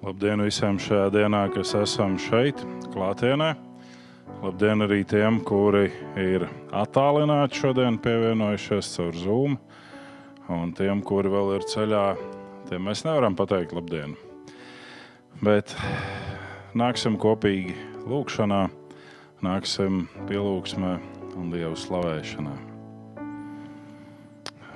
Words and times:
Labdien 0.00 0.40
visiem 0.40 0.78
šajā 0.80 1.10
dienā, 1.12 1.42
kas 1.52 1.74
esam 1.76 2.14
šeit, 2.16 2.56
klātienē. 2.94 3.50
Labdien 4.40 4.80
arī 4.86 5.02
tiem, 5.04 5.42
kuri 5.44 5.90
ir 6.16 6.46
attālināti 6.72 7.60
šodien, 7.60 7.98
pievienojušies 8.00 8.94
caur 8.94 9.18
Zoom. 9.20 9.58
Un 10.48 10.72
tiem, 10.72 11.04
kuri 11.04 11.28
vēl 11.28 11.52
ir 11.58 11.68
ceļā, 11.68 12.06
tiem 12.70 12.88
mēs 12.88 13.04
nevaram 13.04 13.36
pateikt 13.36 13.76
labdien. 13.76 14.16
Bet 15.44 15.76
nāksim 16.72 17.20
kopīgi 17.20 17.76
lūgšanā, 18.08 18.64
nāksim 19.44 20.06
pielūgsmē 20.32 20.96
un 21.36 21.52
Dievu 21.52 21.76
slavēšanā. 21.76 22.56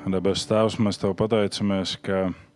Debes 0.04 0.44
Tēvs, 0.52 0.76
mēs 0.84 1.00
Tev 1.00 1.16
pateicamies, 1.16 1.96
ka 2.04 2.26
Tu 2.28 2.53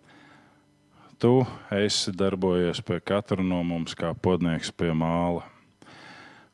esi 1.74 2.12
darbojies 2.14 2.78
pie 2.86 3.00
katra 3.00 3.42
no 3.42 3.62
mums 3.66 3.96
kā 3.98 4.12
podnieks 4.14 4.70
pie 4.70 4.92
māla. 4.94 5.42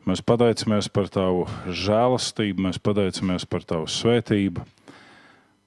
Mēs 0.04 0.20
pateicamies 0.24 0.88
par 0.92 1.09
Tavu 1.09 1.46
žēlastību, 1.68 2.66
mēs 2.66 2.80
pateicamies 2.80 3.45
par 3.48 3.64
Tavu 3.64 3.88
svētību, 3.88 4.64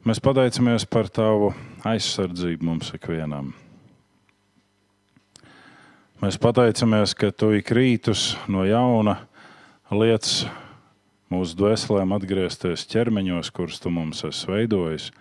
mēs 0.05 0.21
pateicamies 0.21 0.85
par 0.85 1.09
Tavu 1.09 1.53
aizsardzību 1.85 2.65
mums 2.65 2.89
ikvienam. 2.97 3.53
Mēs 6.21 6.37
pateicamies, 6.41 7.13
ka 7.13 7.29
Tu 7.29 7.59
ik 7.59 7.69
rītus 7.73 8.31
no 8.49 8.65
jauna 8.65 9.19
lietas 9.93 10.47
mūsu 11.29 11.57
dvēselēm 11.57 12.17
atgriezties 12.17 12.85
ķermeņos, 12.89 13.53
kurus 13.53 13.77
Tu 13.81 13.93
mums 13.93 14.25
esi 14.25 14.49
veidojis. 14.49 15.11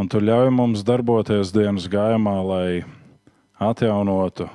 Un 0.00 0.08
tu 0.08 0.16
ļauj 0.16 0.48
mums 0.56 0.80
darboties 0.80 1.50
dienas 1.52 1.84
gājumā, 1.92 2.38
lai 2.40 2.84
atjaunotu 3.60 4.46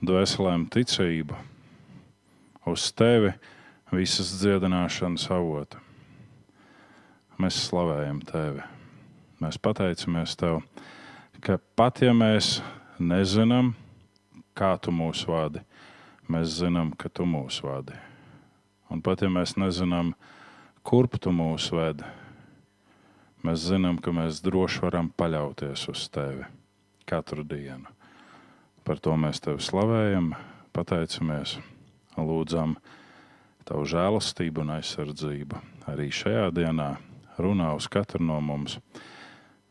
dvēselēm 0.00 0.62
ticību 0.72 1.36
uz 2.72 2.86
tevi 2.96 3.34
visas 3.92 4.30
dziedināšanas 4.40 5.26
avotu. 5.36 5.82
Mēs 7.36 7.60
slavējam 7.66 8.24
tevi. 8.24 8.64
Mēs 9.44 9.60
pateicamies 9.60 10.32
tev, 10.40 10.62
ka 11.44 11.60
pat 11.76 12.00
ja 12.06 12.16
mēs 12.16 12.62
nezinām, 12.96 13.74
kā 14.56 14.78
tu 14.80 14.96
mūs 14.96 15.26
vadi, 15.28 15.60
mēs 16.32 16.56
zinām, 16.62 16.96
ka 16.96 17.12
tu 17.12 17.28
mūs 17.28 17.60
vadi. 17.60 18.00
Un 18.88 19.04
pat 19.04 19.28
ja 19.28 19.28
mēs 19.28 19.58
nezinām, 19.60 20.14
kurp 20.80 21.20
tu 21.20 21.36
mūs 21.36 21.68
vedi, 21.74 22.08
mēs 23.44 23.68
zinām, 23.68 24.00
ka 24.00 24.12
mēs 24.14 24.40
droši 24.44 24.82
varam 24.86 25.10
paļauties 25.12 25.86
uz 25.92 26.08
tevi 26.12 26.46
katru 27.08 27.44
dienu. 27.44 27.90
Par 28.84 29.00
to 29.00 29.14
mēs 29.20 29.40
tevi 29.44 29.62
slavējam, 29.64 30.32
pateicamies, 30.76 31.58
lūdzam 32.16 32.76
tavu 33.68 33.86
žēlastību 33.88 34.64
un 34.64 34.74
aizsardzību. 34.78 35.60
Arī 35.92 36.10
šajā 36.12 36.48
dienā 36.56 36.94
runā 37.40 37.72
uz 37.76 37.88
katru 37.92 38.24
no 38.24 38.40
mums, 38.44 38.78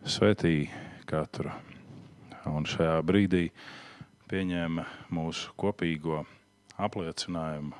svētī 0.05 0.69
katru. 1.09 1.53
Un 2.49 2.66
šajā 2.67 2.97
brīdī 3.05 3.47
pieņēma 4.29 4.85
mūsu 5.13 5.53
kopīgo 5.59 6.23
apliecinājumu 6.81 7.77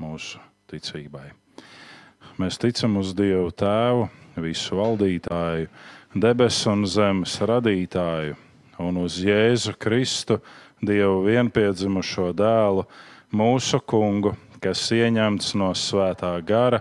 mūsu 0.00 0.40
ticībai. 0.70 1.28
Mēs 2.40 2.60
ticam 2.60 2.96
uz 3.00 3.12
Dievu 3.16 3.50
Tēvu 3.52 4.08
visu 4.42 4.78
valdītāju, 4.78 5.68
debesu 6.14 6.72
un 6.72 6.86
zemes 6.88 7.36
radītāju, 7.46 8.36
un 8.80 8.98
uz 9.04 9.20
Jēzu 9.22 9.76
Kristu, 9.78 10.40
Dievu 10.80 11.26
vienpiedzimušo 11.26 12.30
dēlu, 12.32 12.86
mūsu 13.36 13.82
kungu, 13.84 14.32
kas 14.64 14.86
ieņemts 14.96 15.52
no 15.60 15.74
svētā 15.76 16.32
gara, 16.46 16.80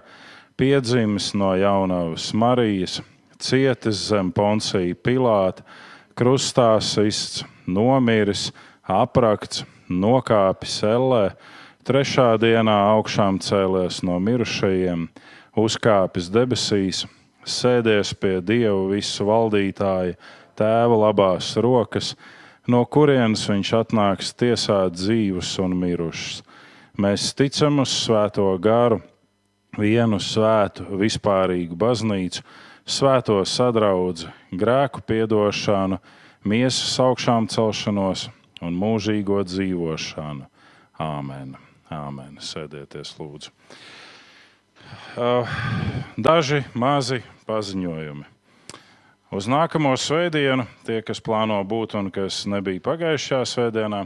piedzimis 0.56 1.34
no 1.36 1.52
jaunavas 1.60 2.30
Marijas, 2.32 3.02
cietis 3.40 4.06
zem 4.08 4.32
Poncija 4.32 4.96
Pilāta, 5.04 5.68
krustā 6.16 6.72
sists, 6.84 7.44
nomiris, 7.68 8.50
aprakts, 8.88 9.66
nokāpis 9.92 10.80
ellē, 10.88 11.24
trešā 11.84 12.34
dienā 12.40 12.80
augšām 12.96 13.40
cēlies 13.44 14.02
no 14.08 14.16
mirušajiem, 14.24 15.08
uzkāpis 15.60 16.32
debesīs 16.32 17.06
sēdies 17.46 18.14
pie 18.20 18.40
Dieva 18.46 18.90
visu 18.92 19.28
valdītāja, 19.28 20.18
tēva 20.60 20.98
labās 21.06 21.52
rokas, 21.62 22.16
no 22.68 22.84
kurienes 22.86 23.46
viņš 23.50 23.74
atnāks 23.82 24.34
tiesāt 24.38 24.98
dzīvus 24.98 25.54
un 25.64 25.78
mirušus. 25.80 26.42
Mēs 27.00 27.32
ticam 27.38 27.80
uz 27.84 27.94
Svēto 27.96 28.50
garu, 28.60 29.00
vienu 29.80 30.20
svētu, 30.20 30.90
vispārīgu 31.00 31.78
baznīcu, 31.80 32.44
svēto 32.90 33.40
sadraudzi, 33.48 34.28
grēku 34.52 35.06
piedošanu, 35.08 36.02
miesas 36.44 37.00
augšām 37.00 37.48
celšanos 37.48 38.28
un 38.66 38.76
mūžīgo 38.76 39.40
dzīvošanu. 39.48 40.50
Āmen! 41.00 41.56
Āmen. 41.90 42.38
Sēdieties, 42.38 43.16
lūdzu. 43.18 43.50
Daži 46.20 46.64
mazi 46.74 47.22
paziņojumi. 47.48 48.26
Uz 49.30 49.46
nākamo 49.46 49.92
svētdienu, 49.94 50.66
tie, 50.88 51.04
kas 51.06 51.22
plāno 51.22 51.60
būt 51.62 51.94
un 52.00 52.08
kas 52.10 52.48
nebija 52.50 52.82
pagājušajā 52.82 53.44
svētdienā, 53.46 54.00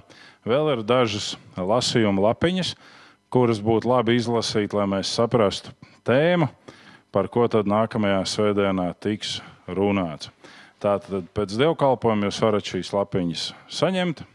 vēl 0.43 0.73
ir 0.73 0.83
dažas 0.83 1.37
lasījuma 1.55 2.25
lapiņas, 2.25 2.73
kuras 3.31 3.61
būtu 3.63 3.87
labi 3.87 4.17
izlasīt, 4.19 4.75
lai 4.75 4.83
mēs 4.91 5.13
saprastu 5.15 5.71
tēmu, 6.03 6.49
par 7.15 7.31
ko 7.31 7.47
tad 7.47 7.71
nākamajā 7.71 8.19
svētdienā 8.33 8.89
tiks 8.99 9.37
runāts. 9.71 10.27
Tātad 10.83 11.31
pēc 11.31 11.55
dievkalpojuma 11.55 12.27
jūs 12.27 12.41
varat 12.43 12.67
šīs 12.67 12.91
lapiņas 12.91 13.47
saņemt. 13.71 14.25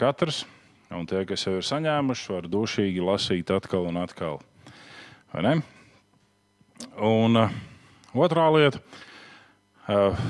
Katrs, 0.00 0.46
un 0.88 1.04
tie, 1.08 1.26
kas 1.28 1.44
jau 1.44 1.58
ir 1.58 1.68
saņēmuši, 1.68 2.30
var 2.32 2.48
dušīgi 2.48 3.04
lasīt 3.04 3.52
atkal 3.52 3.90
un 3.92 4.00
atkal. 4.00 4.40
Un 6.98 7.36
uh, 7.36 7.56
otrā 8.16 8.46
lieta, 8.54 8.80
uh, 9.88 10.22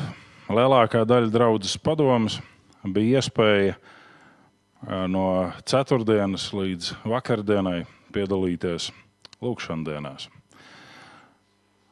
lielākā 0.51 1.05
daļa 1.07 1.31
draudzes 1.31 1.77
padomus 1.79 2.41
bija 2.83 3.21
iespēja 3.21 3.77
uh, 3.77 5.07
no 5.07 5.53
ceturtdienas 5.69 6.49
līdz 6.57 6.91
vakardienai 7.07 7.85
piedalīties 8.15 8.91
lūkšandienās. 9.45 10.29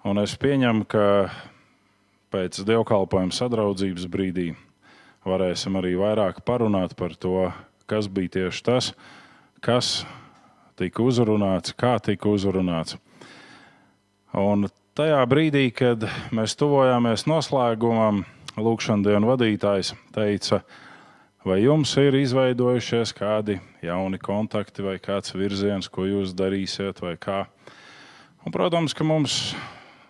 Un 0.06 0.23
es 0.23 0.34
pieņemu, 0.38 0.87
ka 0.91 1.06
pēc 2.34 2.59
dievkalpojuma 2.67 3.34
sadraudzības 3.34 4.11
brīdī 4.11 4.50
varēsim 5.27 5.78
arī 5.78 5.94
vairāk 5.99 6.43
parunāt 6.47 6.94
par 6.99 7.15
to, 7.15 7.49
kas 7.91 8.11
bija 8.11 8.38
tieši 8.38 8.67
tas, 8.67 8.93
kas 9.62 10.00
tika 10.76 11.04
uzrunāts, 11.04 11.75
kā 11.76 11.97
tika 12.04 12.28
uzrunāts. 12.31 12.98
Un 14.37 14.69
tajā 14.97 15.20
brīdī, 15.28 15.69
kad 15.72 16.09
mēs 16.34 16.56
tuvojāmies 16.60 17.26
noslēgumam, 17.28 18.25
Lūkšanas 18.56 19.04
dienas 19.04 19.28
vadītājs 19.28 19.88
teica, 20.16 20.62
vai 21.44 21.59
jums 21.60 21.91
ir 22.00 22.14
izveidojušies 22.16 23.12
kādi 23.12 23.59
jauni 23.84 24.16
kontakti 24.16 24.84
vai 24.87 24.94
kāds 24.97 25.34
virziens, 25.37 25.91
ko 25.92 26.06
jūs 26.09 26.32
darīsiet, 26.32 27.03
vai 27.04 27.19
kā. 27.20 27.43
Un, 28.47 28.54
protams, 28.54 28.97
ka 28.97 29.04
mums 29.04 29.53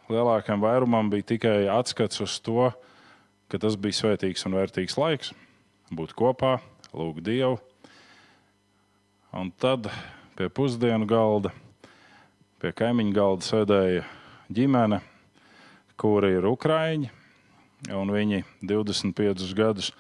lielākajam 0.07 0.63
vairumam 0.63 1.11
bija 1.11 1.27
tikai 1.35 1.57
atskats 1.75 2.23
uz 2.23 2.39
to, 2.39 2.71
ka 3.51 3.59
tas 3.59 3.75
bija 3.75 3.99
svētīgs 3.99 4.47
un 4.47 4.55
vērtīgs 4.61 4.95
laiks, 5.01 5.33
būt 5.91 6.15
kopā, 6.15 6.61
lūgt 6.95 7.27
Dievu. 7.27 7.59
Un 9.35 9.51
tad 9.59 9.91
pie 10.37 10.51
pusdienu 10.53 11.07
galda, 11.09 11.51
pie 12.61 12.73
kaimiņu 12.77 13.13
galda 13.17 13.47
sēdēja 13.47 14.03
ģimene, 14.53 15.01
kuri 15.97 16.35
ir 16.37 16.49
ukrāņi, 16.51 17.09
viņi 17.89 18.43
25 18.61 19.55
gadus 19.57 19.93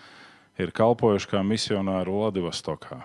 ir 0.60 0.72
kalpojuši 0.76 1.30
kā 1.30 1.40
misionāri 1.40 2.12
Vladivostokā. 2.12 3.00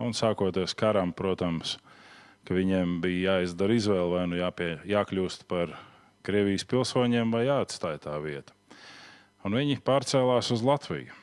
Un 0.00 0.12
sākoties 0.16 0.76
karam, 0.76 1.14
protams, 1.16 1.78
viņiem 2.50 2.98
bija 3.04 3.38
jāizdara 3.38 3.76
izvēle, 3.76 4.10
vai 4.16 4.26
nu 4.28 4.40
jāpie, 4.40 4.74
jākļūst 4.88 5.46
par 5.48 5.76
Krievijas 6.26 6.66
pilsoņiem, 6.68 7.32
vai 7.32 7.46
jāatstāj 7.46 8.00
tā 8.04 8.18
vieta. 8.20 8.52
Un 9.46 9.56
viņi 9.56 9.80
pārcēlās 9.84 10.52
uz 10.52 10.64
Latviju. 10.66 11.16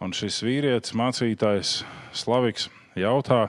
Un 0.00 0.14
šis 0.14 0.40
vīrietis, 0.46 0.94
mācītājs 0.96 1.82
Slaviks, 2.16 2.68
jautā, 3.02 3.46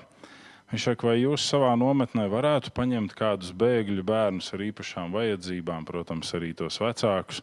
Viņš 0.69 0.83
saka, 0.85 1.07
vai 1.09 1.15
jūs 1.17 1.47
savā 1.49 1.71
nometnē 1.81 2.27
varētu 2.29 2.69
paņemt 2.77 3.15
kādus 3.17 3.49
bēgļu 3.57 4.03
bērnus 4.05 4.51
ar 4.53 4.61
īpašām 4.67 5.15
vajadzībām, 5.15 5.85
protams, 5.87 6.29
arī 6.37 6.51
tos 6.53 6.77
vecākus. 6.77 7.39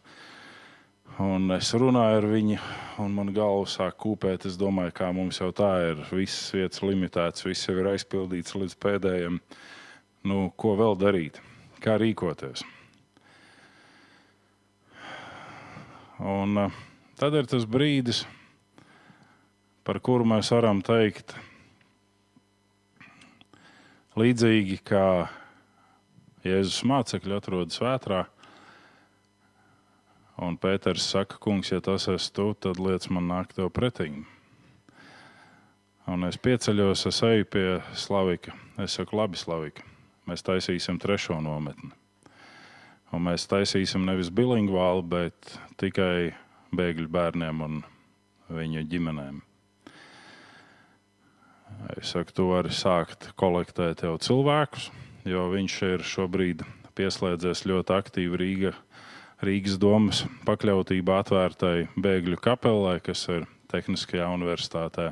Un 1.19 1.51
es 1.51 1.73
runāju 1.75 2.21
ar 2.21 2.27
viņu, 2.31 2.59
un 3.03 3.17
man 3.17 3.33
galva 3.35 3.65
sāk 3.67 3.97
kūpēt. 3.99 4.45
Es 4.47 4.55
domāju, 4.59 4.93
kā 4.95 5.09
mums 5.11 5.41
jau 5.41 5.49
tā 5.55 5.71
ir. 5.89 6.05
Visas 6.07 6.53
vietas 6.55 6.79
limitētas, 6.85 7.43
viss 7.43 7.67
jau 7.67 7.75
ir 7.81 7.89
aizpildīts 7.91 8.55
līdz 8.55 8.77
pēdējiem. 8.85 9.41
Nu, 10.31 10.39
ko 10.55 10.77
vēl 10.79 10.95
darīt? 11.01 11.41
Kā 11.83 11.97
rīkoties? 11.99 12.63
Un 16.23 16.63
uh, 16.63 16.79
tad 17.19 17.35
ir 17.35 17.51
tas 17.51 17.67
brīdis, 17.67 18.23
par 19.83 19.99
kuru 19.99 20.25
mēs 20.31 20.53
varam 20.55 20.79
teikt, 20.85 21.35
līdzīgi 24.17 24.81
kā 24.87 25.05
Jēzus 26.47 26.81
mācekļi 26.87 27.37
atrodas 27.37 27.79
vētrā 27.83 28.25
Un 30.37 30.53
Pēters 30.61 31.01
saka, 31.01 31.39
kungs, 31.41 31.71
ja 31.71 31.79
tas 31.81 32.05
esi 32.13 32.29
tu, 32.29 32.51
tad 32.61 32.77
liec 32.77 33.07
man 33.09 33.25
nākt 33.25 33.55
tev 33.57 33.71
pretī. 33.73 34.11
Un 36.07 36.27
es 36.27 36.37
pieceļos, 36.37 37.07
es 37.09 37.21
eju 37.25 37.47
pie 37.49 37.65
Slavika. 37.97 38.53
Es 38.77 38.99
saku, 38.99 39.17
labi, 39.17 39.39
Slavika, 39.41 39.81
mēs 40.29 40.45
taisīsim 40.45 41.01
trešo 41.01 41.39
nometni. 41.41 41.89
Un 43.09 43.25
mēs 43.25 43.49
taisīsim 43.49 44.05
nevis 44.05 44.29
bilingvālu, 44.29 45.01
bet 45.09 45.57
tikai 45.81 46.35
bēgļu 46.69 47.09
bērniem 47.17 47.65
un 47.65 47.81
viņu 48.53 48.85
ģimenēm. 48.93 49.41
Es 51.97 52.13
saku, 52.13 52.33
tu 52.33 52.49
vari 52.51 52.73
sākt 52.73 53.31
kolektēt 53.39 54.03
jau 54.05 54.17
cilvēkus, 54.21 54.89
jo 55.27 55.47
viņš 55.53 55.77
ir 55.93 56.03
šobrīd 56.05 56.65
pieslēdzies 56.97 57.65
ļoti 57.69 57.93
aktīvi 57.93 58.41
Rīgā 58.41 58.73
Rīgas 59.37 59.75
domas 59.77 60.23
pakļautība 60.47 61.19
atvērtai 61.21 61.91
bēgļu 61.93 62.39
kapelai, 62.41 62.95
kas 63.05 63.27
ir 63.29 63.43
Tehniskajā 63.69 64.25
universitātē, 64.33 65.11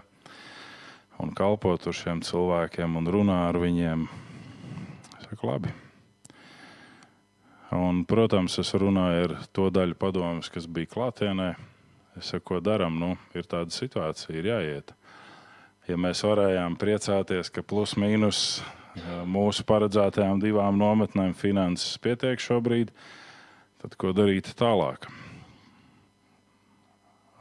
un 1.22 1.30
kalpo 1.38 1.76
tur 1.78 1.94
šiem 1.94 2.24
cilvēkiem 2.26 2.98
un 2.98 3.10
runā 3.14 3.36
ar 3.52 3.60
viņiem. 3.62 4.08
Es 5.20 5.28
saku, 5.28 5.52
labi. 5.52 5.74
Un, 7.78 8.02
protams, 8.10 8.58
es 8.64 8.74
runāju 8.74 9.28
ar 9.28 9.36
to 9.54 9.68
daļu 9.70 10.00
padomus, 10.02 10.50
kas 10.50 10.66
bija 10.66 10.90
klātienē. 10.96 11.52
Es 12.18 12.34
saku, 12.34 12.56
ko 12.56 12.62
darām? 12.66 12.98
Nu, 12.98 13.14
ir 13.38 13.46
tāda 13.46 13.70
situācija, 13.78 14.40
ir 14.40 14.50
jāiet. 14.56 14.96
Ja 15.86 16.00
mēs 16.02 16.24
varējām 16.26 16.80
priecāties, 16.82 17.52
ka 17.54 17.62
plus 17.62 17.94
mīnus 18.02 18.40
mūsu 19.30 19.66
paredzētajām 19.70 20.40
divām 20.42 20.80
nometnēm 20.80 21.36
finanses 21.38 22.00
pietiek 22.02 22.42
šobrīd, 22.42 22.90
tad 23.84 23.94
ko 24.02 24.14
darīt 24.16 24.50
tālāk? 24.58 25.06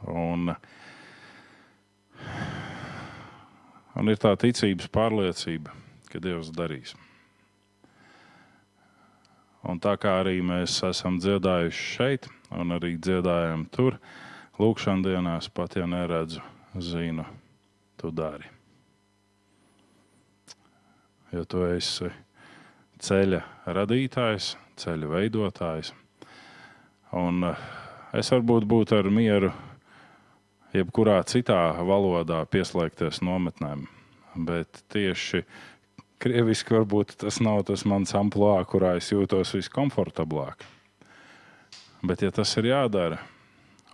Un, 0.05 0.51
un 3.97 4.13
ir 4.13 4.19
tā 4.21 4.35
ticības 4.37 4.91
pārliecība, 4.93 5.73
ka 6.11 6.21
Dievs 6.21 6.51
darīs. 6.53 6.93
Un 9.65 9.81
tā 9.81 9.95
kā 9.97 10.19
arī 10.21 10.37
mēs 10.45 10.77
esam 10.85 11.17
dziedājuši 11.17 11.87
šeit, 11.95 12.29
un 12.53 12.75
arī 12.77 12.93
dziedājam 13.01 13.65
tur, 13.73 13.97
lūkšanā 14.61 15.09
dienās, 15.09 15.49
pat 15.49 15.79
ja 15.79 15.89
neredzu, 15.89 16.43
zinu, 16.77 17.25
tu 18.05 18.13
dari. 18.13 18.53
Jo 21.33 21.43
tu 21.49 21.65
esi 21.67 22.13
ceļa 23.01 23.43
radītājs, 23.75 24.53
ceļa 24.79 25.13
veidotājs 25.17 25.95
Un 27.15 27.45
eh, 27.47 27.59
es 28.19 28.31
varbūt 28.33 28.65
būtu 28.67 28.97
ar 28.97 29.07
mieru 29.13 29.51
jebkurā 30.75 31.21
citā 31.29 31.77
valodā 31.87 32.41
pieslēgties 32.51 33.21
nometnēm, 33.23 33.85
bet 34.47 34.81
tieši 34.91 35.45
krieviski 36.19 36.75
varbūt 36.75 37.15
tas 37.23 37.39
nav 37.39 37.63
tas 37.69 37.85
mans 37.87 38.11
amplitūds, 38.17 38.67
kurā 38.71 38.95
es 38.99 39.11
jūtos 39.13 39.55
viskomfortablāk. 39.55 40.67
Bet, 42.05 42.21
ja 42.21 42.29
tas 42.35 42.51
ir 42.59 42.67
jādara, 42.69 43.21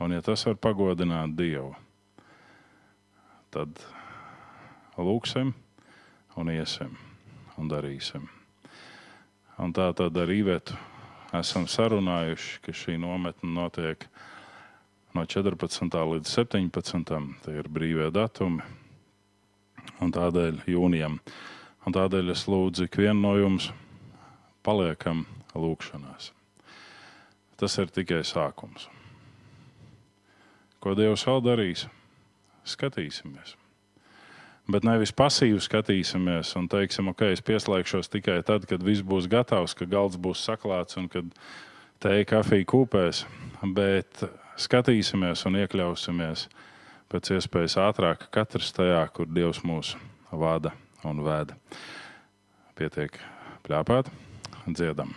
un 0.01 0.15
ja 0.15 0.23
tas 0.25 0.41
var 0.47 0.57
pagodināt 0.59 1.37
Dievu, 1.37 1.75
tad 3.53 3.77
lūksim 4.97 5.53
un 6.35 6.51
iesim 6.51 6.95
un 7.59 7.69
darīsim. 7.71 8.27
Un 9.61 9.73
tā 9.75 9.91
tad 9.95 10.17
ar 10.17 10.31
īvetu 10.31 10.75
esam 11.37 11.67
sarunājuši, 11.69 12.59
ka 12.65 12.73
šī 12.75 12.97
nometne 12.99 13.51
notiek 13.53 14.07
no 15.15 15.25
14. 15.27 15.85
līdz 16.13 16.33
17. 16.33 17.13
Tie 17.45 17.57
ir 17.59 17.69
brīvie 17.69 18.09
datumi. 18.11 18.65
Un 20.01 20.11
tādēļ 20.13 20.63
jūnijam. 20.69 21.19
Un 21.85 21.95
tādēļ 21.95 22.33
es 22.33 22.47
lūdzu 22.49 22.87
ikvienu 22.89 23.19
no 23.21 23.35
jums 23.37 23.69
paliekam 24.65 25.25
lūgšanās. 25.53 26.31
Tas 27.57 27.77
ir 27.81 27.93
tikai 27.93 28.23
sākums. 28.25 28.89
Ko 30.81 30.97
Dievs 30.97 31.25
vēl 31.29 31.43
darīs? 31.45 31.87
Skatīsimies 32.65 33.60
bet 34.69 34.85
nevis 34.85 35.13
pasīvi 35.15 35.61
skatīsimies 35.63 36.53
un 36.59 36.67
teiksim, 36.71 37.11
ok, 37.11 37.31
es 37.35 37.43
pieslēgšos 37.45 38.11
tikai 38.11 38.41
tad, 38.47 38.67
kad 38.69 38.83
viss 38.85 39.05
būs 39.05 39.29
gatavs, 39.31 39.75
ka 39.77 39.87
galds 39.89 40.19
būs 40.21 40.43
saklāts 40.45 40.99
un 41.01 41.09
kad 41.11 41.31
teja 42.01 42.27
kafija 42.29 42.67
kūpēs, 42.69 43.23
bet 43.75 44.25
skatīsimies 44.61 45.45
un 45.49 45.59
iekļausimies 45.63 46.47
pēc 47.11 47.33
iespējas 47.37 47.79
ātrāk 47.81 48.29
katrs 48.33 48.71
tajā, 48.75 49.01
kur 49.15 49.29
Dievs 49.29 49.63
mūs 49.67 49.95
vada 50.31 50.75
un 51.07 51.23
vēda. 51.25 51.57
Pietiek 52.77 53.19
pļāpāt, 53.65 54.09
dziedam. 54.69 55.13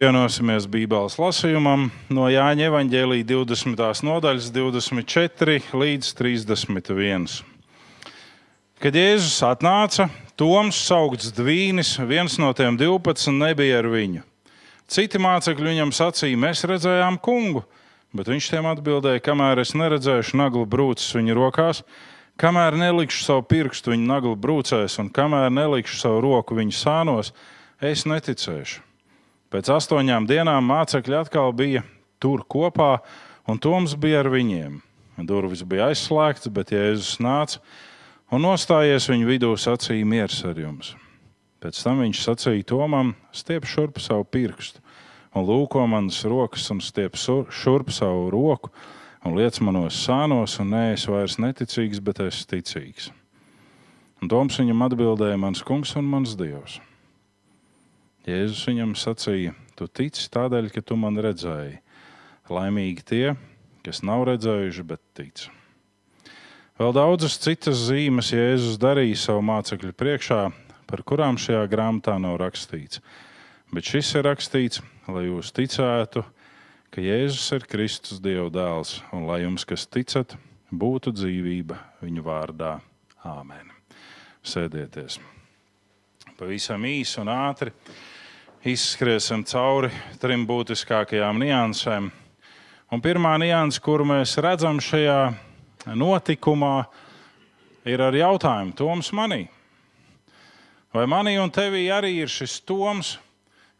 Pienosimies 0.00 0.64
Bībeles 0.64 1.18
lasījumam 1.20 1.90
no 2.08 2.24
Jāņa 2.32 2.70
Evanģēlīja 2.70 3.26
20. 3.34 4.00
nodaļas, 4.08 4.46
24 4.54 5.58
līdz 5.76 6.08
31. 6.16 7.26
Kad 8.80 8.96
Jēzus 8.96 9.36
atnāca, 9.44 10.08
Toms 10.40 10.80
saukts 10.86 11.28
Dvīnis, 11.36 11.92
viens 12.08 12.38
no 12.40 12.48
tiem 12.56 12.80
12, 12.80 13.28
nebija 13.42 13.82
ar 13.82 13.92
viņu. 13.92 14.24
Citi 14.88 15.20
mācekļi 15.20 15.74
viņam 15.74 15.92
sacīja, 15.92 16.42
mēs 16.48 16.64
redzējām 16.64 17.20
kungu, 17.20 17.66
bet 18.16 18.32
viņš 18.32 18.52
tiem 18.56 18.72
atbildēja, 18.72 19.20
kamēr 19.28 19.60
es 19.68 19.76
neredzēšu 19.76 20.40
naglu 20.40 20.64
brūces 20.64 21.12
viņa 21.20 21.36
rokās, 21.36 21.84
kamēr 22.40 22.80
nelikšu 22.88 23.26
savu 23.28 23.50
pirkstu 23.52 23.92
viņa 23.92 24.14
naglu 24.16 24.32
brūcēs 24.32 24.96
un 25.04 25.12
kamēr 25.12 25.52
nelikšu 25.52 26.06
savu 26.06 26.24
roku 26.32 26.56
viņa 26.56 26.86
sānos, 26.86 27.36
es 27.84 28.08
neticēšu. 28.08 28.86
Pēc 29.50 29.66
astoņām 29.74 30.28
dienām 30.30 30.62
mācekļi 30.70 31.16
atkal 31.24 31.50
bija 31.58 31.82
tur 32.22 32.44
kopā, 32.46 33.00
un 33.50 33.58
Toms 33.58 33.96
bija 33.98 34.20
ar 34.22 34.30
viņiem. 34.30 34.76
Durvis 35.26 35.64
bija 35.66 35.88
aizslēgtas, 35.90 36.52
bet 36.54 36.70
Jēzus 36.70 37.18
nāca 37.20 37.58
un 38.30 38.44
nostājies 38.46 39.08
viņu 39.10 39.26
vidū, 39.26 39.50
sacīja 39.58 40.06
miers 40.06 40.38
ar 40.46 40.60
jums. 40.60 40.94
Pēc 41.60 41.80
tam 41.82 41.98
viņš 42.04 42.20
sacīja 42.22 42.68
Tomam, 42.70 43.16
stiep 43.34 43.66
šurp 43.66 43.98
savu 44.00 44.24
pirkstu, 44.24 44.78
un 45.34 45.44
lūko 45.48 45.82
manas 45.90 46.22
rokas, 46.24 46.68
un 46.70 46.78
stiep 46.80 47.18
šurp 47.18 47.90
savu 47.92 48.28
roku, 48.30 48.70
un 49.26 49.34
liec 49.34 49.58
manos 49.66 49.98
sānos, 49.98 50.60
un 50.62 50.70
nē, 50.76 50.84
es 50.94 51.08
vairs 51.10 51.40
neticīgs, 51.42 51.98
bet 52.00 52.22
es 52.22 52.46
ticīgs. 52.46 53.10
Un 54.22 54.30
Toms 54.30 54.62
viņam 54.62 54.86
atbildēja, 54.86 55.40
mans 55.42 55.64
kungs 55.66 55.96
un 55.98 56.06
mans 56.06 56.38
dievs. 56.38 56.78
Jēzus 58.28 58.66
viņam 58.68 58.92
sacīja, 59.00 59.54
tu 59.78 59.86
tici 59.88 60.26
tādēļ, 60.32 60.68
ka 60.74 60.82
tu 60.84 60.96
man 61.00 61.16
redzēji. 61.16 61.78
Laimīgi 62.50 63.04
tie, 63.06 63.24
kas 63.86 64.02
nav 64.04 64.26
redzējuši, 64.28 64.84
bet 64.84 65.00
tic. 65.16 65.46
Vēl 66.80 66.92
daudzas 66.96 67.38
citas 67.40 67.86
zīmes 67.88 68.32
Jēzus 68.34 68.76
darīja 68.80 69.16
savu 69.22 69.44
mācekļu 69.48 69.94
priekšā, 69.96 70.42
par 70.90 71.04
kurām 71.06 71.40
šajā 71.40 71.64
grāmatā 71.72 72.18
nav 72.20 72.36
rakstīts. 72.42 73.00
Bet 73.72 73.88
šis 73.88 74.12
ir 74.18 74.26
rakstīts, 74.26 74.82
lai 75.08 75.28
jūs 75.28 75.54
ticētu, 75.56 76.24
ka 76.92 77.04
Jēzus 77.04 77.48
ir 77.56 77.68
Kristus 77.70 78.20
Dieva 78.20 78.50
dēls, 78.52 78.98
un 79.16 79.28
lai 79.30 79.42
jums, 79.46 79.64
kas 79.64 79.86
ticat, 79.88 80.36
būtu 80.68 81.14
dzīvība 81.16 81.78
viņu 82.04 82.26
vārdā. 82.26 82.78
Āmen. 83.24 83.68
Sēdieties! 84.40 85.20
Pavisam 86.40 86.84
īsi 86.88 87.18
un 87.20 87.28
ātri 87.28 87.74
izskriesim 88.64 89.40
cauri 89.48 89.88
trim 90.20 90.44
būtiskākajām 90.48 91.38
niansēm. 91.40 92.10
Un 92.90 93.00
pirmā 93.00 93.36
nianse, 93.40 93.80
kuru 93.80 94.04
mēs 94.04 94.34
redzam 94.42 94.80
šajā 94.82 95.30
notikumā, 95.96 96.84
ir 97.88 98.02
ar 98.04 98.16
jautājumu, 98.16 98.74
Toms, 98.76 99.12
manī. 99.16 99.46
Vai 100.92 101.06
manī 101.08 101.36
un 101.40 101.52
tevī 101.54 101.86
arī 101.94 102.16
ir 102.20 102.28
šis 102.28 102.58
Toms, 102.66 103.14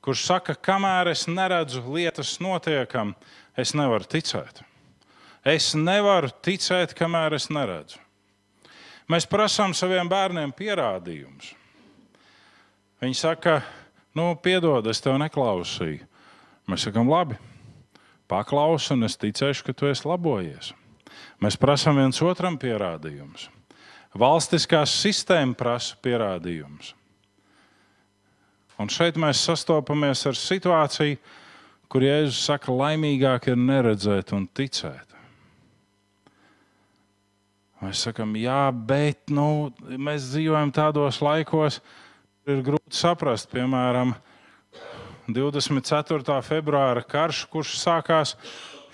kurš 0.00 0.24
saka, 0.30 0.54
kamēr 0.54 1.10
es 1.12 1.26
neredzu 1.28 1.82
lietas 1.92 2.38
notiekam, 2.40 3.12
es 3.58 3.74
nevaru 3.76 4.08
ticēt. 4.08 4.62
Es 5.44 5.74
nevaru 5.74 6.30
ticēt, 6.44 6.94
kamēr 6.96 7.36
es 7.36 7.50
neredzu. 7.52 7.98
Mēs 9.10 9.26
prasām 9.26 9.74
saviem 9.74 10.08
bērniem 10.08 10.52
pierādījumus. 10.54 11.50
Viņi 13.02 13.16
saka, 13.16 13.58
nu, 14.16 14.32
piedod, 14.42 14.86
es 14.90 15.02
tev 15.02 15.18
neklausīju. 15.20 16.06
Mēs 16.70 16.86
sakām, 16.86 17.08
labi, 17.10 17.38
paklausu, 18.30 18.94
un 18.94 19.08
es 19.08 19.18
ticēšu, 19.18 19.66
ka 19.66 19.74
tu 19.74 19.90
esi 19.90 20.06
labojies. 20.08 20.72
Mēs 21.42 21.58
prasām 21.58 21.98
viens 21.98 22.20
otram 22.22 22.58
pierādījumus. 22.60 23.48
Valstiskā 24.18 24.82
sistēma 24.88 25.56
prasa 25.58 25.98
pierādījumus. 26.02 26.94
Un 28.80 28.88
šeit 28.90 29.18
mēs 29.20 29.42
sastopamies 29.44 30.24
ar 30.26 30.38
situāciju, 30.38 31.18
kur 31.90 32.04
Jēzus 32.06 32.40
saka, 32.46 32.72
laimīgāk 32.72 33.50
ir 33.50 33.58
neredzēt 33.60 34.32
un 34.36 34.46
ticēt. 34.46 35.10
Mēs 37.80 38.04
sakām, 38.04 38.34
jā, 38.36 38.68
bet 38.72 39.32
nu, 39.32 39.70
mēs 39.80 40.30
dzīvojam 40.34 40.72
tādos 40.76 41.20
laikos, 41.24 41.80
kad 41.80 42.09
ir 42.48 42.62
grūti 42.64 42.96
saprast. 42.96 43.50
Piemēram, 43.52 44.14
24. 45.30 46.40
februāra 46.46 47.04
karš, 47.06 47.44
kurš 47.50 47.76
sākās, 47.80 48.34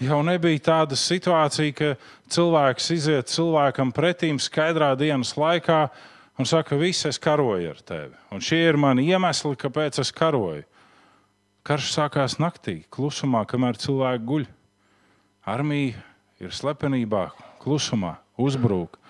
jau 0.02 0.20
nebija 0.26 0.62
tāda 0.70 0.98
situācija, 0.98 1.74
ka 1.76 1.92
cilvēks 2.32 2.90
iziet 2.96 3.32
cilvēkam 3.32 3.92
pretīm 3.96 4.40
skaidrā 4.42 4.92
dienas 4.98 5.34
laikā 5.38 5.86
un 6.36 6.48
saka, 6.48 6.76
viss 6.76 7.06
es 7.08 7.20
karoju 7.22 7.72
ar 7.72 7.80
tevi. 7.86 8.14
Un 8.34 8.44
šie 8.44 8.60
ir 8.68 8.80
mani 8.80 9.06
iemesli, 9.08 9.56
kāpēc 9.56 10.02
es 10.02 10.12
karoju. 10.12 10.66
Karš 11.66 11.88
sākās 11.96 12.36
naktī, 12.38 12.84
klusumā, 12.94 13.42
kamēr 13.48 13.78
cilvēki 13.82 14.26
guļ. 14.28 14.44
Armija 15.50 16.02
ir 16.42 16.52
slepenībā, 16.54 17.30
klusumā, 17.62 18.16
uzbrūk. 18.38 19.00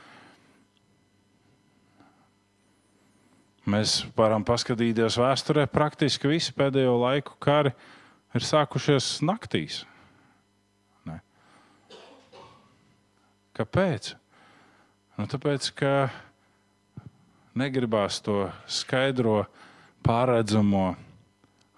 Mēs 3.67 4.05
varam 4.15 4.45
paskatīties 4.47 5.17
vēsturē, 5.19 5.65
praktiski 5.67 6.31
visi 6.31 6.53
pēdējo 6.55 6.95
laiku 7.03 7.35
kari 7.43 7.73
ir 8.37 8.45
sākušies 8.47 9.17
naktīs. 9.27 9.81
Ne. 11.09 11.19
Kāpēc? 13.59 14.13
Nu, 15.17 15.27
tāpēc, 15.33 15.73
ka 15.75 15.93
negribās 17.59 18.21
to 18.23 18.45
skaidro, 18.71 19.47
pārredzamo 20.07 20.93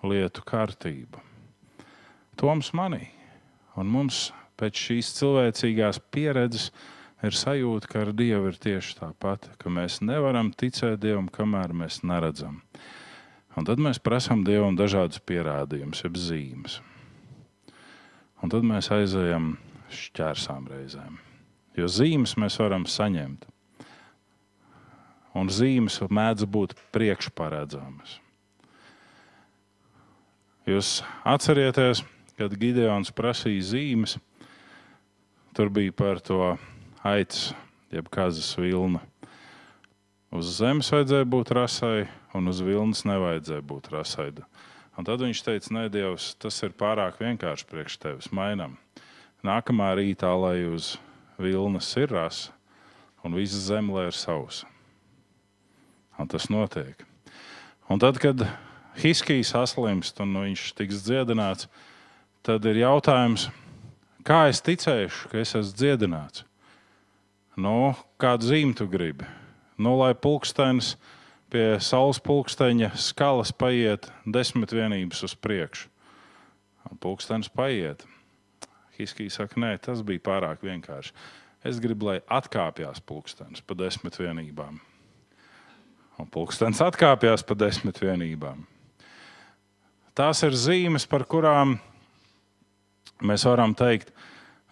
lietu 0.04 0.45
kārtību. 0.45 1.23
Toms 2.38 2.75
manī 2.76 3.07
un 3.78 3.88
mums 3.88 4.28
pēc 4.59 4.85
šīs 4.88 5.14
cilvēcīgās 5.16 6.02
pieredzes 6.12 6.68
ir 7.25 7.35
sajūta, 7.35 7.89
ka 7.91 8.03
ar 8.05 8.13
Dievu 8.17 8.53
ir 8.53 8.59
tieši 8.61 8.99
tāpat, 9.01 9.51
ka 9.59 9.73
mēs 9.73 10.01
nevaram 10.05 10.53
ticēt 10.55 11.01
Dievam, 11.03 11.29
kamēr 11.33 11.75
mēs 11.75 12.03
neredzam. 12.07 12.61
Un 13.59 13.67
tad 13.67 13.83
mēs 13.83 13.99
prasām 13.99 14.45
Dievam 14.47 14.77
dažādus 14.79 15.23
pierādījumus, 15.27 16.05
jeb 16.05 16.19
zīmes. 16.21 16.79
Un 18.39 18.53
tad 18.53 18.63
mēs 18.63 18.91
aizējam 18.95 19.57
šķērsām 19.91 20.69
reizēm. 20.71 21.19
Jo 21.79 21.89
zīmes 21.91 22.37
mēs 22.39 22.59
varam 22.61 22.87
saņemt. 22.87 23.47
Un 25.39 25.51
zīmes 25.53 25.99
mēdz 26.11 26.47
būt 26.51 26.75
priekšparedzamas. 26.95 28.17
Jūs 30.69 30.99
atcerieties, 31.27 32.03
kad 32.39 32.55
Gideons 32.61 33.11
prasīja 33.17 33.65
zīmes, 33.71 34.19
tur 35.57 35.71
bija 35.73 35.95
par 35.97 36.21
to 36.23 36.57
aitas, 37.05 37.52
jeb 37.93 38.09
kazas 38.12 38.50
vilna. 38.59 39.00
Uz 40.35 40.59
zemes 40.59 40.90
vajadzēja 40.93 41.25
būt 41.28 41.52
rasai, 41.57 42.09
un 42.37 42.50
uz 42.50 42.61
vilnas 42.64 43.05
nevajadzēja 43.09 43.64
būt 43.64 43.90
rasai. 43.95 44.31
Un 44.99 45.07
tad 45.07 45.23
viņš 45.23 45.43
teica, 45.47 45.73
nē, 45.76 45.85
Dievs, 45.95 46.33
tas 46.43 46.59
ir 46.67 46.75
pārāk 46.76 47.21
vienkārši 47.23 47.69
priekš 47.71 47.99
tevis. 48.02 48.33
Mainām. 48.35 48.76
Nākamā 49.47 49.93
rītā, 49.95 50.33
lai 50.35 50.67
uz 50.67 50.97
vilnas 51.38 51.93
ir 51.97 52.11
rasa, 52.11 52.50
un 53.23 53.38
visa 53.38 53.61
zeme 53.62 54.09
ir 54.09 54.17
sausa. 54.17 54.67
Un 56.19 56.26
tas 56.26 56.49
notiek. 56.50 57.07
Un 57.88 58.02
tad, 58.02 58.19
kad 58.19 58.43
Hiskijs 58.99 59.55
saslimst 59.55 60.19
un 60.21 60.35
viņš 60.43 60.73
tiks 60.75 61.05
dziedināts, 61.07 61.71
tad 62.43 62.67
ir 62.67 62.83
jautājums, 62.83 63.47
kā 64.26 64.49
es 64.50 64.59
ticēšu, 64.67 65.31
ka 65.31 65.38
es 65.38 65.55
esmu 65.55 65.78
dziedināts? 65.78 66.48
Nu, 67.59 67.97
kādu 68.23 68.47
zīmi 68.53 68.77
tu 68.79 68.87
gribi? 68.87 69.27
Nu, 69.83 69.97
lai 69.99 70.12
pulkstenis 70.15 70.93
pie 71.50 71.81
saules 71.83 72.21
pulksteņa 72.23 72.93
skalas 72.95 73.50
paiet 73.50 74.07
desmit 74.23 74.71
vienības 74.77 75.25
uz 75.27 75.35
priekšu. 75.35 75.88
Pulkstenis 77.03 77.50
paiet. 77.50 78.05
Hiskija 78.95 79.35
saka, 79.35 79.59
nē, 79.59 79.73
tas 79.83 80.05
bija 80.07 80.23
pārāk 80.31 80.62
vienkārši. 80.62 81.11
Es 81.67 81.83
gribu, 81.83 82.12
lai 82.12 82.21
atkāpjas 82.31 83.03
pulkstenis 83.03 83.65
pa 83.67 83.75
desmit 83.79 84.21
vienībām. 84.23 84.79
Un 86.19 86.31
pulkstenis 86.31 86.83
atkāpjas 86.83 87.43
pa 87.47 87.59
desmit 87.59 87.99
vienībām. 88.03 88.62
Tās 90.15 90.47
ir 90.47 90.55
zīmes, 90.55 91.11
par 91.11 91.27
kurām 91.27 91.77
mēs 93.19 93.47
varam 93.50 93.75
teikt, 93.75 94.15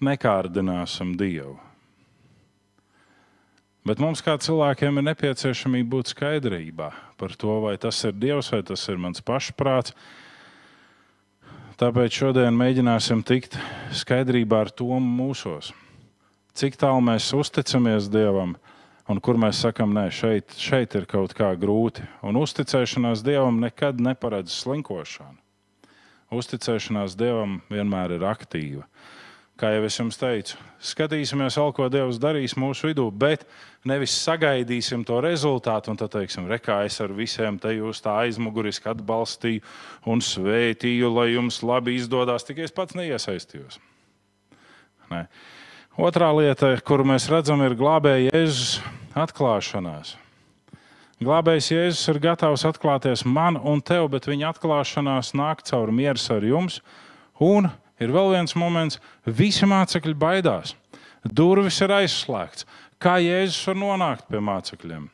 nekārdināsim 0.03 1.17
Dievu. 1.19 1.66
Bet 3.87 4.01
mums, 4.03 4.19
kā 4.19 4.33
cilvēkiem, 4.43 4.97
ir 4.99 5.05
nepieciešamība 5.07 5.93
būt 5.93 6.09
skaidrībā 6.11 6.89
par 7.21 7.35
to, 7.39 7.53
vai 7.63 7.77
tas 7.79 8.01
ir 8.09 8.17
Dievs 8.19 8.49
vai 8.51 8.59
tas 8.67 8.83
ir 8.91 8.99
mans 8.99 9.23
pašprāts. 9.23 9.95
Tāpēc 11.79 12.17
šodien 12.19 12.57
mēģināsim 12.59 13.23
tikt 13.23 13.55
skaidrībā 13.95 14.65
ar 14.65 14.73
to 14.75 14.99
mūsos. 14.99 15.71
Cik 16.59 16.81
tālu 16.81 17.05
mēs 17.07 17.29
uzticamies 17.37 18.09
Dievam, 18.11 18.57
un 19.07 19.21
kur 19.23 19.39
mēs 19.39 19.63
sakām, 19.63 19.95
nē, 19.95 20.09
šeit, 20.11 20.57
šeit 20.59 20.97
ir 20.99 21.07
kaut 21.07 21.37
kā 21.39 21.53
grūti. 21.55 22.03
Un 22.27 22.41
uzticēšanās 22.43 23.23
Dievam 23.23 23.61
nekad 23.63 24.03
neparedz 24.03 24.65
slinkošanu. 24.65 25.39
Uzticēšanās 26.35 27.15
Dievam 27.15 27.61
vienmēr 27.71 28.17
ir 28.19 28.27
aktīva 28.35 28.83
kā 29.61 29.71
jau 29.73 29.85
es 29.89 29.97
jums 29.97 30.19
teicu, 30.21 30.59
skatīsimies, 30.85 31.57
vēl, 31.57 31.73
ko 31.77 31.89
Dievs 31.93 32.21
darīs 32.21 32.57
mūsu 32.61 32.91
vidū, 32.91 33.07
bet 33.09 33.47
nevis 33.89 34.15
sagaidīsim 34.21 35.05
to 35.09 35.23
rezultātu 35.25 35.93
un 35.93 36.01
tad 36.01 36.13
teiksim, 36.13 36.49
rekā 36.51 36.83
es 36.89 36.99
ar 37.01 37.15
visiem 37.17 37.57
te 37.61 37.73
jūs 37.77 38.03
tā 38.05 38.19
aizmuguriski 38.27 38.91
atbalstīju 38.93 39.65
un 40.13 40.21
svētīju, 40.25 41.13
lai 41.17 41.31
jums 41.33 41.63
labi 41.65 41.97
izdodas, 41.97 42.45
tikai 42.45 42.67
es 42.69 42.77
pats 42.77 42.99
neiesaistījos. 42.99 43.81
Ne. 45.13 45.25
Otrā 45.97 46.29
lieta, 46.37 46.75
kuru 46.85 47.07
mēs 47.09 47.31
redzam, 47.33 47.63
ir 47.65 47.77
glābēja 47.79 48.29
Jēzus 48.35 48.79
atklāšanās. 49.17 50.17
Glābējs 51.25 51.71
Jēzus 51.73 52.11
ir 52.13 52.21
gatavs 52.21 52.67
atklāties 52.69 53.25
man 53.25 53.57
un 53.57 53.81
tev, 53.81 54.11
bet 54.13 54.29
viņa 54.29 54.51
atklāšanās 54.53 55.33
nāk 55.39 55.65
caur 55.65 55.89
mieru 55.89 56.21
ar 56.35 56.45
jums 56.45 56.83
un 57.41 57.71
ir 58.01 58.13
vēl 58.13 58.33
viens 58.35 58.57
moments, 58.59 59.01
visi 59.25 59.67
mācekļi 59.69 60.15
baidās. 60.19 60.75
Durvis 61.27 61.81
ir 61.83 61.95
aizslēgts. 61.97 62.67
Kā 63.03 63.19
Jēzus 63.21 63.67
var 63.69 63.79
nonākt 63.81 64.29
pie 64.31 64.41
mācekļiem? 64.41 65.09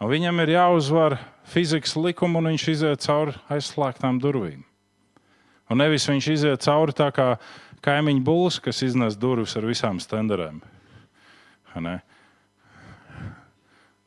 Un 0.00 0.08
viņam 0.08 0.40
ir 0.40 0.54
jāuzvar 0.54 1.18
fizikas 1.50 1.92
likuma, 1.98 2.40
un 2.40 2.50
viņš 2.50 2.66
iziet 2.72 3.04
cauri 3.04 3.34
aizslēgtām 3.52 4.20
durvīm. 4.22 4.62
Un 5.70 5.78
nevis 5.78 6.08
viņš 6.08 6.28
iziet 6.32 6.64
cauri 6.64 6.94
tā 6.96 7.10
kā 7.14 7.34
kaimiņu 7.84 8.24
būs, 8.26 8.58
kas 8.64 8.80
iznes 8.82 9.18
durvis 9.20 9.54
ar 9.60 9.68
visām 9.68 10.00
stenderēm. 10.02 10.62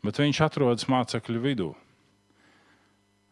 Bet 0.04 0.20
viņš 0.20 0.42
atrodas 0.44 0.90
mācekļu 0.92 1.40
vidū. 1.46 1.70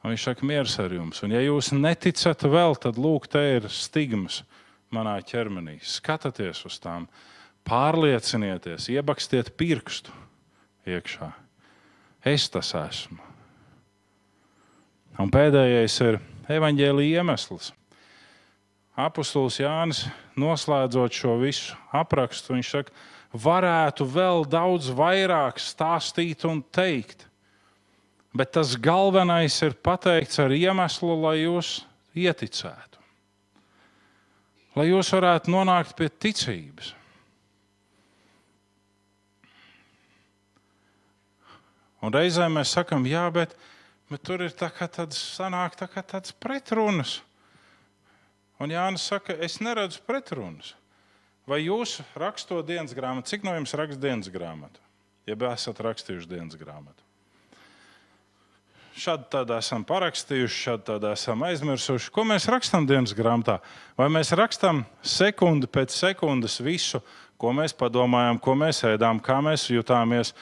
Un 0.01 0.13
viņš 0.13 0.23
saka, 0.25 0.45
mieres 0.49 0.73
ar 0.81 0.93
jums. 0.95 1.21
Un, 1.21 1.33
ja 1.35 1.41
jūs 1.43 1.69
neticat 1.75 2.41
vēl, 2.49 2.73
tad 2.81 2.97
lūk, 2.97 3.27
te 3.29 3.41
ir 3.57 3.67
stigmas 3.69 4.41
manā 4.93 5.19
ķermenī. 5.25 5.77
Skatieties 5.85 6.63
uz 6.65 6.79
tām, 6.81 7.05
pārliecinieties, 7.69 8.89
iebakstiet 8.89 9.53
pirkstu 9.57 10.13
iekšā. 10.89 11.29
Es 12.25 12.49
tas 12.49 12.73
esmu. 12.77 13.21
Un 15.21 15.29
pēdējais 15.29 15.95
ir 16.05 16.17
evaņģēlīja 16.49 17.21
iemesls. 17.21 17.69
Apostols 18.97 19.59
Jānis, 19.61 20.03
noslēdzot 20.39 21.15
šo 21.15 21.37
visu 21.41 21.77
aprakstu, 21.95 22.55
viņš 22.55 22.71
saka, 22.73 22.93
varētu 23.31 24.05
vēl 24.09 24.45
daudz 24.49 24.89
vairāk 24.95 25.61
stāstīt 25.61 26.43
un 26.49 26.59
teikt 26.73 27.27
bet 28.33 28.53
tas 28.55 28.75
galvenais 28.79 29.57
ir 29.63 29.75
pateikts 29.83 30.39
ar 30.39 30.53
iemeslu, 30.55 31.15
lai 31.19 31.41
jūs 31.43 31.81
ieticētu. 32.15 32.99
Lai 34.75 34.87
jūs 34.87 35.11
varētu 35.11 35.51
nonākt 35.51 35.97
pie 35.99 36.07
ticības. 36.07 36.93
Un 42.01 42.15
reizē 42.15 42.47
mēs 42.49 42.71
sakām, 42.73 43.03
jā, 43.05 43.27
bet, 43.35 43.51
bet 44.09 44.23
tur 44.25 44.41
ir 44.41 44.55
tā 44.57 44.71
tāds, 44.71 45.19
sanāk, 45.35 45.75
tā 45.77 45.89
tāds 45.91 46.31
pretrunas. 46.33 47.19
Un 48.61 48.71
Jānis 48.71 49.03
saka, 49.11 49.35
es 49.43 49.59
neredzu 49.61 50.01
pretrunas. 50.07 50.73
Vai 51.49 51.65
jūs 51.65 51.99
rakstot 52.15 52.65
dienas 52.65 52.95
grāmatu, 52.95 53.33
cik 53.33 53.43
no 53.43 53.53
jums 53.57 53.75
raksta 53.75 54.01
dienas 54.01 54.31
grāmatu? 54.33 54.81
Ja 55.29 55.35
esat 55.51 55.81
rakstījuši 55.83 56.29
dienas 56.29 56.57
grāmatu 56.57 57.03
šādi 59.01 59.25
tādā 59.33 59.57
esam 59.61 59.83
parakstījuši, 59.87 60.61
šādi 60.67 60.85
tādā 60.91 61.13
esam 61.15 61.41
aizmirsuši. 61.47 62.11
Ko 62.13 62.25
mēs 62.27 62.47
rakstām 62.51 62.85
dienas 62.89 63.15
grāmatā? 63.17 63.57
Vai 63.97 64.09
mēs 64.13 64.33
rakstām 64.37 64.83
sekundi 65.01 65.69
pēc 65.71 65.93
sekundes 65.95 66.59
visu, 66.61 67.01
ko 67.41 67.53
mēs 67.57 67.73
padomājām, 67.77 68.39
ko 68.43 68.55
mēs 68.59 68.83
ēdām, 68.91 69.21
kā 69.23 69.39
mēs 69.41 69.65
jutāmies, 69.71 70.35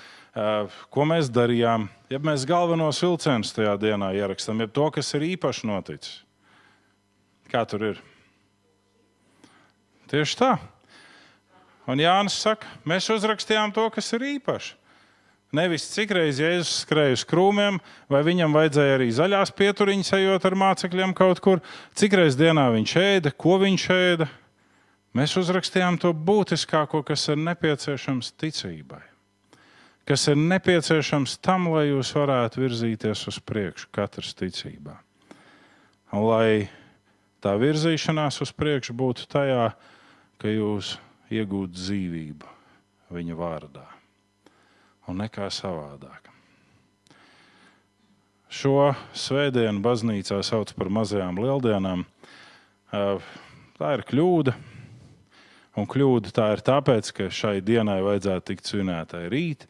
ko 0.91 1.05
mēs 1.07 1.31
darījām? 1.31 1.87
Ja 2.11 2.19
mēs 2.23 2.47
galvenos 2.49 2.99
vilcienus 3.03 3.53
tajā 3.55 3.77
dienā 3.79 4.11
ierakstām, 4.17 4.59
ja 4.63 4.67
to, 4.67 4.89
kas 4.91 5.13
ir 5.15 5.27
īpaši 5.29 5.69
noticis, 5.69 6.19
kā 7.51 7.63
tur 7.69 7.93
ir? 7.93 8.03
Tieši 10.09 10.39
tā. 10.41 10.51
Un 11.89 12.01
Jānis 12.01 12.35
saka, 12.41 12.67
mēs 12.85 13.07
uzrakstījām 13.13 13.71
to, 13.73 13.87
kas 13.93 14.11
ir 14.17 14.25
īpaši. 14.35 14.78
Nevis 15.49 15.87
cik 15.89 16.11
reizes 16.13 16.43
Jēzus 16.43 16.71
skrēja 16.83 17.15
uz 17.17 17.23
krūmiem, 17.25 17.79
vai 18.11 18.19
viņam 18.25 18.53
vajadzēja 18.53 18.97
arī 18.99 19.07
zaļās 19.17 19.51
pieturiņas 19.57 20.11
ejot 20.19 20.45
ar 20.45 20.55
mācekļiem 20.61 21.15
kaut 21.17 21.41
kur, 21.41 21.63
cik 21.97 22.19
reizes 22.19 22.37
dienā 22.37 22.67
viņš 22.75 22.93
ēda, 23.01 23.33
ko 23.33 23.57
viņš 23.63 23.85
ēda. 23.95 24.29
Mēs 25.17 25.33
uzrakstījām 25.41 25.97
to 25.97 26.13
būtiskāko, 26.13 27.01
kas 27.01 27.25
ir 27.33 27.41
nepieciešams 27.41 28.29
ticībai, 28.37 29.01
kas 30.05 30.29
ir 30.29 30.37
nepieciešams 30.37 31.39
tam, 31.41 31.71
lai 31.73 31.87
jūs 31.89 32.13
varētu 32.13 32.61
virzīties 32.61 33.25
uz 33.33 33.41
priekšu, 33.41 33.89
katrs 33.89 34.37
ticībā. 34.37 34.99
Un 36.13 36.29
lai 36.29 36.49
tā 37.41 37.57
virzīšanās 37.57 38.37
uz 38.45 38.53
priekšu 38.53 38.93
būtu 38.93 39.25
tajā, 39.33 39.71
ka 40.37 40.53
jūs 40.53 40.99
iegūtu 41.33 41.73
dzīvību 41.73 42.59
viņa 43.17 43.39
vārdā 43.39 43.89
un 45.09 45.23
nekā 45.23 45.49
savādāk. 45.53 46.29
Šo 48.49 48.95
svētdienu 49.13 49.81
baznīcā 49.85 50.39
sauc 50.45 50.71
par 50.77 50.89
mazajām 50.93 51.37
lieldienām. 51.37 52.05
Tā 52.89 53.91
ir 53.93 54.03
kļūda. 54.09 54.55
Un 55.77 55.85
kļūda 55.87 56.33
tā 56.33 56.47
ir 56.55 56.63
tāpēc, 56.65 57.11
ka 57.15 57.29
šai 57.29 57.59
dienai 57.63 57.99
vajadzētu 58.03 58.47
tikt 58.49 58.71
svinētai 58.71 59.27
rīt, 59.31 59.67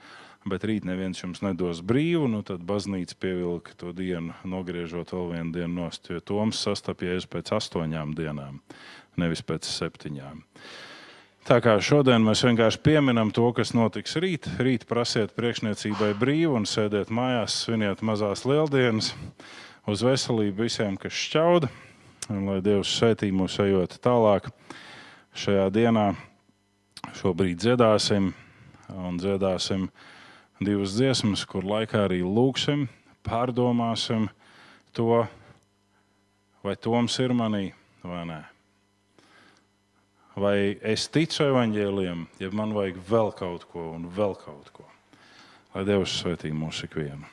bet 0.47 0.63
rīt 0.65 0.87
neviens 0.87 1.19
jums 1.19 1.43
nedos 1.43 1.83
brīvu. 1.85 2.29
Nu 2.31 2.39
tad 2.47 2.63
baznīca 2.65 3.19
pievilka 3.19 3.75
to 3.77 3.91
dienu, 3.93 4.33
nogriežot 4.47 5.11
vēl 5.13 5.33
vienu 5.35 5.53
dienu 5.59 5.83
nost, 5.83 6.07
jo 6.09 6.23
Toms 6.23 6.63
sastapjies 6.63 7.27
pēc 7.29 7.51
astoņām 7.59 8.15
dienām, 8.17 8.61
nevis 9.19 9.43
pēc 9.45 9.67
septiņām. 9.67 10.39
Uh, 10.39 10.88
Tā 11.49 11.55
kā 11.65 11.79
šodien 11.81 12.21
mēs 12.21 12.43
vienkārši 12.45 12.77
pieminam 12.85 13.31
to, 13.33 13.47
kas 13.57 13.71
notiks 13.73 14.11
rīt. 14.21 14.45
Rīt 14.61 14.83
prasiet 14.85 15.31
priekšniecībai 15.33 16.11
brīvu 16.19 16.59
un 16.59 16.67
sēdiet 16.69 17.09
mājās, 17.09 17.55
sviniet 17.63 18.03
mazās 18.05 18.43
lieldienas, 18.45 19.07
uz 19.89 20.03
veselību 20.05 20.67
visiem, 20.67 20.93
kas 21.01 21.15
šķauda. 21.17 21.71
Un 22.29 22.43
lai 22.51 22.59
Dievs 22.61 22.91
svētī 22.99 23.31
mūs 23.33 23.55
ejot 23.63 23.97
tālāk 24.05 24.51
šajā 25.33 25.65
dienā. 25.73 26.05
Šobrīd 27.17 27.57
dziedāsim 27.65 28.29
un 28.93 29.17
dziedāsim 29.17 29.89
divas 30.61 30.93
dziesmas, 30.99 31.47
kur 31.49 31.65
laikā 31.65 32.05
arī 32.11 32.21
lūgsim, 32.21 32.85
pārdomāsim 33.25 34.29
to, 34.93 35.25
vai 36.61 36.77
Toms 36.77 37.17
ir 37.25 37.33
manī 37.33 37.71
vai 38.05 38.21
nē 38.29 38.39
vai 40.37 40.77
es 40.85 41.07
ticu 41.11 41.47
evaņģēliem, 41.49 42.25
ja 42.41 42.51
man 42.53 42.75
vajag 42.75 42.99
vēl 43.09 43.33
kaut 43.37 43.65
ko 43.71 43.91
un 43.95 44.07
vēl 44.15 44.35
kaut 44.41 44.71
ko. 44.75 44.85
Lai 45.73 45.85
Dievs 45.85 46.15
svētī 46.21 46.51
mūsu 46.55 46.87
ikvienu. 46.89 47.27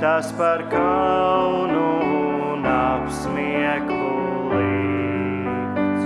tas 0.00 0.32
par 0.32 0.62
kaunu 0.70 1.86
un 2.52 2.66
apsmieklu 2.70 4.10
līdz. 4.52 6.04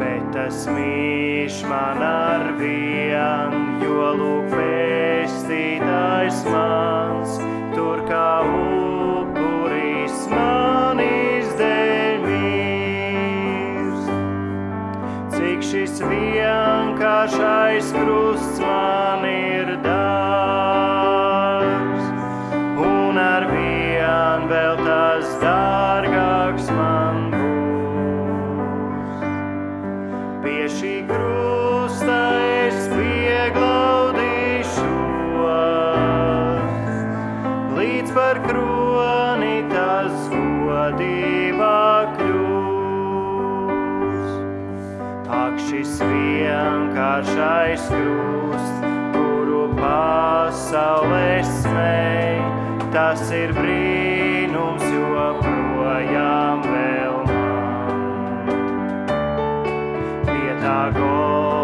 Bet 0.00 0.24
tas 0.32 0.62
mīš 0.72 1.58
man 1.68 2.00
ar 2.06 2.46
vien, 2.60 3.52
jo 3.84 4.06
lūk 4.20 4.48
pēstītājs 4.54 6.40
mans, 6.48 7.36
tur 7.76 8.00
kā 8.08 8.30
upuris 8.48 10.24
manis 10.32 11.52
dēļ 11.60 12.24
mīrs. 12.24 14.04
Cik 15.36 15.68
šis 15.68 16.00
vienkāršais 16.00 17.92
krusts 17.98 18.64
man 18.64 19.21
šis 45.72 45.92
vienkāršais 46.04 47.84
krusts, 47.88 48.82
kuru 49.14 49.62
pasaulē 49.78 51.38
smēj, 51.48 52.42
tas 52.92 53.22
ir 53.32 53.54
brīnums 53.56 54.84
joprojām 54.84 56.68
vēl 56.68 57.18
man. 57.30 58.52
Pie 60.28 60.60
tā 60.60 60.78
gola. 61.00 61.61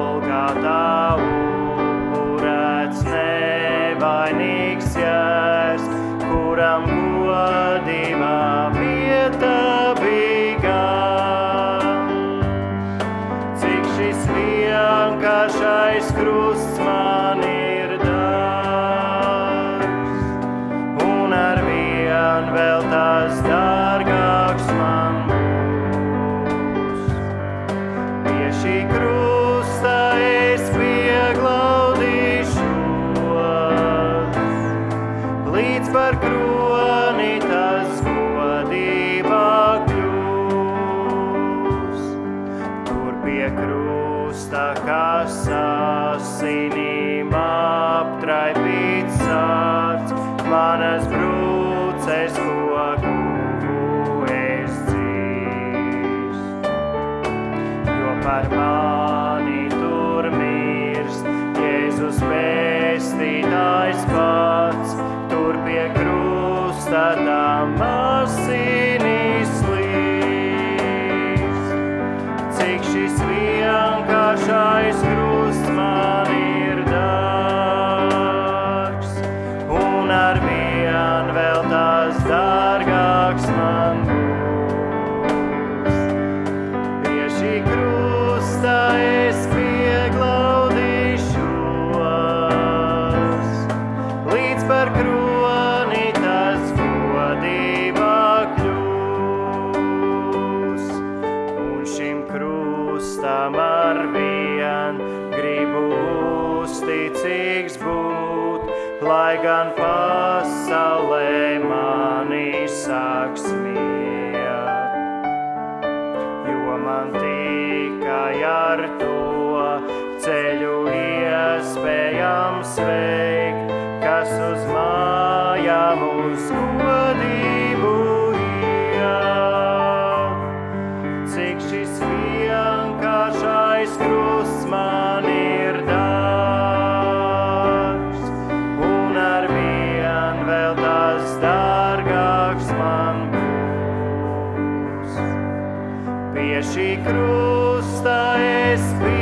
pie 146.59 146.67
šī 146.67 146.89
krusta 147.05 148.19
es 148.43 148.83
biju. 148.99 149.18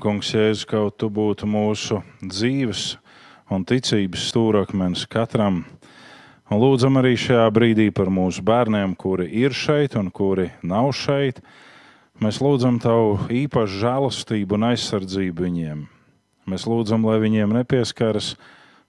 Kungs, 0.00 0.32
Jēzus, 0.32 0.64
kaut 0.68 0.96
tu 1.00 1.10
būtu 1.12 1.46
mūsu 1.48 2.00
dzīves 2.24 2.94
un 3.52 3.66
ticības 3.68 4.24
stūrakmens 4.30 5.04
katram. 5.10 5.64
Un 6.50 6.58
lūdzam 6.58 6.98
arī 6.98 7.12
šajā 7.20 7.44
brīdī 7.54 7.90
par 7.94 8.10
mūsu 8.10 8.42
bērniem, 8.46 8.96
kuri 8.98 9.28
ir 9.42 9.54
šeit 9.54 9.94
un 10.00 10.08
kuri 10.10 10.48
nav 10.66 10.90
šeit. 10.96 11.38
Mēs 12.20 12.40
lūdzam 12.42 12.80
Tavu 12.82 13.28
īpašu 13.30 13.80
žēlastību 13.84 14.58
un 14.58 14.68
aizsardzību 14.72 15.46
viņiem. 15.46 15.86
Mēs 16.50 16.66
lūdzam, 16.66 17.06
lai 17.06 17.20
viņiem 17.22 17.54
nepieskaras 17.60 18.34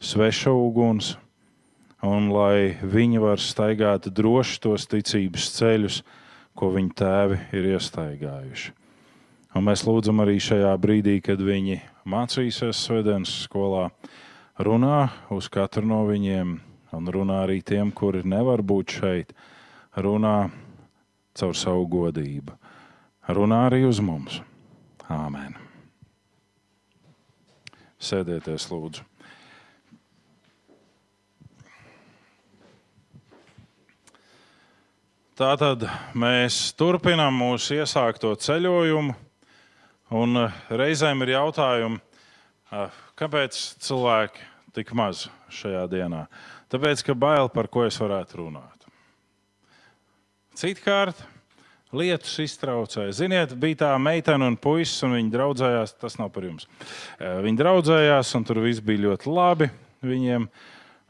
sveša 0.01 0.55
uguns, 0.57 1.13
un 2.01 2.31
lai 2.33 2.79
viņi 2.81 3.21
var 3.21 3.41
staigāt 3.43 4.09
droši 4.09 4.61
tos 4.63 4.89
ticības 4.89 5.51
ceļus, 5.59 6.03
ko 6.57 6.73
viņu 6.73 6.95
tēvi 6.97 7.41
ir 7.55 7.73
iestaigājuši. 7.75 8.80
Un 9.51 9.65
mēs 9.67 9.83
lūdzam 9.83 10.21
arī 10.23 10.37
šajā 10.39 10.71
brīdī, 10.79 11.17
kad 11.23 11.41
viņi 11.43 11.81
mācīsies 12.07 12.85
Svētdienas 12.85 13.33
skolā, 13.43 13.89
runā 14.55 15.09
uz 15.33 15.49
katru 15.51 15.83
no 15.89 16.05
viņiem, 16.07 16.53
un 16.95 17.11
runā 17.11 17.41
arī 17.43 17.59
tiem, 17.59 17.91
kuri 17.91 18.23
nevar 18.23 18.63
būt 18.63 18.95
šeit, 19.01 19.33
runā 19.99 20.51
caur 21.35 21.57
savu 21.57 21.83
godību. 21.91 22.55
Runā 23.31 23.65
arī 23.67 23.83
uz 23.87 23.99
mums. 24.03 24.39
Āmen. 25.11 25.57
Sēdieties, 28.01 28.69
lūdzu. 28.71 29.03
Tātad 35.41 35.83
mēs 36.15 36.69
turpinām 36.77 37.33
mūsu 37.33 37.79
iesākto 37.81 38.33
ceļojumu. 38.37 39.15
Un 40.11 40.35
eh, 40.35 40.55
reizēm 40.75 41.23
ir 41.23 41.37
jautājumi, 41.37 42.01
eh, 42.75 42.95
kāpēc 43.15 43.59
cilvēki 43.79 44.49
tik 44.75 44.91
maz 44.97 45.29
šajā 45.47 45.85
dienā? 45.91 46.25
Tāpēc, 46.71 47.03
ka 47.07 47.15
bail 47.15 47.47
par 47.51 47.69
ko 47.71 47.85
es 47.87 47.99
varētu 47.99 48.41
runāt. 48.41 48.89
Citkārt, 50.59 51.15
lietus 51.95 52.33
iztraucēja. 52.43 53.15
Ziniet, 53.15 53.55
bija 53.55 53.85
tā 53.85 53.93
meitene 54.03 54.51
un 54.51 54.59
puisis, 54.59 54.99
un 55.07 55.15
viņi 55.15 55.31
draudzējās. 55.31 55.95
Tas 56.03 56.19
nav 56.19 56.33
par 56.35 56.49
jums. 56.49 56.67
Eh, 57.15 57.39
Viņi 57.47 57.63
draudzējās, 57.63 58.35
un 58.35 58.43
tur 58.43 58.61
viss 58.67 58.83
bija 58.83 59.07
ļoti 59.07 59.31
labi 59.31 59.71
viņiem. 60.03 60.51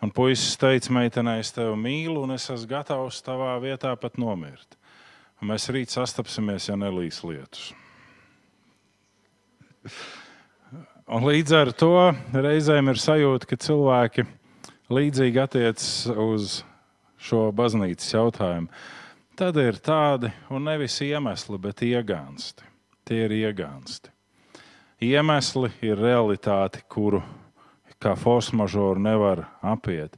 Un 0.01 0.09
puisis 0.13 0.57
teica, 0.57 0.93
meitenei, 0.93 1.39
es 1.41 1.53
tevi 1.53 1.73
mīlu, 1.77 2.21
un 2.23 2.37
es 2.37 2.49
esmu 2.49 2.69
gatavs 2.69 3.21
tavā 3.25 3.57
vietā 3.61 3.97
pat 3.97 4.17
nomirt. 4.17 4.77
Un 5.41 5.49
mēs 5.49 5.69
rīt 5.73 5.89
sastapsimies, 5.89 6.69
ja 6.69 6.77
nelīs 6.77 7.23
lietus. 7.25 7.71
Un 11.11 11.25
līdz 11.25 11.55
ar 11.57 11.71
to 11.75 11.95
reizēm 12.31 12.91
ir 12.91 12.99
sajūta, 13.01 13.49
ka 13.49 13.57
cilvēki 13.59 14.25
līdzīgi 14.91 15.41
attiecas 15.41 15.91
uz 16.13 16.61
šo 17.21 17.49
baznīcas 17.55 18.13
jautājumu. 18.13 18.69
Tad 19.37 19.57
ir 19.57 19.79
tādi, 19.81 20.29
un 20.53 20.67
nevis 20.67 20.99
iemesli, 21.01 21.57
bet 21.61 21.81
iegānsti. 21.85 22.67
Tie 23.07 23.23
ir 23.25 23.33
iegānsti. 23.33 24.11
Iemesli 25.01 25.71
ir 25.81 25.97
realitāte, 25.97 26.83
kuru 26.85 27.23
kā 28.01 28.13
force 28.17 28.53
mažoru 28.57 29.01
nevar 29.01 29.47
apiet, 29.65 30.17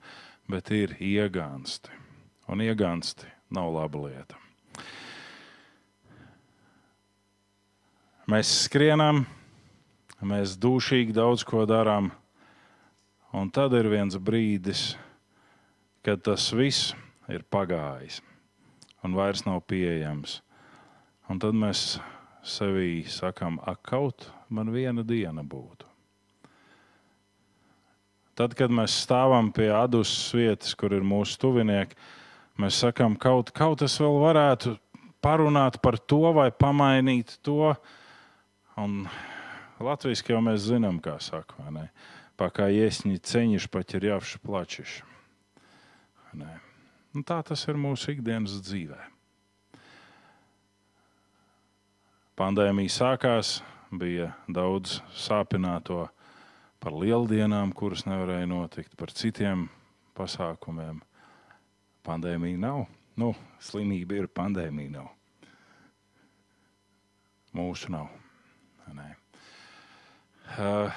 bet 0.51 0.71
ir 0.75 0.97
iegānsti. 0.99 1.91
Un 2.51 2.63
iegānsti 2.63 3.29
nav 3.55 3.71
laba 3.71 4.01
lieta. 4.03 4.39
Mēs 8.27 8.51
skrienam, 8.65 9.23
mēs 10.27 10.57
dušīgi 10.61 11.15
daudz 11.15 11.43
ko 11.47 11.65
darām, 11.69 12.11
un 13.33 13.49
tad 13.51 13.73
ir 13.77 13.89
viens 13.91 14.15
brīdis, 14.17 14.93
kad 16.03 16.23
tas 16.23 16.51
viss 16.55 16.93
ir 17.31 17.45
pagājis 17.47 18.21
un 19.03 19.15
vairs 19.17 19.43
nav 19.45 19.61
pieejams. 19.67 20.39
Un 21.31 21.39
tad 21.39 21.55
mēs 21.55 21.97
sevī 22.43 23.03
sakām, 23.07 23.59
ak, 23.67 23.81
kaut 23.87 24.27
man 24.51 24.71
viena 24.73 25.03
diena 25.07 25.43
būtu. 25.43 25.87
Tad, 28.33 28.55
kad 28.57 28.73
mēs 28.73 28.95
stāvam 29.03 29.51
pie 29.53 29.69
adusas 29.75 30.31
vietas, 30.33 30.73
kur 30.75 30.95
ir 30.95 31.05
mūsu 31.05 31.37
tuvinieki, 31.43 31.95
mēs 32.59 32.79
sakām, 32.81 33.15
kaut, 33.21 33.51
kaut 33.53 33.83
es 33.85 33.99
vēl 34.01 34.17
varētu 34.23 34.73
parunāt 35.23 35.77
par 35.83 35.99
to 36.01 36.33
vai 36.35 36.49
pamainīt 36.51 37.37
to. 37.45 37.75
Un 38.81 39.03
Latvijas 39.81 40.21
jau 40.27 40.41
mēs 40.43 40.67
zinām, 40.67 40.99
kā 41.01 41.17
saka, 41.23 41.57
vai 41.57 41.71
ne? 41.73 41.87
Pakā 42.37 42.67
iesņi 42.73 43.19
ceņš, 43.21 43.69
pat 43.73 43.93
ir 43.97 44.09
jāvši 44.09 44.39
plačiš. 44.43 45.01
Nu, 46.33 47.21
tā 47.21 47.39
tas 47.45 47.61
ir 47.69 47.77
mūsu 47.77 48.15
ikdienas 48.15 48.57
dzīvē. 48.65 48.97
Pandēmija 52.33 52.89
sākās, 52.89 53.59
bija 53.93 54.31
daudz 54.49 54.97
sāpināto 55.13 56.07
par 56.81 56.97
lieldienām, 56.97 57.75
kuras 57.77 58.07
nevarēja 58.09 58.49
notikt, 58.49 58.95
par 58.97 59.13
citiem 59.13 59.67
pasākumiem. 60.17 61.03
Pandēmija 62.03 62.59
nav. 62.65 62.85
Nu, 63.15 63.35
slimība 63.61 64.17
ir, 64.17 64.27
pandēmija 64.27 64.97
nav. 64.97 65.11
Mūsu 67.53 67.93
nav. 67.93 68.09
Nē. 68.93 69.13
Uh, 70.53 70.93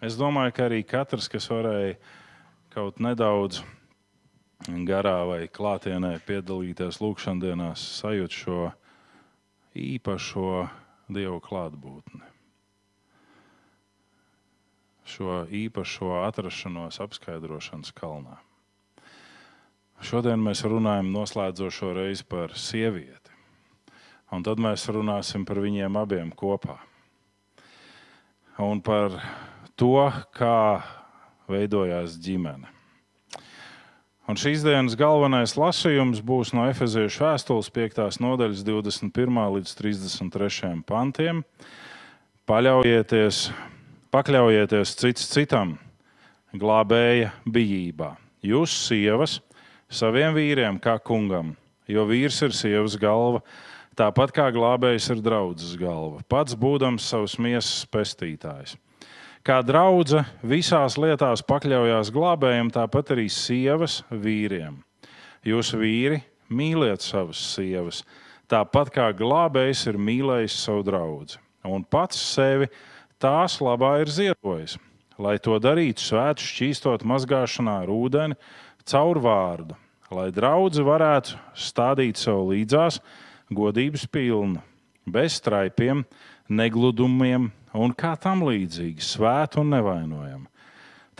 Es 0.00 0.16
domāju, 0.16 0.54
ka 0.56 0.64
arī 0.64 0.80
katrs, 0.88 1.26
kas 1.28 1.44
varēja 1.52 1.98
kaut 2.72 3.02
nedaudz 3.04 3.60
garā 4.88 5.18
vai 5.28 5.42
klātienē 5.44 6.14
piedalīties 6.24 7.02
lūkšandienās, 7.02 7.82
sajūt 8.00 8.32
šo 8.32 8.60
īpašo 9.76 10.64
Dievu 11.12 11.36
klātbūtni. 11.44 12.24
Šo 15.04 15.42
īpašo 15.44 16.14
atrašanos 16.22 17.02
apskaidrošanas 17.04 17.92
kalnā. 17.92 18.38
Šodien 20.00 20.40
mēs 20.40 20.64
runājam 20.64 21.10
noslēdzošo 21.12 21.92
reizi 21.98 22.24
par 22.24 22.56
sievieti, 22.56 23.36
un 24.32 24.46
tad 24.48 24.62
mēs 24.64 24.88
runāsim 24.88 25.44
par 25.44 25.60
viņiem 25.60 26.00
abiem 26.00 26.32
kopā. 26.32 26.78
Un 28.58 28.80
par 28.82 29.14
to, 29.78 30.10
kā 30.34 30.82
veidojās 31.50 32.18
ģimene. 32.20 32.68
Un 34.30 34.38
šīs 34.38 34.62
dienas 34.62 34.94
galvenais 34.94 35.56
lasījums 35.58 36.20
būs 36.22 36.52
no 36.54 36.68
Efeziešu 36.70 37.24
vēstules 37.24 37.70
5. 37.74 38.20
nodaļas 38.22 38.60
21. 38.62 39.40
līdz 39.56 39.72
33. 39.78 40.70
pantiem. 40.86 41.40
Paļaujieties, 42.46 43.40
pakļaujieties 44.14 44.92
cits 45.00 45.26
citam, 45.32 45.72
glābēja 46.54 47.32
bijībā. 47.42 48.12
Jūs, 48.46 48.76
sievas, 48.86 49.40
saviem 49.90 50.36
vīriem 50.38 50.78
kā 50.82 50.94
kungam, 51.02 51.56
jo 51.90 52.06
vīrs 52.06 52.38
ir 52.46 52.54
sievas 52.54 52.94
galva, 53.02 53.42
tāpat 54.00 54.32
kā 54.32 54.46
glābējs 54.54 55.10
ir 55.12 55.20
draudzes 55.24 55.74
galva, 55.80 56.22
pats 56.30 56.56
būdams 56.56 57.04
savs 57.12 57.36
miesas 57.42 57.84
pestītājs. 57.92 58.76
Kā 59.44 59.60
draudzene 59.64 60.26
visās 60.44 60.98
lietās 61.00 61.42
pakļaujās 61.48 62.10
glābējiem, 62.12 62.72
tāpat 62.72 63.14
arī 63.14 63.26
sievas 63.32 64.00
vīriem. 64.12 64.82
Jūs 65.48 65.72
vīri 65.80 66.20
mīliet 66.52 67.00
savas 67.04 67.40
sievas, 67.54 68.02
tāpat 68.52 68.92
kā 68.92 69.06
glābējs 69.16 69.86
ir 69.88 70.00
mīlējis 70.00 70.58
savu 70.66 70.84
draugu, 70.90 71.40
un 71.64 71.84
pats 71.84 72.20
sevi 72.34 72.68
tās 73.20 73.58
labā 73.64 73.94
ir 74.02 74.12
ziedojis, 74.12 74.76
lai 75.20 75.38
to 75.40 75.56
darītu 75.60 76.04
svētu 76.04 76.44
šķīstot 76.44 77.04
mazgāšanā 77.08 77.80
ar 77.86 77.92
ūdeni 77.92 78.36
caur 78.88 79.20
vārdu, 79.24 79.76
lai 80.12 80.28
draudzene 80.34 80.88
varētu 80.88 81.40
stādīt 81.56 82.20
sev 82.20 82.44
līdzās 82.50 83.00
godības 83.50 84.06
pilnu, 84.06 84.62
bez 85.06 85.40
straipiem, 85.40 86.04
negludumiem 86.48 87.50
un 87.74 87.92
kā 87.94 88.14
tam 88.20 88.44
līdzīgi, 88.46 89.02
svēta 89.02 89.60
un 89.62 89.74
nevainojama. 89.74 90.46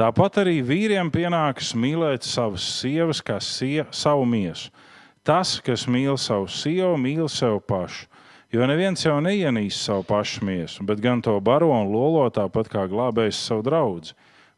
Tāpat 0.00 0.38
arī 0.40 0.60
vīriem 0.64 1.10
pienākas 1.12 1.74
mīlēt 1.76 2.24
savas 2.24 2.64
sievas 2.78 3.20
kā 3.20 3.36
sie, 3.44 3.84
savu 3.92 4.24
miesu. 4.24 4.70
Tas, 5.26 5.58
kas 5.60 5.84
mīl 5.84 6.16
savu 6.16 6.48
sievu, 6.48 6.94
mīl 6.96 7.28
sev 7.28 7.58
pašu. 7.68 8.06
Jo 8.50 8.66
neviens 8.66 9.04
jau 9.04 9.18
neienīst 9.22 9.84
savu 9.84 10.02
pašu 10.08 10.46
miesu, 10.48 10.82
bet 10.82 11.02
gan 11.04 11.20
to 11.22 11.36
baro 11.44 11.68
un 11.70 11.92
lolo 11.92 12.24
tāpat 12.34 12.70
kā 12.72 12.86
glābējs 12.90 13.44
savu 13.46 13.62
draugu. 13.62 14.14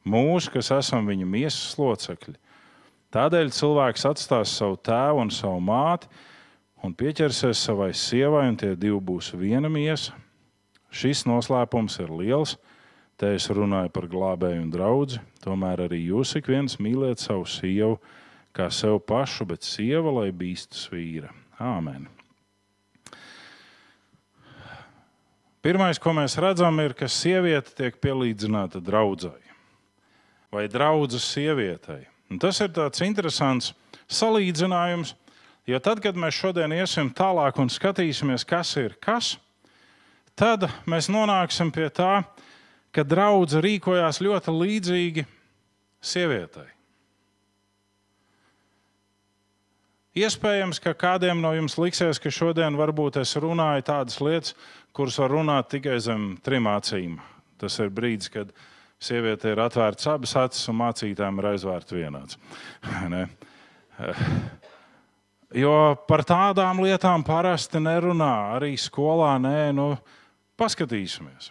Mūsu, 0.06 0.52
kas 0.54 0.70
esam 0.78 1.10
viņa 1.10 1.26
miesas 1.28 1.74
locekļi. 1.78 2.38
Tādēļ 3.12 3.50
cilvēks 3.52 4.06
atstās 4.08 4.54
savu 4.56 4.78
tēvu 4.80 5.26
un 5.26 5.34
savu 5.34 5.60
māti 5.60 6.08
un 6.82 6.94
pieķersies 6.94 7.62
savai 7.62 7.92
sievai, 7.94 8.48
un 8.50 8.58
tie 8.58 8.74
divi 8.76 8.98
būs 9.00 9.32
viena 9.38 9.70
miesa. 9.72 10.16
Šis 10.92 11.24
noslēpums 11.24 11.98
ir 12.02 12.12
liels. 12.12 12.56
Te 13.16 13.30
es 13.36 13.46
runāju 13.52 13.92
par 13.94 14.08
glābēju 14.10 14.64
un 14.64 14.72
draugu. 14.72 15.20
Tomēr 15.44 15.86
arī 15.86 16.02
jūs 16.08 16.34
ik 16.38 16.50
viens 16.50 16.78
mīliet 16.82 17.22
savu 17.22 17.46
sievu 17.48 18.00
kā 18.52 18.68
sev 18.72 18.98
pašu, 19.08 19.46
bet 19.48 19.64
sieva 19.64 20.12
lai 20.20 20.28
bīstas 20.34 20.88
vīra. 20.92 21.30
Āmen. 21.62 22.08
Pirmais, 25.62 26.00
ko 26.02 26.10
mēs 26.16 26.34
redzam, 26.42 26.80
ir, 26.82 26.92
ka 26.98 27.06
sieviete 27.06 27.70
tiek 27.78 27.96
pielīdzināta 28.02 28.82
draudzai 28.82 29.38
vai 30.52 30.66
draudzes 30.68 31.24
sievietei. 31.32 32.02
Un 32.28 32.40
tas 32.42 32.58
ir 32.60 32.72
tāds 32.74 33.00
interesants 33.04 33.70
salīdzinājums, 34.12 35.14
jo 35.66 35.78
tad, 35.82 36.02
kad 36.02 36.18
mēs 36.18 36.38
šodien 36.38 36.74
iesim 36.74 37.12
tālāk 37.14 37.58
un 37.62 37.70
skatīsimies, 37.72 38.46
kas 38.48 38.74
ir 38.80 38.96
kas, 39.02 39.36
tad 40.38 40.68
mēs 40.88 41.10
nonāksim 41.12 41.72
pie 41.74 41.88
tā, 41.94 42.22
ka 42.92 43.04
draudzene 43.06 43.64
rīkojās 43.64 44.20
ļoti 44.24 44.54
līdzīgi 44.58 45.26
sievietei. 46.02 46.68
Iespējams, 50.12 50.76
ka 50.84 50.92
kādiem 50.92 51.38
no 51.40 51.54
jums 51.56 51.78
liksies, 51.80 52.18
ka 52.20 52.28
šodien 52.28 52.76
varbūt 52.76 53.16
es 53.22 53.32
runāju 53.40 53.86
tādas 53.88 54.18
lietas, 54.20 54.52
kuras 54.92 55.16
var 55.22 55.32
runāt 55.32 55.70
tikai 55.72 55.96
zem 56.04 56.34
trim 56.44 56.68
acīm. 56.68 57.16
Tas 57.56 57.78
ir 57.80 57.88
brīdis, 57.94 58.28
kad 58.28 58.50
sieviete 59.00 59.54
ir 59.54 59.62
atvērts 59.64 60.10
abas 60.12 60.36
acis 60.36 60.68
un 60.68 60.76
mācītājiem 60.82 61.40
ir 61.40 61.48
aizvērts 61.54 61.96
vienāds. 61.96 62.36
jo 65.54 65.72
par 66.08 66.24
tādām 66.26 66.82
lietām 66.84 67.24
parasti 67.26 67.80
nerunā. 67.82 68.56
Arī 68.58 68.74
skolā 68.80 69.34
nē, 69.42 69.72
nu, 69.76 69.92
paskatīsimies. 70.60 71.50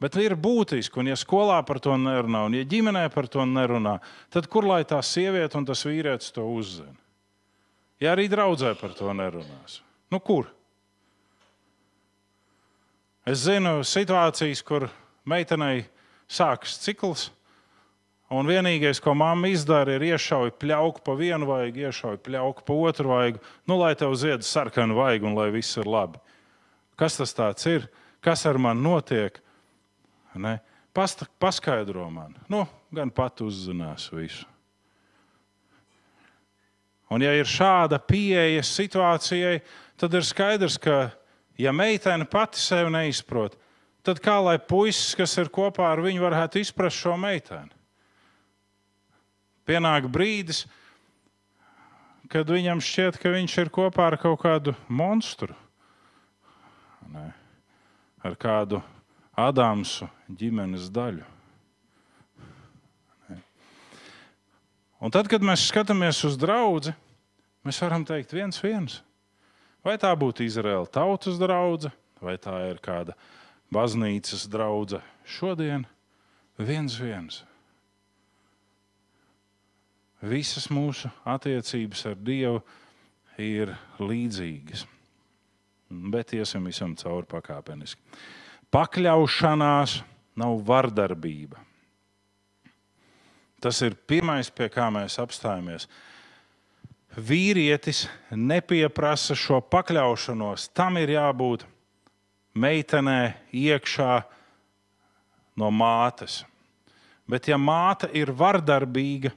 Bet 0.00 0.16
ir 0.16 0.32
būtiski, 0.40 1.02
un 1.02 1.10
ja 1.10 1.16
skolā 1.18 1.58
par 1.68 1.76
to 1.84 1.92
nerunā, 2.00 2.46
un 2.48 2.56
ja 2.56 2.64
ģimenē 2.64 3.04
par 3.12 3.28
to 3.28 3.44
nerunā, 3.44 3.98
tad 4.32 4.48
kur 4.48 4.64
lai 4.64 4.80
tā 4.88 5.02
sieviete 5.04 5.58
un 5.60 5.66
tas 5.68 5.84
vīrietis 5.84 6.32
to 6.32 6.46
uzzina? 6.48 6.96
Ja 8.00 8.14
arī 8.14 8.24
draudzē 8.32 8.72
par 8.80 8.94
to 8.96 9.12
nerunās, 9.12 9.82
nu 10.08 10.22
kur? 10.24 10.48
Es 13.28 13.44
zinu 13.44 13.82
situācijas, 13.84 14.64
kur 14.64 14.88
meitenei 15.28 15.84
sākas 16.32 16.78
cikls, 16.80 17.28
un 18.30 18.46
vienīgais, 18.46 19.00
ko 19.02 19.14
mamma 19.18 19.50
izdara, 19.50 19.96
ir 19.96 20.04
iešauja 20.12 20.54
pļauku 20.60 21.02
pa 21.06 21.14
vienu 21.18 21.48
vaigu, 21.50 21.86
iešauja 21.86 22.20
pļauku 22.24 22.66
pa 22.66 22.76
otru 22.88 23.10
vaigu, 23.14 23.40
nu, 23.66 23.78
lai 23.80 23.94
tev 23.98 24.14
zied 24.18 24.46
sarkanu 24.46 24.98
vaigu 24.98 25.26
un 25.26 25.38
lai 25.38 25.50
viss 25.54 25.78
ir 25.80 25.90
labi. 25.90 26.20
Kas 27.00 27.16
tas 27.18 27.66
ir? 27.66 27.88
kas 28.20 28.46
ar 28.46 28.58
mani 28.58 28.82
notiek. 28.82 29.40
Ne? 30.34 30.58
Pasta, 30.94 31.26
paskaidro 31.38 32.08
man, 32.10 32.34
nu, 32.50 32.64
gan 32.94 33.10
pat 33.14 33.40
uzzinās 33.44 34.08
visu. 34.12 34.46
Un, 37.10 37.22
ja 37.24 37.32
ir 37.34 37.48
šāda 37.48 37.98
pieeja 38.06 38.62
situācijai, 38.62 39.58
tad 39.98 40.14
ir 40.14 40.26
skaidrs, 40.26 40.76
ka, 40.78 41.08
ja 41.58 41.72
meitene 41.74 42.26
pati 42.30 42.60
sevi 42.62 42.92
neizprot, 42.94 43.56
tad 44.06 44.22
kā 44.22 44.36
lai 44.44 44.56
puisis, 44.62 45.16
kas 45.18 45.34
ir 45.42 45.50
kopā 45.50 45.88
ar 45.90 46.02
viņu, 46.04 46.22
varētu 46.22 46.62
izprast 46.62 47.02
šo 47.02 47.16
meiteni? 47.18 47.74
Pienāk 49.68 50.06
brīdis, 50.12 50.64
kad 52.30 52.48
viņam 52.48 52.80
šķiet, 52.84 53.18
ka 53.20 53.34
viņš 53.34 53.58
ir 53.64 53.74
kopā 53.74 54.10
ar 54.12 54.18
kaut 54.20 54.40
kādu 54.44 54.76
monstru. 54.88 55.56
Nē 57.10 57.30
ar 58.24 58.36
kādu 58.40 58.80
Ādāmsu 59.40 60.08
ģimenes 60.36 60.90
daļu. 60.92 61.24
Un 65.00 65.12
tad, 65.14 65.30
kad 65.32 65.40
mēs 65.40 65.62
skatāmies 65.70 66.18
uz 66.28 66.34
draugu, 66.36 66.92
mēs 67.64 67.78
varam 67.80 68.04
teikt, 68.04 68.34
viens, 68.36 68.58
viens. 68.60 68.98
Vai 69.86 69.94
tā 69.96 70.10
būtu 70.12 70.44
Izraēla 70.44 70.90
tautas 70.92 71.40
drauga, 71.40 71.88
vai 72.20 72.34
tā 72.36 72.58
ir 72.68 72.82
kāda 72.84 73.16
baznīcas 73.72 74.44
drauga 74.52 75.00
šodien, 75.24 75.86
viens, 76.60 76.98
viens. 77.00 77.40
Visas 80.20 80.68
mūsu 80.68 81.08
attiecības 81.24 82.06
ar 82.10 82.16
Dievu 82.20 82.60
ir 83.40 83.72
līdzīgas 84.00 84.86
bet 85.90 86.32
iesim 86.32 86.68
visam 86.70 86.94
cauri 86.98 87.26
pakāpeniski. 87.30 88.00
Pakļaušanās 88.70 89.98
nav 90.38 90.60
vardarbība. 90.66 91.58
Tas 93.60 93.82
ir 93.84 93.96
pirmais, 94.08 94.48
pie 94.48 94.70
kā 94.72 94.86
mēs 94.94 95.18
apstājamies. 95.20 95.88
Vīrietis 97.18 98.06
nepieprasa 98.30 99.34
šo 99.34 99.58
pakļaušanos. 99.66 100.68
Tam 100.72 100.96
ir 101.00 101.16
jābūt 101.16 101.66
meitenē 102.54 103.34
iekšā 103.50 104.20
no 105.58 105.72
mātes. 105.74 106.44
Bet, 107.30 107.50
ja 107.50 107.58
māte 107.58 108.08
ir 108.16 108.30
vardarbīga 108.34 109.34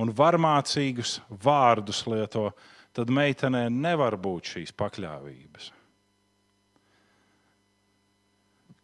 un 0.00 0.12
varmācīgus 0.16 1.18
vārdus 1.44 2.04
lieto, 2.08 2.48
tad 2.96 3.12
meitenē 3.12 3.66
nevar 3.72 4.16
būt 4.20 4.54
šīs 4.54 4.72
pakļāvības. 4.76 5.70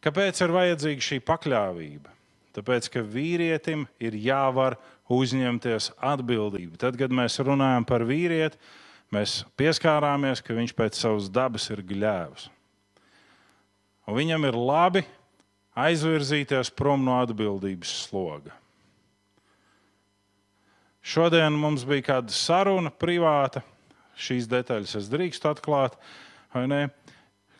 Kāpēc 0.07 0.43
ir 0.45 0.53
vajadzīga 0.55 1.03
šī 1.03 1.19
pakļāvība? 1.27 2.13
Tāpēc, 2.57 2.89
ka 2.93 3.03
vīrietim 3.03 3.85
ir 4.01 4.15
jāvar 4.17 4.79
uzņemties 5.13 5.91
atbildību. 5.99 6.79
Tad, 6.81 6.97
kad 7.01 7.13
mēs 7.13 7.41
runājam 7.43 7.85
par 7.89 8.05
vīrieti, 8.07 8.61
mēs 9.13 9.41
pieskārāmies, 9.59 10.41
ka 10.45 10.57
viņš 10.57 10.77
pēc 10.79 11.01
savas 11.01 11.29
dabas 11.33 11.67
ir 11.75 11.83
gļēvs. 11.85 12.47
Un 14.07 14.17
viņam 14.21 14.47
ir 14.47 14.57
labi 14.57 15.03
aizvirzīties 15.77 16.71
prom 16.79 17.03
no 17.05 17.19
atbildības 17.21 17.93
sloga. 18.07 18.55
Šodien 21.07 21.55
mums 21.55 21.85
bija 21.87 22.03
kāda 22.09 22.35
saruna 22.35 22.91
privāta. 22.91 23.61
Šīs 24.19 24.49
detaļas 24.51 24.97
es 24.99 25.11
drīkstu 25.13 25.47
atklāt, 25.53 25.95
vai 26.51 26.65
ne? 26.67 26.81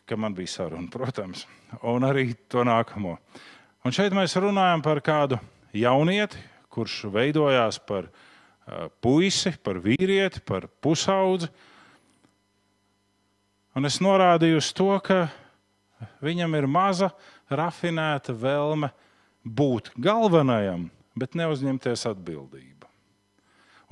Ka 0.07 0.17
man 0.19 0.35
bija 0.35 0.51
saruna, 0.51 0.89
protams, 0.91 1.45
un 1.85 2.03
arī 2.07 2.33
to 2.51 2.65
nākamo. 2.67 3.15
Un 3.87 3.95
šeit 3.95 4.15
mēs 4.15 4.35
runājam 4.39 4.83
par 4.83 4.99
kādu 5.05 5.39
jaunieti, 5.75 6.41
kurš 6.73 7.05
veidojās 7.13 7.79
par 7.87 8.09
puisi, 9.03 9.53
par 9.63 9.79
vīrieti, 9.83 10.43
par 10.43 10.67
pusaudzi. 10.83 11.47
Un 13.79 13.87
es 13.87 14.01
norādīju 14.03 14.59
uz 14.59 14.73
to, 14.75 14.91
ka 14.99 15.27
viņam 16.25 16.59
ir 16.59 16.67
maza, 16.67 17.13
rafinēta 17.47 18.35
vēlme 18.35 18.91
būt 19.43 19.93
galvenajam, 19.95 20.89
bet 21.15 21.37
neuzņemties 21.39 22.09
atbildību. 22.11 22.76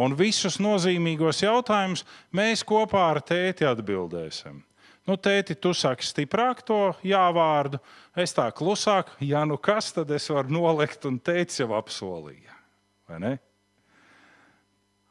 Un 0.02 0.16
visus 0.20 0.58
nozīmīgos 0.60 1.40
jautājumus 1.46 2.04
mēs 2.36 2.66
kopā 2.68 3.06
ar 3.14 3.22
tēti 3.24 3.68
atbildēsim. 3.68 4.60
Nu, 5.06 5.16
tēti, 5.22 5.54
tu 5.62 5.70
saki 5.78 6.04
stiprāk 6.04 6.64
to 6.66 6.80
jāvārdu, 7.06 7.78
es 8.18 8.34
tā 8.34 8.48
klusāk, 8.58 9.12
ja 9.22 9.44
nu 9.46 9.60
kas, 9.62 9.92
tad 9.94 10.10
es 10.12 10.26
varu 10.34 10.56
nolikt 10.58 11.06
un 11.06 11.20
teikt 11.22 11.60
jau 11.60 11.70
apsolīja. 11.78 12.56
Vai 13.06 13.20
ne? 13.22 13.34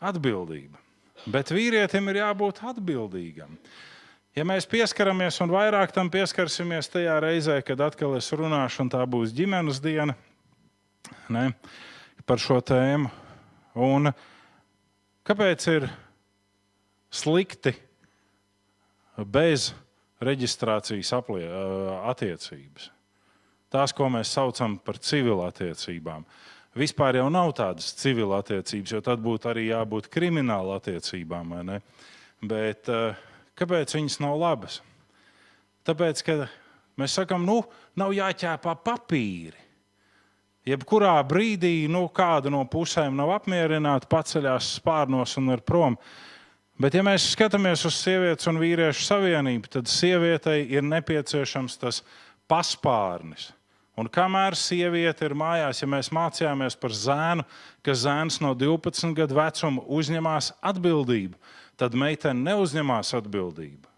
Atbildība. 0.02 0.80
Bet 1.30 1.54
vīrietim 1.54 2.10
ir 2.10 2.20
jābūt 2.24 2.60
atbildīgam. 2.66 3.54
Ja 4.34 4.42
mēs 4.42 4.66
pieskaramies 4.66 5.38
un 5.44 5.52
vairāk 5.54 5.94
tam 5.94 6.10
pieskarsimies 6.10 6.90
tajā 6.90 7.14
reizē, 7.22 7.60
kad 7.62 7.80
atkal 7.86 8.16
es 8.18 8.32
runāšu, 8.34 8.82
un 8.82 8.90
tā 8.90 9.04
būs 9.06 9.32
ģimenes 9.36 9.78
diena 9.80 10.16
ne, 11.30 11.52
par 12.26 12.42
šo 12.42 12.58
tēmu. 12.58 13.12
Un, 13.78 14.10
kāpēc 15.24 15.66
ir 15.72 15.86
slikti 17.14 17.74
bez 19.30 19.70
reģistrācijas 20.24 21.12
aplie, 21.16 21.44
attiecības. 22.10 22.90
Tās, 23.74 23.94
ko 23.94 24.08
mēs 24.12 24.32
saucam 24.34 24.76
par 24.78 25.00
civila 25.02 25.48
attiecībām. 25.50 26.24
Vispār 26.78 27.18
jau 27.20 27.28
nav 27.30 27.52
tādas 27.58 27.92
civila 27.98 28.40
attiecības, 28.42 28.92
jo 28.94 29.00
tad 29.04 29.22
būtu 29.22 29.50
arī 29.50 29.68
jābūt 29.68 30.10
krimināla 30.14 30.78
attiecībām. 30.80 31.54
Bet 32.42 32.90
kāpēc 33.58 33.94
viņas 33.94 34.20
nav 34.22 34.38
labas? 34.38 34.80
Tāpēc, 35.86 36.22
ka 36.26 36.36
mēs 36.98 37.14
sakām, 37.18 37.44
nu, 37.46 37.60
nav 37.98 38.14
jāķēpā 38.16 38.74
papīri. 38.86 39.58
Jebkurā 40.64 41.18
brīdī 41.28 41.84
nu, 41.92 42.06
kāda 42.08 42.48
no 42.48 42.62
pusēm 42.72 43.12
nav 43.18 43.34
apmierināta, 43.34 44.08
paceļās 44.08 44.70
spārnos 44.78 45.36
un 45.36 45.52
ir 45.52 45.60
prom. 45.60 45.98
Bet, 46.80 46.96
ja 46.96 47.02
mēs 47.06 47.26
skatāmies 47.34 47.84
uz 47.84 47.98
sievietes 48.00 48.48
un 48.50 48.56
vīriešu 48.62 49.04
savienību, 49.04 49.68
tad 49.76 49.90
sievietei 49.92 50.64
ir 50.72 50.86
nepieciešams 50.88 51.76
tas 51.82 52.00
paspārnis. 52.50 53.50
Un 53.94 54.08
kamēr 54.10 54.56
sieviete 54.58 55.28
ir 55.28 55.36
mājās, 55.38 55.84
ja 55.84 55.86
mēs 55.86 56.08
mācījāmies 56.16 56.74
par 56.80 56.96
zēnu, 56.96 57.44
ka 57.84 57.94
zēns 57.94 58.40
no 58.42 58.54
12 58.58 59.12
gadu 59.14 59.36
vecuma 59.36 59.84
uzņemās 59.86 60.50
atbildību, 60.64 61.36
tad 61.78 61.94
meitene 61.94 62.40
neuzņemās 62.48 63.12
atbildību. 63.20 63.92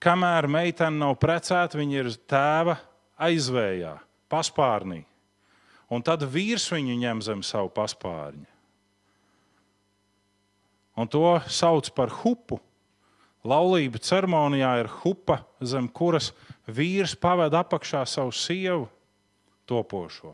Kamēr 0.00 0.46
meitene 0.48 1.02
nav 1.02 1.18
precēta, 1.20 1.76
viņa 1.76 2.00
ir 2.00 2.14
tēva 2.30 2.78
aizvējā, 3.28 3.96
paspārnī. 4.32 5.02
Un 5.92 6.02
tad 6.02 6.24
vīrs 6.26 6.66
viņu 6.72 6.96
ņem 6.98 7.22
zem 7.22 7.42
savu 7.46 7.70
paspārņu. 7.74 8.46
Un 10.96 11.10
to 11.12 11.36
sauc 11.52 11.90
par 11.94 12.10
hupu. 12.22 12.58
Laulība 13.46 14.00
ceremonijā 14.02 14.72
ir 14.80 14.88
hupa, 15.04 15.42
zem 15.62 15.86
kuras 15.86 16.32
vīrs 16.66 17.14
paved 17.20 17.54
apakšā 17.54 18.02
savu 18.08 18.32
sievu 18.34 18.88
topošo. 19.68 20.32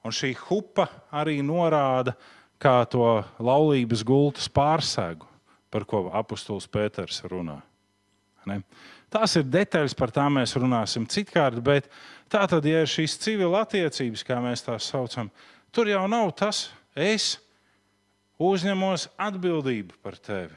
Un 0.00 0.14
šī 0.16 0.32
hupa 0.46 0.86
arī 1.12 1.42
norāda 1.44 2.14
kā 2.60 2.78
to 2.88 3.04
laulības 3.42 4.04
gultas 4.06 4.48
pārsegu, 4.48 5.26
par 5.68 5.84
ko 5.88 6.06
apustulis 6.16 6.68
Pēters 6.70 7.20
runā. 7.28 7.58
Ne? 8.48 8.62
Tās 9.10 9.34
ir 9.40 9.46
detaļas, 9.50 9.96
par 9.98 10.12
tām 10.14 10.38
mēs 10.38 10.54
runāsim 10.54 11.06
citkārt, 11.10 11.58
bet 11.66 11.88
tā 12.30 12.44
tad, 12.50 12.66
ja 12.66 12.84
ir 12.84 12.90
šīs 12.90 13.18
civila 13.18 13.64
attiecības, 13.64 14.22
kā 14.26 14.38
mēs 14.42 14.62
tās 14.62 14.86
saucam, 14.92 15.32
tur 15.74 15.90
jau 15.90 16.04
nav 16.10 16.30
tas 16.38 16.68
es 16.94 17.34
uzņemos 18.40 19.08
atbildību 19.20 19.98
par 20.04 20.14
tevi. 20.22 20.54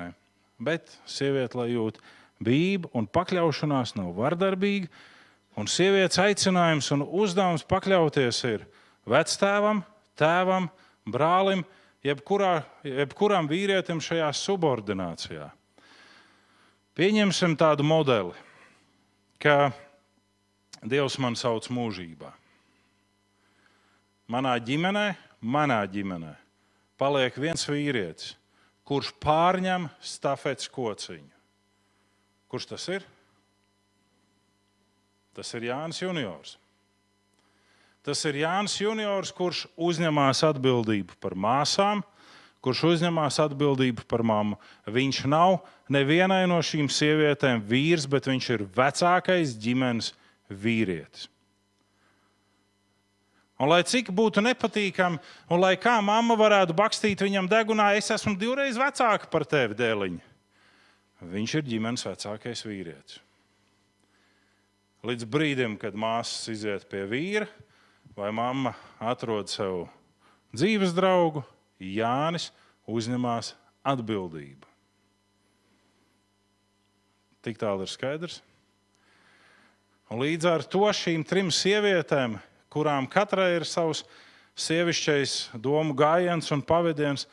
Ne. 0.00 0.10
Bet 0.56 0.88
sieviete, 1.08 1.58
lai 1.60 1.68
jūt 1.74 2.00
bību 2.40 2.90
un 2.96 3.06
pakļaušanās, 3.12 3.94
nav 3.98 4.14
vardarbīga. 4.16 4.88
Un 5.60 5.68
sievietes 5.68 6.20
aicinājums 6.22 6.88
un 6.94 7.04
uzdevums 7.04 7.66
pakļauties 7.68 8.40
ir 8.48 8.64
vectēvam, 9.10 9.82
tēvam, 10.16 10.70
brālim, 11.04 11.64
jebkurā, 12.06 12.60
jebkuram 12.86 13.50
vīrietim 13.50 14.00
šajā 14.00 14.30
subordinācijā. 14.36 15.50
Pieņemsim 17.00 17.54
tādu 17.56 17.80
modeli, 17.80 18.34
ka 19.40 19.70
Dievs 20.84 21.14
man 21.16 21.32
sauc 21.32 21.64
mūžībā. 21.72 22.28
Manā 24.28 24.52
ģimenē 24.60 25.06
manā 25.40 25.80
ģimenē 25.88 26.34
paliek 27.00 27.36
viens 27.40 27.64
vīrietis, 27.64 28.34
kurš 28.84 29.14
pārņem 29.22 29.88
stafetes 30.04 30.68
kociņu. 30.68 31.32
Kurš 32.50 32.68
tas 32.74 32.86
ir? 32.92 33.06
Tas 35.32 35.54
ir 35.56 35.70
Jānis 35.70 36.02
Juniors. 36.02 36.58
Tas 38.04 38.20
ir 38.28 38.42
Jānis 38.42 38.76
Juniors, 38.80 39.32
kurš 39.32 39.64
uzņemās 39.80 40.44
atbildību 40.50 41.16
par 41.20 41.32
māsām, 41.32 42.04
kurš 42.64 42.84
uzņemās 42.94 43.40
atbildību 43.42 44.04
par 44.08 44.24
mammu. 44.26 44.58
Viņš 44.88 45.24
nav 45.30 45.60
nevienai 45.92 46.44
no 46.50 46.60
šīm 46.64 46.90
sievietēm 46.92 47.62
vīrs, 47.66 48.06
bet 48.10 48.28
viņš 48.28 48.48
ir 48.56 48.66
vecākais 48.76 49.56
ģimenes 49.60 50.12
vīrietis. 50.50 51.28
Un 53.60 53.68
lai 53.68 53.82
cik 53.84 54.08
būtu 54.16 54.40
nepatīkami, 54.40 55.18
un 55.52 55.60
lai 55.60 55.74
kā 55.76 55.98
mamma 56.00 56.32
varētu 56.40 56.72
bakstīt 56.76 57.20
viņam 57.20 57.48
degunā, 57.48 57.90
es 57.98 58.08
esmu 58.12 58.32
divreiz 58.40 58.78
vecāka 58.80 59.28
par 59.28 59.44
tevi, 59.44 59.76
dēliņa. 59.76 60.22
Viņš 61.28 61.56
ir 61.58 61.66
ģimenes 61.68 62.06
vecākais 62.08 62.64
vīrietis. 62.64 63.18
Līdz 65.04 65.26
brīdim, 65.32 65.76
kad 65.80 65.96
māsas 65.96 66.48
iziet 66.52 66.86
pie 66.88 67.04
vīra, 67.08 67.46
vai 68.16 68.32
mamma 68.36 68.72
atrod 69.00 69.48
sev 69.52 69.86
dzīves 70.56 70.96
draugu, 70.96 71.44
Jānis 71.80 72.50
uzņemās 72.90 73.54
atbildību. 73.86 74.68
Tik 77.40 77.56
tālu 77.60 77.86
ir 77.86 77.90
skaidrs. 77.90 78.42
Un 80.10 80.20
līdz 80.20 80.48
ar 80.50 80.64
to 80.66 80.84
šīm 80.92 81.24
trim 81.24 81.48
sievietēm 81.54 82.36
kurām 82.70 83.08
katrai 83.10 83.56
ir 83.58 83.66
savs 83.66 84.04
sievišķais 84.60 85.56
domu 85.62 85.94
gājiens 85.96 86.50
un 86.54 86.62
pavadiens. 86.62 87.26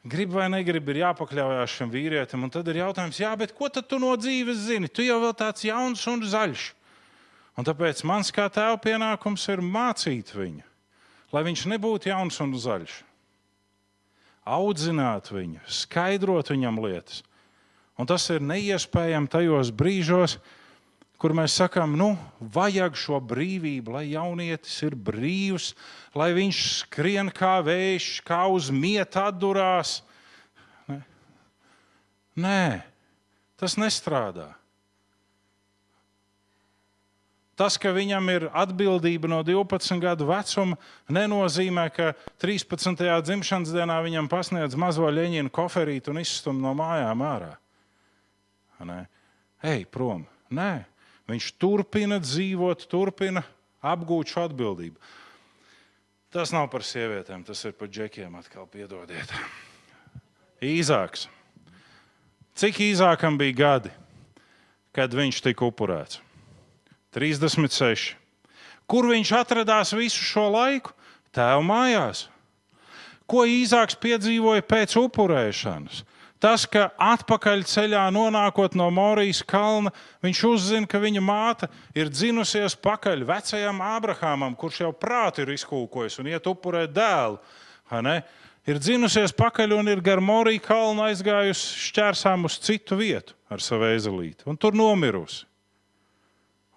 Gribu 0.00 0.38
vai 0.38 0.46
negribu, 0.48 0.94
ir 0.94 1.02
jāpakļaujas 1.02 1.74
šim 1.76 1.90
vīrietim. 1.92 2.46
Un 2.46 2.52
tad 2.52 2.68
ir 2.72 2.80
jautājums, 2.80 3.18
jā, 3.20 3.34
bet 3.36 3.52
ko 3.56 3.68
tu 3.68 3.98
no 4.00 4.14
dzīves 4.16 4.62
zini? 4.70 4.88
Tu 4.88 5.04
jau 5.04 5.18
vēl 5.20 5.34
tāds 5.36 5.66
jauns 5.66 6.06
un 6.08 6.24
zaļš. 6.24 6.70
Un 7.58 7.66
tāpēc 7.66 8.00
mans 8.08 8.30
kā 8.32 8.46
tēva 8.48 8.78
pienākums 8.80 9.44
ir 9.52 9.60
mācīt 9.60 10.30
viņu, 10.32 10.64
lai 11.34 11.42
viņš 11.44 11.66
nebūtu 11.74 12.08
jauns 12.08 12.38
un 12.40 12.54
zaļš. 12.56 12.94
Audzināt 14.50 15.30
viņu, 15.30 15.60
skaidrot 15.70 16.50
viņam 16.50 16.80
lietas. 16.82 17.22
Un 18.00 18.08
tas 18.08 18.24
ir 18.32 18.42
neiespējami 18.42 19.28
tajos 19.30 19.70
brīžos, 19.76 20.38
kur 21.20 21.34
mēs 21.36 21.58
sakām, 21.60 21.98
nu, 22.00 22.14
vajag 22.40 22.96
šo 22.96 23.18
brīvību, 23.20 23.92
lai 23.98 24.06
jaunietis 24.14 24.78
ir 24.86 24.96
brīvs, 24.96 25.74
lai 26.16 26.30
viņš 26.34 26.60
skrien 26.80 27.28
kā 27.28 27.58
vējš, 27.62 28.08
kā 28.26 28.46
uz 28.48 28.70
mietu 28.72 29.20
atdurās. 29.20 29.98
Ne? 30.88 31.02
Nē, 32.40 32.64
tas 33.60 33.76
nestrādā. 33.76 34.48
Tas, 37.60 37.76
ka 37.76 37.90
viņam 37.92 38.30
ir 38.32 38.46
atbildība 38.56 39.28
no 39.28 39.42
12 39.44 40.00
gadu 40.00 40.30
vecuma, 40.30 40.78
nenozīmē, 41.12 41.82
ka 41.92 42.14
13. 42.40 43.02
dzimšanas 43.20 43.74
dienā 43.74 43.98
viņam 44.06 44.30
pasniedz 44.32 44.78
mazo 44.80 45.04
leņķinu 45.12 45.52
koferītu 45.52 46.14
un 46.14 46.22
izstum 46.22 46.62
no 46.64 46.72
mājām 46.78 47.20
ārā. 47.20 47.50
Nē, 48.80 49.02
ej 49.74 49.84
prom. 49.92 50.22
Nē, 50.48 50.86
viņš 51.28 51.50
turpina 51.60 52.16
dzīvot, 52.22 52.86
turpina 52.88 53.44
apgūt 53.84 54.32
šo 54.32 54.46
atbildību. 54.48 54.96
Tas 56.32 56.54
nav 56.56 56.70
par 56.72 56.86
sievietēm, 56.86 57.44
tas 57.44 57.60
ir 57.68 57.76
par 57.76 57.92
džekiem. 57.92 58.40
Atkal 58.40 58.64
piedodiet. 58.72 59.36
Īzāks. 60.64 61.26
Cik 62.56 62.80
īzākam 62.88 63.36
bija 63.36 63.60
gadi, 63.60 63.94
kad 64.96 65.12
viņš 65.12 65.44
tika 65.44 65.68
upurēts? 65.68 66.22
36. 67.14 68.14
Kur 68.90 69.06
viņš 69.10 69.32
atradās 69.38 69.94
visu 69.94 70.22
šo 70.22 70.48
laiku? 70.50 70.94
Tēva 71.34 71.62
mājās. 71.62 72.26
Ko 73.30 73.44
īzāks 73.46 73.98
piedzīvoja 74.02 74.64
pēc 74.66 74.96
upurēšanas? 74.98 76.02
Tas, 76.40 76.64
ka 76.64 76.86
atpakaļ 76.96 77.66
ceļā 77.68 78.06
nonākot 78.16 78.72
no 78.78 78.86
Morijas 78.94 79.42
kalna, 79.44 79.92
viņš 80.24 80.38
uzzina, 80.48 80.88
ka 80.88 80.98
viņa 81.02 81.20
māte 81.20 81.68
ir 81.92 82.08
dzinusies 82.08 82.78
pakaļ 82.80 83.26
vecajam 83.28 83.82
Ābrahamam, 83.84 84.56
kurš 84.56 84.80
jau 84.86 84.92
prāti 84.96 85.44
ir 85.44 85.52
izkūkojis 85.52 86.16
un 86.22 86.30
iet 86.32 86.48
upurēt 86.48 86.94
dēlu. 86.96 87.36
Ir 88.70 88.80
dzinusies 88.80 89.36
pakaļ 89.36 89.76
un 89.76 89.92
ir 89.92 90.00
gar 90.04 90.24
Moriju 90.24 90.64
kalnu 90.64 91.04
aizgājusi 91.10 91.84
šķērsām 91.90 92.48
uz 92.48 92.56
citu 92.64 92.96
vietu 92.96 93.36
ar 93.52 93.60
savu 93.60 93.92
ezelīti 93.92 94.48
un 94.48 94.56
tur 94.56 94.72
nomirusi. 94.76 95.44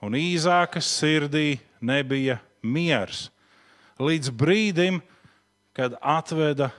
Un 0.03 0.17
īzākas 0.19 0.89
sirdī 0.99 1.61
nebija 1.79 2.41
miers 2.63 3.29
līdz 4.03 4.33
brīdim, 4.35 4.99
kad 5.73 5.95
atveda 6.01 6.71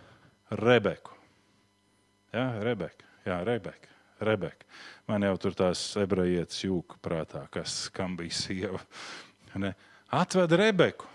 Rebeku. 0.52 1.14
Jā, 2.34 2.50
Rebeka. 2.60 3.08
Jā, 3.24 3.40
Rebeka. 3.46 3.90
Rebeka. 4.24 4.68
Man 5.08 5.24
jau 5.26 5.34
tur 5.40 5.56
tās 5.56 5.80
ebrejietes 6.00 6.62
jūka 6.64 6.98
prātā, 7.02 7.44
kas 7.52 7.88
kam 7.94 8.16
bija 8.18 8.36
sieva. 8.36 8.80
Ne? 9.56 9.74
Atveda 10.12 10.58
Rebeku. 10.60 11.08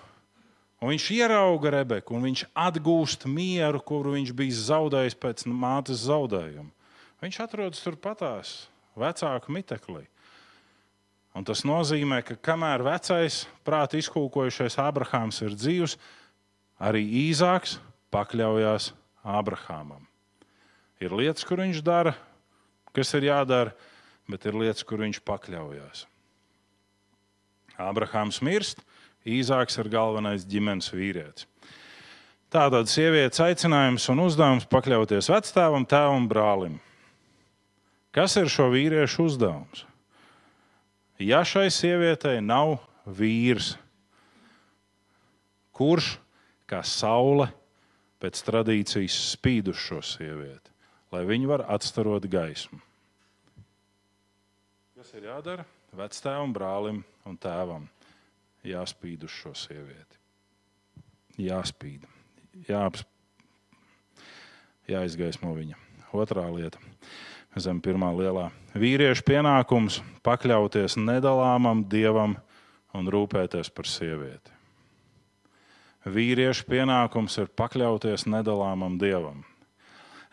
Un 0.80 0.93
viņš 0.93 1.10
ierauga 1.12 1.74
Rebeku, 1.76 2.16
un 2.16 2.24
viņš 2.30 2.45
atgūst 2.55 3.26
mieru, 3.28 3.82
kuru 3.84 4.14
viņš 4.16 4.30
bija 4.36 4.60
zaudējis 4.70 5.18
pēc 5.20 5.43
mātes 5.51 6.05
zaudējuma. 6.07 6.72
Viņš 7.20 7.39
atrodas 7.43 7.84
turpatās, 7.84 8.53
vecāku 8.95 9.51
miteklī. 9.51 10.05
Un 11.38 11.45
tas 11.45 11.61
nozīmē, 11.67 12.23
ka 12.25 12.36
kamēr 12.41 12.82
vecais, 12.84 13.43
prātā 13.65 13.99
izkūkojušais 14.01 14.80
Abrahāms 14.82 15.41
ir 15.45 15.53
dzīvs, 15.53 15.95
arī 16.82 17.03
Īzāks 17.30 17.77
pakļaujās 18.13 18.91
Abrahamam. 19.23 20.07
Ir 20.99 21.13
lietas, 21.15 21.45
kur 21.47 21.61
viņš 21.61 21.84
dara, 21.86 22.15
kas 22.95 23.13
ir 23.15 23.30
jādara, 23.30 23.75
bet 24.30 24.47
ir 24.49 24.57
lietas, 24.57 24.84
kur 24.84 25.03
viņš 25.05 25.21
pakļaujas. 25.27 26.05
Abrahāms 27.80 28.41
mirst, 28.43 28.82
Īzāks 29.27 29.77
ir 29.80 29.91
galvenais 29.91 30.45
ģimenes 30.47 30.89
vīrietis. 30.95 31.45
Tātad 32.49 32.89
sievietes 32.89 33.38
aicinājums 33.45 34.07
un 34.09 34.23
uzdevums 34.23 34.65
pakļauties 34.71 35.30
vecāvam, 35.30 35.86
tēvam, 35.86 36.25
brālim. 36.32 36.80
Kas 38.15 38.34
ir 38.41 38.49
šo 38.49 38.71
vīriešu 38.73 39.27
uzdevums? 39.27 39.84
Ja 41.20 41.41
šai 41.43 41.67
sievietei 41.67 42.39
nav 42.39 42.78
vīrs, 43.03 43.74
kurš 45.76 46.13
kā 46.70 46.80
saule 46.88 47.49
pēc 48.24 48.39
tradīcijas 48.47 49.17
spīd 49.34 49.67
uz 49.74 49.82
šo 49.84 49.99
sievieti, 50.05 50.72
lai 51.11 51.26
viņi 51.28 51.49
var 51.49 51.65
atstarot 51.76 52.24
gaismu. 52.32 52.80
Kas 54.95 55.11
ir 55.15 55.28
jādara? 55.28 55.67
Vectēvam, 55.95 56.53
brālim 56.55 57.03
un 57.28 57.36
tēvam 57.41 57.89
jāspīd 58.63 59.24
uz 59.28 59.34
šo 59.34 59.51
sievieti. 59.57 60.20
Jāspīd, 61.39 62.03
jāaps, 62.67 63.03
jāizgaismo 64.88 65.51
viņa. 65.55 65.80
Otrā 66.15 66.45
lieta, 66.51 66.80
zem 67.58 67.80
pirmā 67.82 68.12
lielā. 68.14 68.50
Vīriešu 68.78 69.26
pienākums 69.26 70.00
pakļauties 70.26 70.97
nedalāmam 71.02 71.82
dievam 71.89 72.36
un 72.93 73.10
rūpēties 73.10 73.72
par 73.74 73.89
sievieti. 73.89 74.54
Vīriešu 76.10 76.68
pienākums 76.70 77.38
ir 77.41 77.50
pakļauties 77.58 78.28
nedalāmam 78.30 78.97
dievam. 79.02 79.41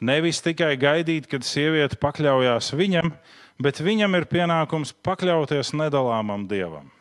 Nevis 0.00 0.42
tikai 0.44 0.74
gaidīt, 0.76 1.26
kad 1.30 1.44
sieviete 1.44 1.96
pakļaujas 2.00 2.74
viņam, 2.76 3.14
bet 3.62 3.80
viņam 3.80 4.18
ir 4.18 4.28
pienākums 4.28 4.92
pakļauties 5.06 5.72
nedalāmam 5.76 6.44
dievam 6.50 6.92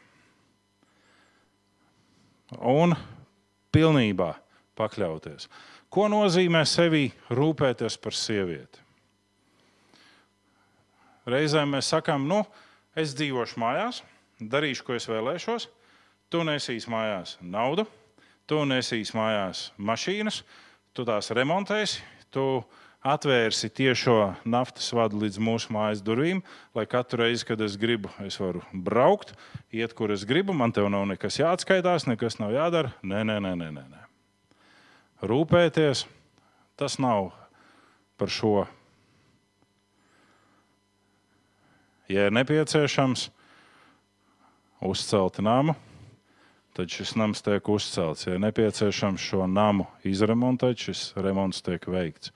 un 2.62 2.96
pilnībā 3.74 4.34
pakļauties. 4.78 5.50
Ko 5.92 6.08
nozīmē 6.12 6.64
sevi 6.68 7.10
rūpēties 7.32 7.98
par 8.02 8.16
sievieti? 8.16 8.85
Reizēm 11.26 11.72
mēs 11.74 11.90
sakām, 11.90 12.28
nu, 12.30 12.44
es 12.94 13.16
dzīvošu 13.18 13.58
mājās, 13.62 14.04
darīšu, 14.38 14.86
ko 14.86 14.98
es 14.98 15.08
vēlēšos, 15.10 15.68
tu 16.30 16.44
nesīs 16.46 16.86
mājās 16.92 17.38
naudu, 17.42 17.88
tu 18.46 18.62
nesīs 18.70 19.14
mājās 19.18 19.70
mašīnas, 19.78 20.44
tu 20.94 21.06
tās 21.08 21.32
remontēsi, 21.34 22.04
tu 22.30 22.62
atvērsi 23.06 23.70
tiešo 23.70 24.36
naftas 24.50 24.88
vadu 24.96 25.20
līdz 25.22 25.38
mūsu 25.42 25.74
mājas 25.74 26.02
durvīm, 26.06 26.42
lai 26.78 26.88
katru 26.90 27.22
reizi, 27.24 27.46
kad 27.46 27.62
es 27.62 27.78
gribu, 27.78 28.10
es 28.26 28.40
varu 28.42 28.64
braukt, 28.74 29.36
iet, 29.74 29.94
kur 29.98 30.14
es 30.14 30.26
gribu. 30.26 30.56
Man 30.58 30.74
te 30.74 30.82
nav 30.82 31.06
nekas 31.10 31.38
jāatskaitās, 31.42 32.08
nekas 32.10 32.40
nav 32.42 32.56
jādara. 32.56 32.94
Nē, 33.06 33.22
nē, 33.28 33.38
nē, 33.46 33.54
nē, 33.62 33.70
nē. 33.76 34.02
Rūpēties, 35.26 36.06
tas 36.78 36.98
nav 37.02 37.30
par 38.18 38.34
šo. 38.34 38.66
Ja 42.12 42.28
ir 42.28 42.36
nepieciešams 42.36 43.30
uzcelt 44.86 45.40
namu, 45.42 45.74
tad 46.76 46.92
šis 46.92 47.16
nams 47.18 47.42
tiek 47.42 47.66
uzcelts. 47.72 48.28
Ja 48.28 48.36
ir 48.36 48.44
nepieciešams 48.44 49.22
šo 49.22 49.48
namu 49.50 49.88
izremontēt, 50.06 50.90
šis 50.90 51.08
remonts 51.18 51.64
tiek 51.66 51.88
veikts 51.90 52.34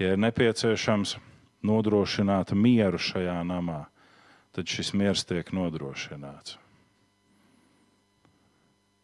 ja 0.00 0.14
ir 0.14 0.20
nepieciešams 0.20 1.18
nodrošināt 1.66 2.54
mieru 2.56 2.98
šajā 2.98 3.36
namā, 3.44 3.84
tad 4.56 4.68
šis 4.68 4.94
miers 4.96 5.26
tiek 5.28 5.52
nodrošināts. 5.52 6.56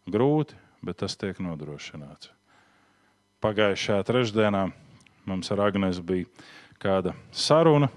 Grūti, 0.09 0.57
bet 0.87 1.03
tas 1.03 1.19
tiek 1.21 1.37
nodrošināts. 1.43 2.31
Pagājušajā 3.45 4.07
trešdienā 4.09 4.63
mums 5.29 5.53
ar 5.53 5.67
Agnēs 5.67 6.01
bija 6.01 6.31
kāda 6.81 7.13
saruna, 7.35 7.91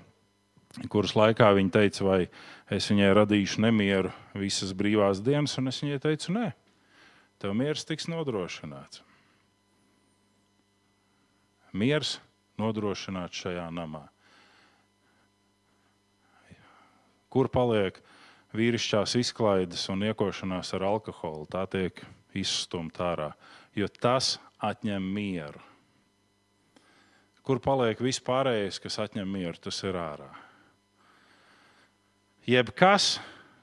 kuras 0.91 1.15
laikā 1.17 1.49
viņa 1.57 1.73
teica, 1.73 2.05
vai 2.05 2.19
es 2.69 2.89
viņai 2.91 3.09
radīšu 3.17 3.63
nemieru 3.65 4.11
visas 4.37 4.73
brīvās 4.77 5.23
dienas, 5.25 5.57
un 5.57 5.71
es 5.71 5.81
viņai 5.83 6.01
teicu, 6.03 6.33
nē, 6.35 6.51
tev 7.41 7.55
miers 7.57 7.85
tiks 7.89 8.09
nodrošināts. 8.11 9.01
Miers 11.73 12.17
nodrošināt 12.57 13.35
šajā 13.37 13.67
namā. 13.73 14.07
Kur 17.29 17.45
paliek 17.53 17.99
vīrišķās 18.57 19.13
izklaides 19.19 19.83
un 19.93 20.01
iekošanās 20.07 20.73
ar 20.73 20.87
alkoholu? 20.87 21.45
Tā 21.45 21.67
tiek 21.69 22.01
izstumta 22.33 23.11
ārā, 23.11 23.29
jo 23.77 23.85
tas 24.01 24.37
atņem 24.65 25.05
mieru. 25.13 25.61
Kur 27.45 27.61
paliek 27.61 28.01
viss 28.01 28.21
pārējais, 28.21 28.81
kas 28.81 28.97
atņem 29.05 29.29
mieru, 29.29 29.57
tas 29.61 29.77
ir 29.85 29.97
ārā. 29.97 30.29
Jebkas, 32.49 33.19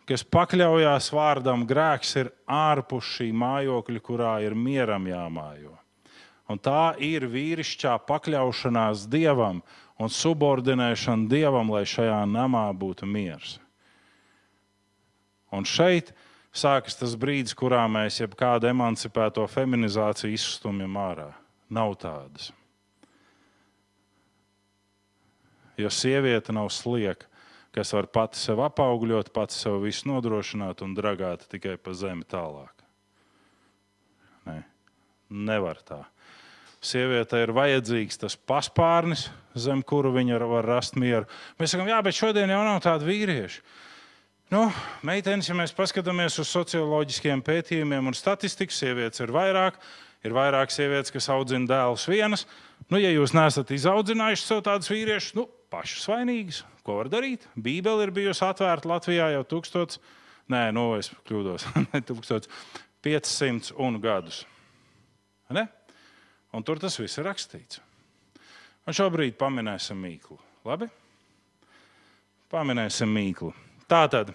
kas 0.06 0.22
pakļaujās 0.22 1.08
vārdam 1.14 1.64
grēks, 1.66 2.12
ir 2.20 2.30
ārpus 2.46 3.08
šī 3.16 3.32
mājokļa, 3.34 4.02
kurā 4.04 4.36
ir 4.46 4.54
mieram 4.54 5.08
jāmājo. 5.10 5.74
Un 6.46 6.60
tā 6.62 6.94
ir 7.02 7.26
vīrišķā 7.26 7.96
pakļaušanās 8.06 9.08
dievam 9.10 9.64
un 9.98 10.12
subordinēšana 10.12 11.26
dievam, 11.30 11.72
lai 11.74 11.82
šajā 11.88 12.20
namā 12.30 12.68
būtu 12.78 13.08
miers. 13.10 13.56
Un 15.50 15.66
šeit 15.66 16.12
sākas 16.54 16.98
tas 17.00 17.16
brīdis, 17.18 17.56
kurā 17.56 17.82
mēs 17.90 18.20
jebkādu 18.20 18.70
emancipēto 18.70 19.46
feminizāciju 19.50 20.36
izstumjam 20.36 20.98
ārā. 21.00 21.30
Nav 21.72 21.96
tādas. 21.98 22.52
Jo 25.76 25.90
sieviete 25.92 26.54
nav 26.54 26.70
slieka. 26.70 27.26
Kas 27.76 27.92
var 27.92 28.08
pati 28.08 28.40
sev 28.40 28.62
apaugļot, 28.64 29.34
pati 29.36 29.54
sev 29.56 29.82
visu 29.84 30.08
nodrošināt 30.08 30.80
un 30.86 30.94
dragāt 30.96 31.44
tikai 31.52 31.76
pa 31.76 31.92
zemi 31.92 32.24
tālāk. 32.24 32.72
Nē, 34.48 34.60
nevar 35.28 35.82
tā. 35.84 36.06
Sievietei 36.86 37.42
ir 37.44 37.52
vajadzīgs 37.56 38.20
tas 38.22 38.36
paspārnis, 38.36 39.26
zem 39.58 39.82
kura 39.82 40.12
viņa 40.14 40.38
var 40.48 40.68
rast 40.68 40.96
mieru. 40.96 41.26
Mēs 41.60 41.74
sakām, 41.74 41.90
jā, 41.90 41.98
bet 42.04 42.16
šodien 42.16 42.52
jau 42.52 42.62
nav 42.64 42.80
tādu 42.84 43.08
vīriešu. 43.08 43.60
Nu, 44.54 44.68
meitenes, 45.02 45.48
ja 45.50 45.56
mēs 45.58 45.74
paskatāmies 45.74 46.36
uz 46.38 46.48
socioloģiskiem 46.54 47.42
pētījumiem 47.42 48.12
un 48.12 48.14
statistiku, 48.14 48.72
sievietes 48.72 49.24
ir 49.24 49.34
vairāk. 49.34 49.80
Ir 50.24 50.34
vairāk 50.34 50.72
sievietes, 50.74 51.12
kas 51.14 51.28
audzina 51.30 51.68
dēlus 51.70 52.06
vienas. 52.08 52.46
Nu, 52.90 52.98
ja 53.02 53.10
jūs 53.12 53.34
neesat 53.36 53.70
izaudzinājuši 53.74 54.46
sev 54.46 54.62
tādus 54.66 54.90
vīriešus, 54.90 55.34
nu, 55.38 55.44
pašas 55.72 56.06
vainīgas, 56.10 56.62
ko 56.86 57.00
var 57.00 57.10
darīt? 57.12 57.46
Bībele 57.54 58.06
ir 58.06 58.12
bijusi 58.14 58.44
atvērta 58.46 58.88
Latvijā 58.90 59.30
jau 59.34 59.44
1000, 59.56 59.98
nē, 60.52 60.62
nu, 60.76 60.88
es 60.98 61.10
kļūdos, 61.28 61.66
1500 63.06 63.74
un 63.82 64.00
gadus. 64.02 64.44
Ne? 65.54 65.66
Un 66.54 66.64
tur 66.66 66.80
tas 66.82 66.96
viss 66.98 67.18
ir 67.20 67.26
rakstīts. 67.28 67.80
Un 68.86 68.94
šobrīd 68.94 69.34
pamanīsim 69.38 69.98
mīklu. 69.98 70.38
Labi? 70.66 70.88
Pamanīsim 72.50 73.10
mīklu. 73.10 73.52
Tā 73.90 74.04
tad 74.10 74.30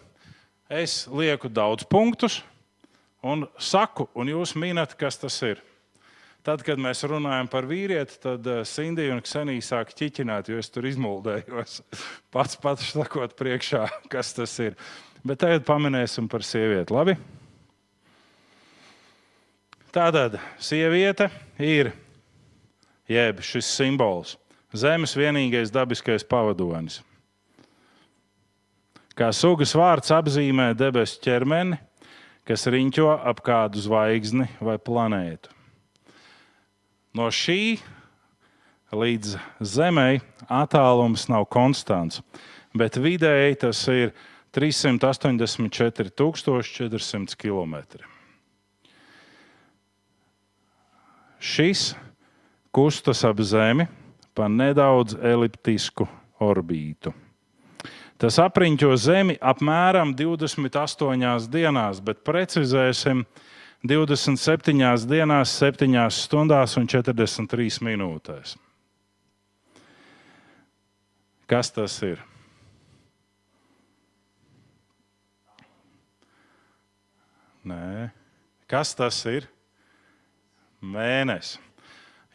es 0.72 1.06
lieku 1.12 1.50
daudz 1.52 1.88
punktus 1.88 2.42
un 3.24 3.46
saku, 3.60 4.08
un 4.16 4.32
jūs 4.32 4.56
minat, 4.60 4.96
kas 5.00 5.20
tas 5.22 5.38
ir. 5.48 5.62
Tad, 6.42 6.64
kad 6.66 6.80
mēs 6.82 7.04
runājam 7.06 7.46
par 7.52 7.68
vīrieti, 7.70 8.16
tad 8.24 8.48
Sindija 8.66 9.14
un 9.14 9.22
Ksenija 9.22 9.62
sāk 9.62 9.92
ķiķināt, 9.94 10.50
jo 10.50 10.58
es 10.58 10.72
tur 10.74 10.88
izmuldējos. 10.90 11.84
Pats 12.34 12.58
pats 12.58 12.88
sakot, 12.96 13.36
priekšā, 13.38 13.84
kas 14.14 14.34
tas 14.34 14.56
ir. 14.64 14.78
Bet 15.22 15.44
tagad 15.44 15.68
pamanīsim 15.68 16.26
par 16.32 16.42
sievieti. 16.42 16.96
Labi? 16.98 17.14
Tātad 19.94 20.40
sieviete 20.58 21.28
ir 21.62 21.92
jeb 23.12 23.46
šis 23.46 23.70
simbols. 23.76 24.34
Zemes 24.74 25.14
vienīgais 25.20 25.70
dabiskais 25.70 26.26
pavadonis. 26.26 27.02
Kā 29.14 29.30
sugas 29.36 29.76
vārds 29.78 30.10
apzīmē 30.16 30.72
debesu 30.80 31.20
ķermeni, 31.22 31.78
kas 32.48 32.66
riņķo 32.72 33.12
ap 33.30 33.44
kādu 33.46 33.84
zvaigzni 33.84 34.48
vai 34.64 34.80
planētu. 34.82 35.61
No 37.12 37.28
šī 37.28 37.76
līdz 38.96 39.36
Zemei 39.60 40.22
attālums 40.48 41.28
nav 41.32 41.46
konstants, 41.52 42.22
bet 42.72 42.96
vidēji 42.96 43.56
tas 43.66 43.84
ir 43.92 44.16
384,400 44.56 47.36
km. 47.40 47.76
Šis 51.42 51.96
kustas 52.72 53.24
ap 53.28 53.40
Zemi 53.42 53.88
pa 54.36 54.48
nedaudz 54.48 55.16
eliptisku 55.20 56.08
orbītu. 56.40 57.14
Tas 58.22 58.38
apriņķo 58.40 58.96
Zemi 59.02 59.36
apmēram 59.42 60.14
28 60.14 61.50
dienās, 61.50 62.00
bet 62.00 62.24
precizēsim 62.24 63.26
27 63.82 65.08
dienās, 65.10 65.56
7 65.58 66.10
stundās 66.14 66.76
un 66.78 66.86
43 66.86 67.82
minūtēs. 67.82 68.54
Kas 71.50 71.74
tas 71.74 71.96
ir? 72.06 72.22
Nē. 77.66 78.12
Kas 78.70 78.94
tas 78.96 79.18
ir? 79.30 79.50
Mēnesis. 80.82 81.58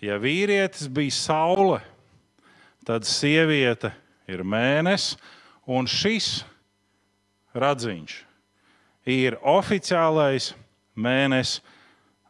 Ja 0.02 0.18
vīrietis 0.20 0.90
bija 0.92 1.14
saule, 1.14 1.78
tad 2.84 3.06
sieviete 3.08 3.94
ir 4.28 4.42
mēnesis, 4.44 5.16
un 5.64 5.88
šis 5.88 6.44
radziņš 7.56 8.18
ir 9.08 9.38
oficiālais 9.40 10.52
mēnesis 10.96 11.60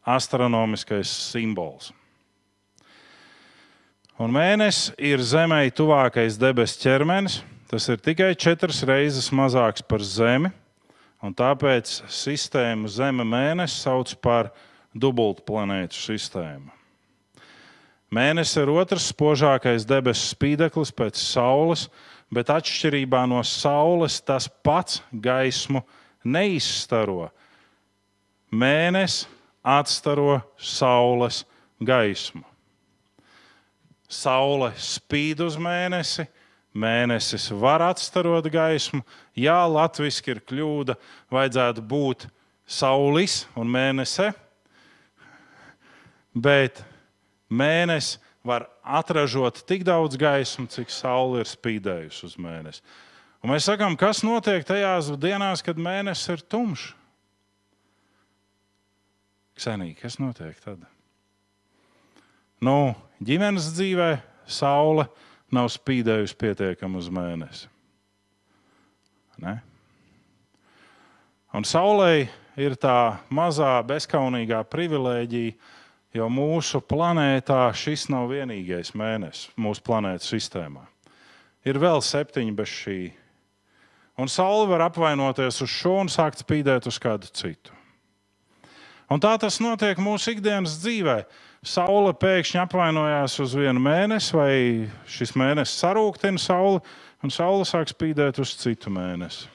astronomiskais 0.07 1.11
simbols. 1.33 1.93
Un 4.17 4.33
mēnesis 4.33 4.95
ir 5.03 5.21
Zemē 5.21 5.67
tuvākais 5.77 6.39
debesu 6.41 6.81
ķermenis. 6.87 7.43
Tas 7.67 7.89
ir 7.91 7.99
tikai 7.99 8.31
četras 8.39 8.85
reizes 8.87 9.27
mazāks 9.35 9.83
par 9.83 9.99
Zemi, 9.99 10.53
tāpēc 11.35 11.91
sistēmu 12.07 12.87
Zeme 12.87 13.27
mēnesi 13.27 13.81
sauc 13.83 14.13
par 14.23 14.53
dubultplanētu 14.95 15.99
sistēmu. 15.99 16.71
Mēnesis 18.15 18.63
ir 18.63 18.71
otrs 18.71 19.09
spožākais 19.11 19.85
debesu 19.85 20.31
spīdeklis 20.31 20.95
pēc 20.95 21.19
Saules, 21.19 21.89
bet 22.31 22.53
atšķirībā 22.55 23.25
no 23.27 23.43
Saules 23.43 24.21
tas 24.23 24.47
pats 24.47 25.03
gaismu 25.11 25.83
neizstaro. 26.23 27.33
Mēnesis 28.53 29.27
atstaro 29.67 30.41
Saules 30.59 31.43
gaismu. 31.83 32.45
Saule 34.07 34.71
spīd 34.79 35.41
uz 35.43 35.57
mēnesi, 35.59 36.29
mēnesis 36.71 37.49
var 37.59 37.83
atstarot 37.89 38.47
gaismu. 38.53 39.03
Jā, 39.35 39.59
latviešu 39.67 40.31
ir 40.31 40.43
kļūda, 40.47 40.95
vajadzētu 41.35 41.83
būt 41.83 42.29
saulis 42.67 43.45
un 43.59 43.67
mēnese. 43.73 44.31
Bet 46.37 46.85
mēnesis 47.51 48.21
var 48.47 48.69
atražot 48.87 49.65
tik 49.67 49.83
daudz 49.83 50.15
gaismu, 50.21 50.69
cik 50.71 50.93
saule 50.95 51.43
ir 51.43 51.51
spīdējusi 51.51 52.29
uz 52.29 52.37
mēnesi. 52.39 52.85
Un 53.43 53.51
mēs 53.51 53.67
sakām, 53.67 53.97
kas 53.99 54.23
notiek 54.23 54.63
tajās 54.67 55.11
dienās, 55.19 55.65
kad 55.67 55.81
mēnesis 55.83 56.37
ir 56.37 56.47
tumšs? 56.47 56.93
Ksenīgi, 59.57 59.97
kas 60.03 60.19
notiek 60.21 60.59
tad? 60.61 60.83
Nu, 62.65 62.95
ģimenes 63.25 63.71
dzīvē 63.77 64.11
saule 64.49 65.07
nav 65.53 65.71
spīdējusi 65.73 66.37
pietiekami 66.41 67.01
uz 67.01 67.09
mēnesi. 67.13 67.71
Ne? 69.41 69.59
Un 71.57 71.65
saulē 71.65 72.27
ir 72.61 72.77
tā 72.81 73.17
mazā, 73.33 73.79
bezskaunīgā 73.89 74.63
privilēģija, 74.73 75.55
jo 76.17 76.29
mūsu 76.33 76.81
planētā 76.81 77.69
šis 77.77 78.07
nav 78.13 78.31
vienīgais 78.33 78.95
mēnesis 78.97 79.51
mūsu 79.61 79.85
planētas 79.85 80.31
sistēmā. 80.33 80.87
Ir 81.67 81.81
vēl 81.83 82.01
septiņi 82.05 82.55
bez 82.57 82.73
šī. 82.73 83.01
Un 84.17 84.31
saule 84.33 84.69
var 84.71 84.87
apvainoties 84.87 85.61
uz 85.65 85.73
šo 85.73 85.99
un 86.05 86.13
sākt 86.13 86.41
spīdēt 86.41 86.89
uz 86.89 87.01
kādu 87.03 87.29
citu. 87.37 87.75
Un 89.07 89.23
tā 89.23 89.37
tas 89.39 89.61
notiek 89.63 90.01
mūsu 90.03 90.35
ikdienas 90.35 90.81
dzīvē. 90.83 91.21
Saule 91.67 92.13
pēkšņi 92.19 92.59
apvainojās 92.63 93.39
uz 93.43 93.55
vienu 93.59 93.83
mēnesi, 93.83 94.35
vai 94.35 94.55
šis 95.11 95.35
mēnesis 95.39 95.79
sarūktina 95.83 96.43
sauli, 96.43 96.83
un 97.23 97.33
saule 97.35 97.67
sāk 97.67 97.91
spīdēt 97.91 98.41
uz 98.43 98.57
citu 98.59 98.91
mēnesi. 98.95 99.47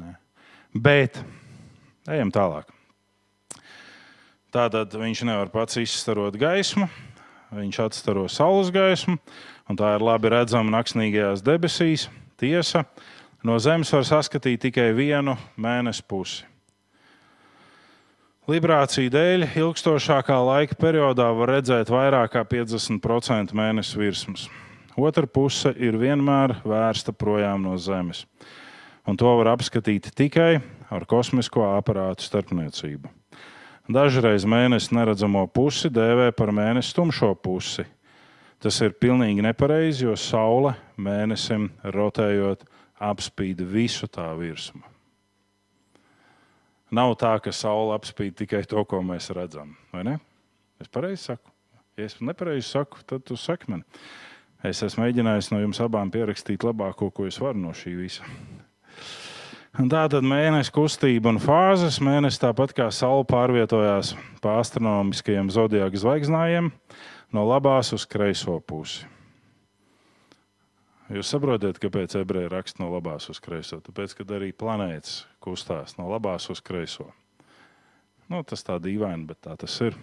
Ne. 0.00 0.14
Bet 0.72 1.20
ejam 2.08 2.32
tālāk. 2.32 2.68
Tātad 4.54 4.92
viņš 4.94 5.24
nevar 5.26 5.50
pats 5.50 5.80
izstarot 5.80 6.36
gaismu, 6.38 6.86
viņš 7.56 7.80
atstaro 7.88 8.28
saules 8.30 8.70
gaismu, 8.74 9.16
un 9.66 9.80
tā 9.80 9.96
ir 9.96 10.04
labi 10.04 10.30
redzama 10.30 10.76
naktsnīgajās 10.76 11.42
debesīs. 11.44 12.08
Tiesa, 12.38 12.84
no 13.46 13.56
Zemes 13.62 13.92
var 13.94 14.04
saskatīt 14.06 14.66
tikai 14.68 14.92
vienu 14.94 15.38
mēnesi 15.56 16.04
pusi. 16.06 16.53
Librācija 18.44 19.08
dēļ 19.08 19.46
ilgstošākā 19.56 20.34
laika 20.44 20.76
periodā 20.76 21.30
var 21.32 21.54
redzēt 21.54 21.88
vairāk 21.88 22.34
kā 22.34 22.42
50% 22.44 23.56
mēnesis 23.56 23.96
virsmas. 23.96 24.42
Otra 25.00 25.24
puse 25.24 25.72
ir 25.80 25.96
vienmēr 25.96 26.58
vērsta 26.60 27.14
projām 27.16 27.64
no 27.64 27.78
Zemes, 27.80 28.26
un 29.08 29.16
to 29.16 29.32
var 29.40 29.54
apskatīt 29.54 30.10
tikai 30.12 30.60
ar 30.92 31.08
kosmisko 31.08 31.64
aparātu 31.70 32.28
starpniecību. 32.28 33.08
Dažreiz 33.88 34.44
mēnesi 34.44 34.92
neredzamo 34.92 35.46
pusi 35.48 35.88
dēvē 35.88 36.34
par 36.36 36.52
mēnesi 36.52 36.92
tumšo 37.00 37.32
pusi. 37.40 37.88
Tas 38.60 38.76
ir 38.84 38.92
pilnīgi 38.92 39.40
nepareizi, 39.40 40.04
jo 40.04 40.20
saule 40.20 40.76
mēnesim 41.00 41.70
rotējot 41.96 42.68
apspīd 43.00 43.64
visu 43.72 44.04
tā 44.04 44.34
virsmu. 44.36 44.84
Nav 46.94 47.16
tā, 47.18 47.32
ka 47.42 47.50
saule 47.54 47.94
apspīd 47.96 48.36
tikai 48.38 48.62
to, 48.70 48.84
ko 48.86 49.00
mēs 49.02 49.32
redzam. 49.34 49.74
Vai 49.94 50.04
ne? 50.06 50.18
Es 50.82 50.90
pareizi 50.92 51.32
saku. 51.32 51.50
Ja 51.98 52.06
es 52.06 52.18
nepareizi 52.22 52.68
saku, 52.68 53.02
tad 53.06 53.24
tu 53.26 53.38
saki 53.38 53.70
man. 53.72 53.84
Es 54.64 54.82
esmu 54.82 55.04
mēģinājis 55.04 55.50
no 55.52 55.60
jums 55.60 55.80
abām 55.82 56.10
pierakstīt 56.14 56.64
labāko, 56.66 57.10
ko 57.14 57.26
es 57.28 57.38
varu 57.42 57.60
no 57.60 57.74
šī 57.76 57.94
visa. 57.98 58.26
Un 59.74 59.90
tā 59.90 60.04
tad 60.10 60.26
mēnesis 60.26 60.70
kustība 60.74 61.32
un 61.32 61.40
fāzes. 61.42 61.98
Mēnesis 62.04 62.42
tāpat 62.42 62.76
kā 62.76 62.86
saule 62.94 63.26
pārvietojās 63.26 64.14
pa 64.42 64.60
astronomiskajiem 64.60 65.50
zodiaka 65.50 65.98
zvaigznājiem 65.98 66.70
no 67.34 67.46
labās 67.48 67.90
uz 67.96 68.06
kreiso 68.06 68.60
pusi. 68.62 69.13
Jūs 71.12 71.28
saprotat, 71.34 71.76
kāpēc 71.82 72.14
ebreji 72.16 72.48
raksta 72.48 72.80
no 72.80 72.88
labās 72.94 73.28
uz 73.28 73.36
kreiso? 73.44 73.76
Tāpēc, 73.84 74.14
kad 74.16 74.30
arī 74.38 74.54
planētas 74.56 75.26
kustās 75.44 75.98
no 75.98 76.06
labās 76.08 76.48
uz 76.48 76.62
kreiso. 76.64 77.10
Nu, 78.32 78.40
tas 78.40 78.64
tā 78.64 78.78
dīvaini, 78.80 79.26
bet 79.28 79.42
tā 79.44 79.56
tas 79.60 79.74
ir. 79.84 79.98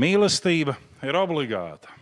Mīlestība 0.00 0.76
ir 1.06 1.18
obligāta. 1.18 1.92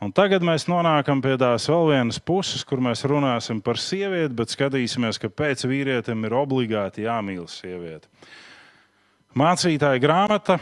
Un 0.00 0.14
tagad 0.16 0.40
mēs 0.40 0.64
nonākam 0.64 1.20
pie 1.20 1.34
tās 1.36 1.66
vēl 1.68 1.90
vienas 1.90 2.16
puses, 2.24 2.62
kur 2.64 2.80
mēs 2.80 3.02
runāsim 3.04 3.58
par 3.60 3.76
sievieti, 3.76 4.32
bet 4.32 4.52
skatīsimies, 4.54 5.20
kāpēc 5.20 5.66
vīrietim 5.68 6.24
ir 6.24 6.36
obligāti 6.40 7.04
jāmīl 7.04 7.44
sieviete. 7.52 8.08
Mācītāja 9.36 10.00
grāmata, 10.00 10.56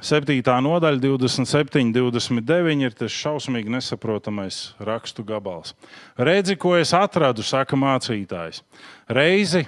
7. 0.00 0.40
nodaļa, 0.64 0.96
27, 1.00 1.92
29 1.92 2.86
ir 2.88 2.96
tas 2.96 3.12
šausmīgi 3.12 3.72
nesaprotamais 3.76 4.62
rakstu 4.80 5.26
gabals. 5.28 5.76
Redzi, 6.16 6.56
ko 6.56 6.72
es 6.80 6.94
atradu, 6.96 7.44
saka 7.44 7.76
mācītājs. 7.76 8.62
Reizi 9.12 9.66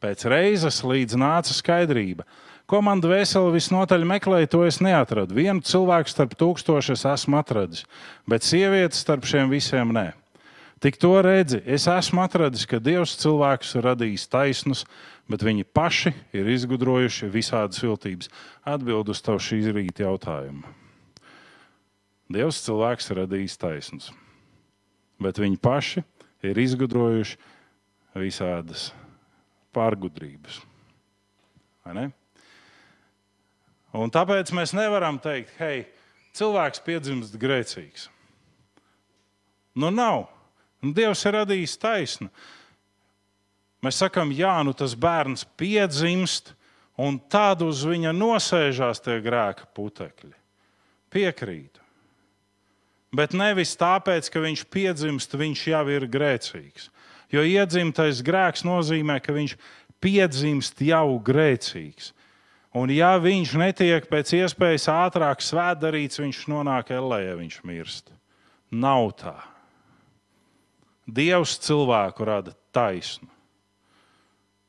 pēc 0.00 0.24
reizes 0.30 0.80
līdz 0.84 1.18
nāca 1.20 1.54
skaidrība. 1.54 2.24
Ko 2.70 2.78
man 2.86 3.02
dvēseli 3.02 3.56
visnotaļ 3.56 4.04
meklēja, 4.06 4.48
to 4.52 4.62
es 4.62 4.78
neatradu. 4.78 5.34
Vienu 5.34 5.62
cilvēku 5.66 6.12
starp 6.12 6.36
tūkstošu 6.38 6.94
es 6.94 7.02
esmu 7.08 7.40
atradis, 7.40 7.82
bet 8.30 8.46
sievieti 8.46 8.98
starp 8.98 9.26
šiem 9.26 9.50
visiem 9.50 9.90
nē. 9.96 10.12
Tik 10.80 10.96
to 10.96 11.10
redzi, 11.20 11.58
es 11.66 11.84
esmu 11.90 12.22
atradis, 12.22 12.62
ka 12.70 12.78
Dievs 12.80 13.18
cilvēkus 13.20 13.74
ir 13.76 13.84
radījis 13.84 14.28
taisnus, 14.32 14.84
bet 15.28 15.42
viņi 15.44 15.66
paši 15.66 16.14
ir 16.32 16.48
izgudrojuši 16.54 17.28
visādas 17.34 17.82
viltības. 17.82 18.30
Atbild 18.64 19.10
uz 19.12 19.20
tavu 19.20 19.42
šī 19.44 19.60
rīta 19.74 20.06
jautājumu. 20.06 20.64
Dievs 22.30 22.62
cilvēks 22.64 23.10
ir 23.10 23.22
radījis 23.24 23.58
taisnus, 23.60 24.08
bet 25.20 25.42
viņi 25.42 25.58
paši 25.60 26.06
ir 26.46 26.64
izgudrojuši 26.64 27.36
visādas 28.14 28.92
pārgudrības. 29.76 30.60
Un 33.90 34.12
tāpēc 34.14 34.52
mēs 34.54 34.74
nevaram 34.76 35.18
teikt, 35.22 35.56
hei, 35.58 35.84
cilvēks 36.38 36.82
piedzimst 36.86 37.34
grēcīgs. 37.40 38.06
Nu, 39.74 39.90
nav. 39.90 40.28
Nu, 40.80 40.94
Dievs 40.94 41.24
ir 41.26 41.36
radījis 41.40 41.76
taisnu. 41.80 42.30
Mēs 43.84 43.98
sakām, 44.02 44.32
jā, 44.36 44.52
nu 44.66 44.74
tas 44.76 44.94
bērns 44.94 45.46
piedzimst, 45.58 46.52
un 47.00 47.16
tad 47.32 47.64
uz 47.64 47.82
viņa 47.88 48.12
nosēžās 48.12 49.00
tie 49.02 49.18
grēka 49.24 49.66
putekļi. 49.76 50.34
Piekrītu. 51.10 51.80
Bet 53.10 53.34
nevis 53.34 53.72
tāpēc, 53.78 54.28
ka 54.30 54.42
viņš 54.44 54.64
piedzimst, 54.70 55.32
viņš 55.34 55.62
jau 55.72 55.82
ir 55.90 56.06
grēcīgs. 56.06 56.90
Jo 57.30 57.44
iedzimtais 57.46 58.24
grēks 58.26 58.64
nozīmē, 58.66 59.20
ka 59.22 59.34
viņš 59.36 59.54
piedzimst 60.02 60.80
jau 60.82 61.20
grēcīgs. 61.22 62.10
Un, 62.74 62.90
ja 62.94 63.16
viņš 63.18 63.56
netiek 63.58 64.06
pēc 64.10 64.32
iespējas 64.38 64.86
ātrāk 64.92 65.42
svētdarīts, 65.42 66.20
viņš 66.22 66.44
nonāk 66.50 66.92
ellē, 66.94 67.24
ja 67.24 67.34
viņš 67.38 67.56
mirst. 67.66 68.12
Nav 68.70 69.10
tā. 69.18 69.34
Dievs 71.10 71.56
cilvēku 71.58 72.26
rada 72.26 72.54
taisnu. 72.74 73.26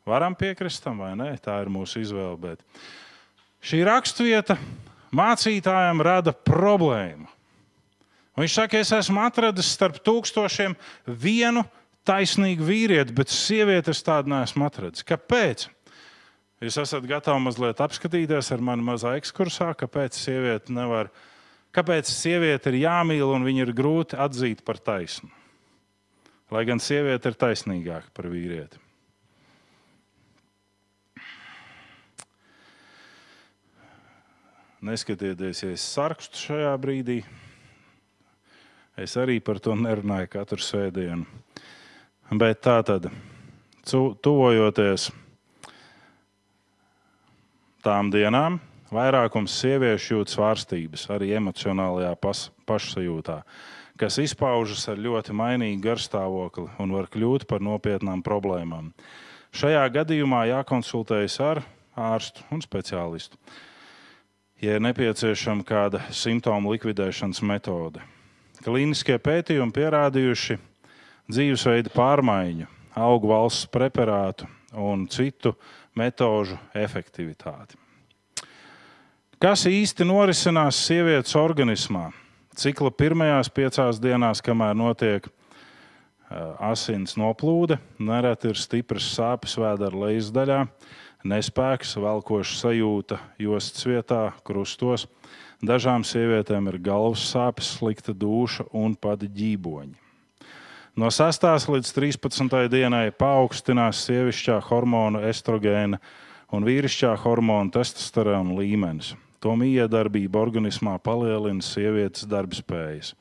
Varam 0.06 0.34
piekrist 0.34 0.82
tam 0.82 1.04
vai 1.04 1.12
nē, 1.14 1.36
tā 1.38 1.60
ir 1.62 1.70
mūsu 1.70 2.02
izvēle. 2.02 2.38
Bet 2.42 2.64
šī 3.62 3.84
raksturvieta 3.86 4.58
mācītājiem 5.14 6.02
rada 6.02 6.34
problēmu. 6.34 7.30
Viņš 8.40 8.56
saka, 8.58 8.80
es 8.82 8.90
esmu 8.96 9.22
atradis 9.22 9.70
starp 9.76 10.00
tūkstošiem 10.02 10.74
vienu 11.06 11.62
taisnīgu 12.08 12.66
vīrieti, 12.66 13.14
bet 13.16 13.32
sievieti 13.34 13.94
es 13.94 14.02
tādu 14.06 14.34
neesmu 14.34 14.66
atradis. 14.68 15.06
Kāpēc? 15.08 15.68
Jūs 16.62 16.78
esat 16.84 17.08
gatavi 17.10 17.42
mazliet 17.42 17.82
apskatīties 17.82 18.52
ar 18.54 18.62
mani 18.62 18.86
mazā 18.86 19.16
ekskursā, 19.18 19.72
kāpēc 19.78 20.18
sieviete 20.18 20.74
nevar, 20.76 21.10
kāpēc 21.74 22.10
sieviete 22.10 22.70
ir 22.70 22.84
jāmīl 22.84 23.34
un 23.34 23.48
viņa 23.48 23.66
ir 23.66 23.74
grūti 23.78 24.20
atzīt 24.22 24.62
par 24.68 24.78
taisnu. 24.78 25.32
Lai 26.52 26.66
gan 26.68 26.84
sieviete 26.84 27.32
ir 27.32 27.38
taisnīgāka 27.40 28.12
par 28.14 28.28
vīrieti. 28.30 28.78
Neskatieties, 34.82 35.62
ja 35.62 35.74
es 35.74 35.84
sarkstu 35.86 36.40
šajā 36.42 36.72
brīdī. 36.82 37.20
Es 38.98 39.14
arī 39.18 39.40
par 39.42 39.62
to 39.62 39.74
nerunāju 39.78 40.30
katru 40.34 40.62
svētdienu. 40.62 41.41
Bet 42.32 42.62
tā 42.64 42.78
tad, 42.88 43.10
tuvojoties 43.84 45.10
tām 47.84 48.08
dienām, 48.14 48.56
vairākums 48.88 49.58
sieviešu 49.60 50.14
jūt 50.14 50.32
svārstības 50.32 51.10
arī 51.12 51.34
emocionālajā 51.36 52.14
pas, 52.24 52.46
pašsajūtā, 52.72 53.42
kas 54.00 54.22
izpaužas 54.24 54.88
ar 54.94 55.04
ļoti 55.04 55.36
mainīgu 55.36 55.84
garstāvokli 55.90 56.70
un 56.80 56.96
var 56.96 57.12
kļūt 57.12 57.50
par 57.52 57.60
nopietnām 57.68 58.24
problēmām. 58.24 58.94
Šajā 59.52 59.84
gadījumā 60.00 60.46
jākonsultējas 60.54 61.38
ar 61.44 61.64
ārstu 62.00 62.48
un 62.48 62.64
speciālistu. 62.64 63.36
Ja 64.64 64.80
ir 64.80 64.88
nepieciešama 64.88 65.68
kāda 65.68 66.06
simptomu 66.16 66.78
likvidēšanas 66.78 67.44
metode, 67.44 68.00
klīniskie 68.64 69.20
pētījumi 69.20 69.76
pierādījuši 69.76 70.62
dzīvesveida 71.30 71.92
pārmaiņu, 71.94 72.68
augu 72.98 73.32
valsts 73.32 73.70
preparātu 73.72 74.48
un 74.78 75.06
citu 75.12 75.54
metožu 75.98 76.58
efektivitāti. 76.74 77.78
Kas 79.42 79.66
īsti 79.66 80.06
norisinās 80.06 80.78
sievietes 80.86 81.34
organismā? 81.40 82.12
Cikla 82.58 82.92
pirmajās 82.94 83.50
piecās 83.50 84.00
dienās, 84.02 84.42
kamēr 84.44 84.76
notiek 84.78 85.30
asins 86.62 87.16
noplūde, 87.20 87.80
nereti 88.00 88.52
ir 88.52 88.60
stipras 88.60 89.08
sāpes 89.16 89.58
vēdera 89.60 90.04
lejas 90.06 90.30
daļā, 90.36 90.60
nespēks, 91.28 91.96
velkoša 92.00 92.60
sajūta 92.60 93.20
jostas 93.42 93.88
vietā, 93.90 94.22
krustos. 94.48 95.08
Dažām 95.62 96.06
sievietēm 96.08 96.72
ir 96.72 96.80
galvas 96.82 97.26
sāpes, 97.34 97.76
slikta 97.78 98.16
duša 98.18 98.66
un 98.74 98.96
pat 98.98 99.22
ģīboņi. 99.22 100.01
No 100.92 101.08
6. 101.08 101.46
līdz 101.72 101.90
13. 101.96 102.68
dienai 102.68 103.14
paaugstinās 103.16 104.02
sievišķā 104.10 104.58
hormona 104.68 105.22
estrogēna 105.30 106.02
un 106.52 106.66
vīrišķā 106.68 107.14
hormona 107.24 107.72
testosterona 107.72 108.58
līmenis. 108.58 109.14
To 109.40 109.56
miedarbība 109.56 110.42
organismā 110.44 110.98
palielina 111.00 111.64
sievietes 111.64 112.28
darbspējas. 112.28 113.14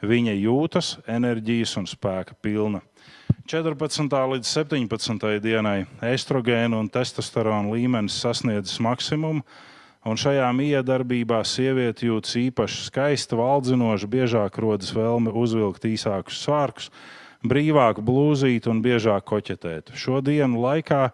Viņa 0.00 0.32
jūtas 0.32 0.94
enerģijas 1.04 1.76
un 1.76 1.90
spēka 1.92 2.38
pilna. 2.40 2.80
14. 3.52 4.16
līdz 4.32 4.54
17. 4.56 5.28
dienai 5.44 5.84
estrogēna 6.00 6.80
un 6.80 6.88
testosterona 6.88 7.68
līmenis 7.68 8.16
sasniedzis 8.24 8.80
maksimumu, 8.80 9.44
un 10.04 10.20
šajā 10.20 10.48
miedarbībā 10.56 11.42
sieviete 11.44 12.08
jūtas 12.08 12.36
īpaši 12.40 12.86
skaista, 12.88 13.38
valdzinoša, 13.40 14.08
biežāk 14.10 14.60
rodas 14.62 14.94
vēlme 14.96 15.32
uzvilkt 15.36 15.86
īsākus 15.88 16.40
svārkus, 16.44 16.90
brīvāk 17.44 18.00
blūzīt 18.04 18.68
un 18.70 18.82
biežāk 18.84 19.26
koķetēt. 19.28 19.94
Šo 19.96 20.20
dienu 20.24 20.60
laikā 20.64 21.10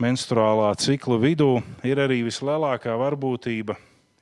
menstruālā 0.00 0.72
cikla 0.80 1.20
vidū 1.20 1.60
ir 1.86 2.00
arī 2.02 2.22
vislielākā 2.26 2.96
varbūtība 2.98 3.76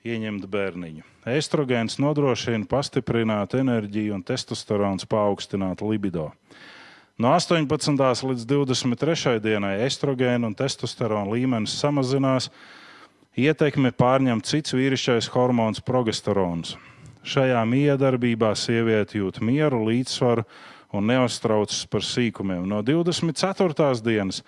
ieņemt 0.09 0.49
bērniņu. 0.49 1.05
Estrogēns 1.29 1.99
nodrošina 2.01 2.65
pastiprināt 2.71 3.57
enerģiju 3.59 4.17
un 4.17 4.25
testosterons 4.25 5.09
paaugstināt 5.11 5.83
libido. 5.85 6.31
No 7.19 7.33
18. 7.35 7.99
līdz 8.31 8.45
23. 8.47 9.41
dienai 9.43 9.75
estrogēna 9.89 10.47
un 10.47 10.55
testosterona 10.55 11.27
līmenis 11.35 11.75
samazinās, 11.81 12.47
ietekmi 13.39 13.93
pārņem 13.95 14.43
cits 14.43 14.75
vīrišķais 14.75 15.31
hormons 15.31 15.83
progesterons. 15.85 16.75
Šajā 17.29 17.61
miedarbībā 17.69 18.55
sieviete 18.57 19.21
jūt 19.21 19.39
mieru, 19.45 19.85
līdzsvaru 19.87 20.45
un 20.97 21.07
neuztraucas 21.11 21.85
par 21.91 22.03
sīkumiem. 22.07 22.65
No 22.67 22.81
24. 22.83 24.01
dienas 24.03 24.43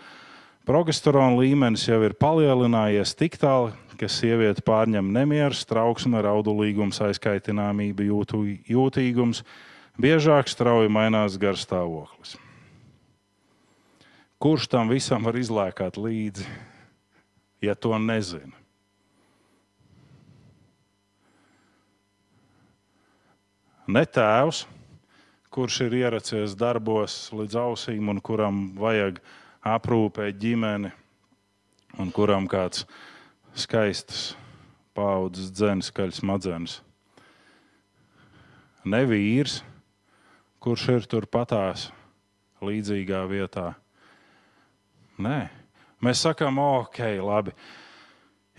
progesterona 0.66 1.38
līmenis 1.38 1.86
jau 1.88 2.00
ir 2.06 2.16
palielinājies 2.18 3.14
tik 3.18 3.38
tālu, 3.40 3.74
ka 4.00 4.08
sieviete 4.08 4.64
pārņem 4.64 5.10
nemieru, 5.12 5.56
trauksme, 5.68 6.22
raudulīgums, 6.24 7.02
aizkaitināmība, 7.04 8.06
jūtu, 8.08 8.46
jūtīgums, 8.70 9.42
biežāk 10.00 10.48
strauji 10.48 10.88
mainās 10.90 11.36
garstāvoklis. 11.40 12.38
Kurš 14.40 14.70
tam 14.72 14.88
visam 14.88 15.28
var 15.28 15.36
izlēkāt 15.36 16.00
līdzi, 16.00 16.46
ja 17.60 17.76
to 17.76 17.92
nezina? 18.00 18.59
Ne 23.90 24.04
tēvs, 24.06 24.66
kurš 25.50 25.80
ir 25.88 25.94
ieracies 25.98 26.52
darbos 26.54 27.14
līdz 27.34 27.56
ausīm 27.58 28.12
un 28.12 28.20
kuram 28.22 28.60
vajag 28.78 29.18
aprūpēt 29.66 30.38
ģimeni, 30.38 30.92
un 31.98 32.12
kuram 32.14 32.46
kāds 32.46 32.84
skaists 33.58 34.36
paudzes 34.94 35.50
dzēns, 35.50 35.90
skaļs 35.90 36.22
madzenes. 36.22 36.76
Ne 38.86 39.02
vīrs, 39.10 39.58
kurš 40.62 40.88
ir 40.94 41.10
turpatās 41.10 41.88
līdzīgā 42.62 43.24
vietā. 43.32 43.72
Nē, 45.18 45.48
mēs 46.04 46.22
sakām, 46.28 46.62
ok, 46.62 47.00
labi. 47.26 47.56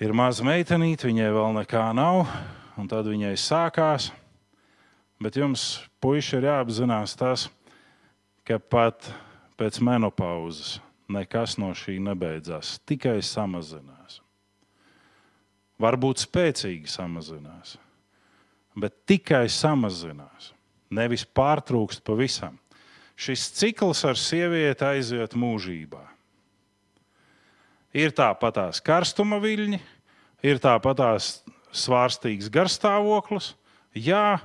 Ir 0.02 0.12
maza 0.18 0.44
meitenīte, 0.44 1.08
viņai 1.08 1.32
vēl 1.38 1.62
nekā 1.62 1.88
nav, 1.96 2.26
un 2.76 2.92
tad 2.92 3.08
viņai 3.08 3.38
sākās. 3.40 4.12
Bet 5.22 5.38
jums, 5.38 5.84
puiši, 6.02 6.40
ir 6.40 6.48
jāapzinās 6.50 7.14
tas, 7.14 7.46
ka 8.48 8.58
pat 8.58 9.12
pēc 9.60 9.78
menopauzes 9.86 10.80
nekas 11.12 11.60
no 11.62 11.70
šī 11.78 12.00
nebeidzās, 12.02 12.80
tikai 12.90 13.20
samazinās. 13.22 14.18
Varbūt 15.82 16.24
spēcīgi 16.24 16.90
samazinās, 16.90 17.76
bet 18.78 18.96
tikai 19.10 19.46
samazinās, 19.50 20.52
nevis 20.90 21.26
pārtrūkst 21.26 22.02
pavisam. 22.06 22.58
Šis 23.22 23.48
cikls 23.54 24.02
ar 24.10 24.18
sievieti 24.18 24.86
aiziet 24.88 25.36
mūžībā. 25.38 26.02
Ir 27.94 28.14
tāpatās 28.18 28.80
karstuma 28.82 29.38
viļņi, 29.44 29.82
ir 30.48 30.62
tāpatās 30.64 31.42
svārstīgs 31.76 32.50
garstāvoklis. 32.50 33.52
Jā, 33.94 34.40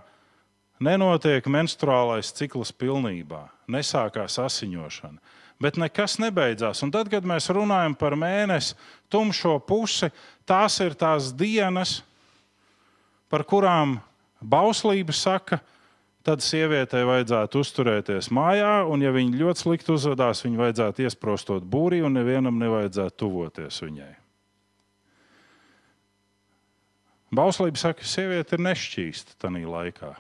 nenotiek 0.83 1.47
menstruālais 1.49 2.33
cikls 2.37 2.73
pilnībā, 2.77 3.47
nesākās 3.73 4.39
asiņošana 4.43 5.21
bet 5.61 5.79
nekas 5.81 6.19
nebeidzās. 6.21 6.83
Un 6.85 6.93
tad, 6.95 7.11
kad 7.13 7.27
mēs 7.27 7.49
runājam 7.55 7.97
par 7.99 8.17
mēnesi 8.19 8.77
tumšo 9.13 9.57
pusi, 9.65 10.11
tās 10.49 10.79
ir 10.85 10.97
tās 10.99 11.33
dienas, 11.37 12.01
par 13.33 13.45
kurām 13.49 13.99
bauslība 14.41 15.15
saka, 15.17 15.61
tad 16.27 16.43
sievietei 16.43 17.07
vajadzētu 17.07 17.63
uzturēties 17.63 18.29
mājā, 18.35 18.83
un, 18.91 19.03
ja 19.05 19.13
viņa 19.15 19.41
ļoti 19.41 19.63
slikti 19.63 19.95
uzvedās, 19.95 20.43
viņai 20.45 20.63
vajadzētu 20.65 21.07
iesprostot 21.07 21.67
būrī, 21.71 22.03
un 22.05 22.19
nevienam 22.19 22.59
nevajadzētu 22.61 23.19
tuvoties 23.23 23.83
viņai. 23.85 24.13
Bauslība 27.37 27.79
saka, 27.79 28.01
ka 28.03 28.09
sieviete 28.09 28.57
ir 28.57 28.65
nešķīsta 28.67 29.39
tajā 29.43 29.67
laikā. 29.71 30.15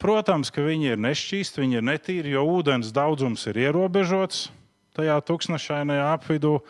Protams, 0.00 0.48
ka 0.48 0.64
viņi 0.64 0.94
ir 0.94 1.02
nešķīsti, 1.02 1.60
viņi 1.60 1.76
ir 1.76 1.84
netīri, 1.84 2.32
jo 2.32 2.46
ūdens 2.48 2.94
daudzums 2.96 3.44
ir 3.50 3.58
ierobežots 3.66 4.48
tajā 4.96 5.18
tūkstošainajā 5.28 6.06
apvidū. 6.14 6.60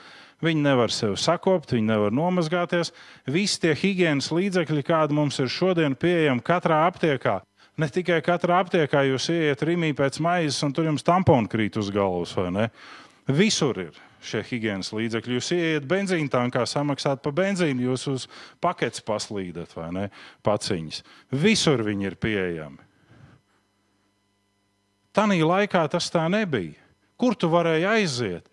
Viņi 0.40 0.64
nevar 0.64 0.92
sevi 0.92 1.18
sakopt, 1.20 1.74
viņi 1.76 1.90
nevar 1.90 2.14
nomazgāties. 2.16 2.94
Visi 3.28 3.60
tie 3.60 3.74
higiēnas 3.76 4.30
līdzekļi, 4.32 4.84
kādi 4.88 5.16
mums 5.18 5.36
ir 5.42 5.52
šodien 5.52 5.94
pieejami 6.00 6.40
katrā 6.44 6.80
aptiekā, 6.88 7.42
ne 7.76 7.88
tikai 7.92 8.22
katrā 8.24 8.62
aptiekā 8.64 9.04
jūs 9.10 9.28
ieiet 9.34 9.62
rīmī 9.68 9.92
pēc 9.96 10.16
maizes 10.24 10.62
un 10.64 10.72
tur 10.76 10.88
jums 10.88 11.04
tamponi 11.04 11.50
krīt 11.52 11.76
uz 11.80 11.92
galvas, 11.92 12.32
vai 12.38 12.48
ne? 12.56 12.68
Visur 13.28 13.78
ir 13.84 14.00
šie 14.24 14.42
higiēnas 14.48 14.94
līdzekļi. 14.96 15.36
Jūs 15.38 15.52
ieiet 15.56 15.88
benzīna 15.88 16.32
tankā, 16.32 16.64
samaksāt 16.68 17.22
par 17.24 17.36
benzīnu, 17.36 17.90
jūs 17.92 18.08
uz 18.10 18.28
paketes 18.64 19.04
paslīdat 19.06 19.76
vai 19.76 19.90
ne? 19.96 20.06
Paciņas. 20.46 21.04
Visur 21.36 21.84
viņi 21.86 22.10
ir 22.10 22.18
pieejami. 22.20 22.89
Tanī 25.16 25.40
laikā 25.42 25.82
tas 25.90 26.08
tā 26.12 26.26
nebija. 26.30 26.78
Kur 27.20 27.34
tu 27.36 27.50
varēji 27.52 27.86
aiziet, 27.88 28.46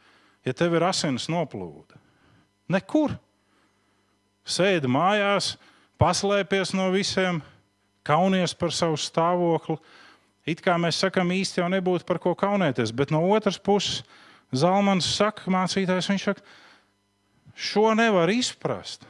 ja 0.43 0.53
tev 0.53 0.76
ir 0.76 0.84
asins 0.88 1.30
noplūde? 1.32 1.95
Nekur. 2.72 3.14
Sēdi 4.47 4.89
mājās, 4.91 5.55
paslēpies 5.99 6.74
no 6.76 6.89
visiem, 6.93 7.41
kaunies 8.08 8.53
par 8.55 8.72
savu 8.76 8.99
stāvokli. 8.99 9.78
It 10.47 10.62
kā 10.64 10.78
mēs 10.80 11.01
sakām, 11.03 11.34
īsti 11.36 11.60
jau 11.60 11.68
nebūtu 11.72 12.08
par 12.08 12.22
ko 12.24 12.32
kaunēties, 12.36 12.93
bet 12.95 13.12
no 13.12 13.26
otras 13.36 13.60
puses 13.60 14.05
Zalmans 14.55 15.08
saka, 15.18 15.51
mācītājs, 15.51 16.08
viņš 16.08 16.26
saka, 16.30 16.43
šo 17.51 17.91
nevar 17.99 18.32
izprast. 18.32 19.03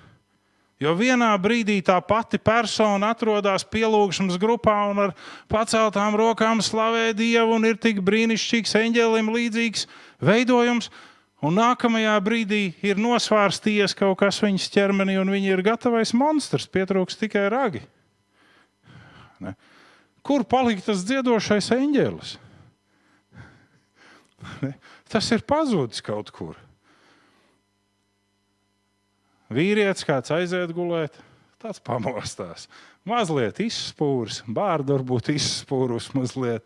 Jo 0.78 0.94
vienā 0.94 1.32
brīdī 1.42 1.80
tā 1.82 1.96
pati 2.06 2.38
persona 2.38 3.10
atrodas 3.16 3.64
pielūgsmes 3.66 4.38
grupā 4.38 4.76
un 4.92 5.08
ar 5.08 5.14
paceltām 5.50 6.14
rokām 6.20 6.62
slavē 6.62 7.16
Dievu 7.18 7.56
un 7.58 7.66
ir 7.66 7.80
tik 7.82 8.04
brīnišķīgs, 8.06 8.76
eņģēlim 8.84 9.32
līdzīgs 9.34 9.88
veidojums. 10.22 10.92
Un 11.42 11.58
nākamajā 11.58 12.14
brīdī 12.26 12.62
ir 12.86 12.98
nosvārstījies 13.02 13.94
kaut 13.98 14.20
kas 14.22 14.40
viņas 14.42 14.70
ķermenī, 14.74 15.18
un 15.22 15.30
viņa 15.34 15.52
ir 15.54 15.66
gatavais 15.66 16.14
monstrs, 16.18 16.70
pietrūks 16.70 17.18
tikai 17.22 17.46
ragi. 17.54 17.82
Ne? 19.42 19.54
Kur 20.26 20.46
palika 20.50 20.90
tas 20.90 21.04
dziedošais 21.06 21.70
eņģēlis? 21.74 22.38
Tas 25.14 25.30
ir 25.34 25.46
pazudis 25.48 26.02
kaut 26.06 26.30
kur. 26.34 26.58
Vīrietis 29.54 30.06
kāds 30.08 30.34
aiziet 30.36 30.74
gulēt, 30.76 31.16
tāds 31.62 31.80
pamostās. 31.84 32.68
Mazliet 33.08 33.62
izspūris, 33.64 34.42
bārda 34.48 34.98
varbūt 34.98 35.32
izspūrus 35.36 36.10
mazliet, 36.16 36.66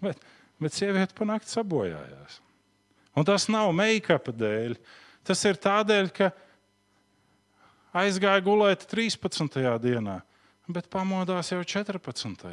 bet, 0.00 0.20
bet 0.62 0.76
sieviete 0.76 1.16
panākt 1.18 1.50
sabojājās. 1.52 2.40
Un 3.12 3.28
tas 3.28 3.48
nav 3.52 3.74
make-up 3.76 4.30
dēļ. 4.32 4.78
Tas 5.22 5.42
ir 5.44 5.58
tādēļ, 5.60 6.08
ka 6.16 6.30
aizgāja 7.92 8.40
gulēt 8.44 8.86
13. 8.88 9.60
dienā, 9.82 10.22
bet 10.72 10.88
pamodās 10.90 11.52
jau 11.52 11.60
14. 11.60 12.48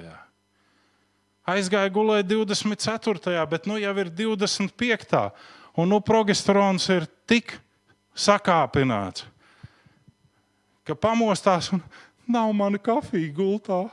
Aizgāja 1.50 1.90
gulēt 1.90 2.28
24. 2.30 3.48
bet 3.50 3.66
nu 3.66 3.80
jau 3.80 3.96
ir 4.04 4.12
25. 4.14 5.24
Un 5.80 5.90
nu 5.90 6.02
progesterons 6.04 6.90
ir 6.92 7.08
tik 7.30 7.56
sakāpināts, 8.18 9.24
ka 10.90 10.98
pamostās 10.98 11.70
un 11.76 11.84
nav 12.30 12.52
mana 12.58 12.82
kafija 12.82 13.32
gultā. 13.36 13.84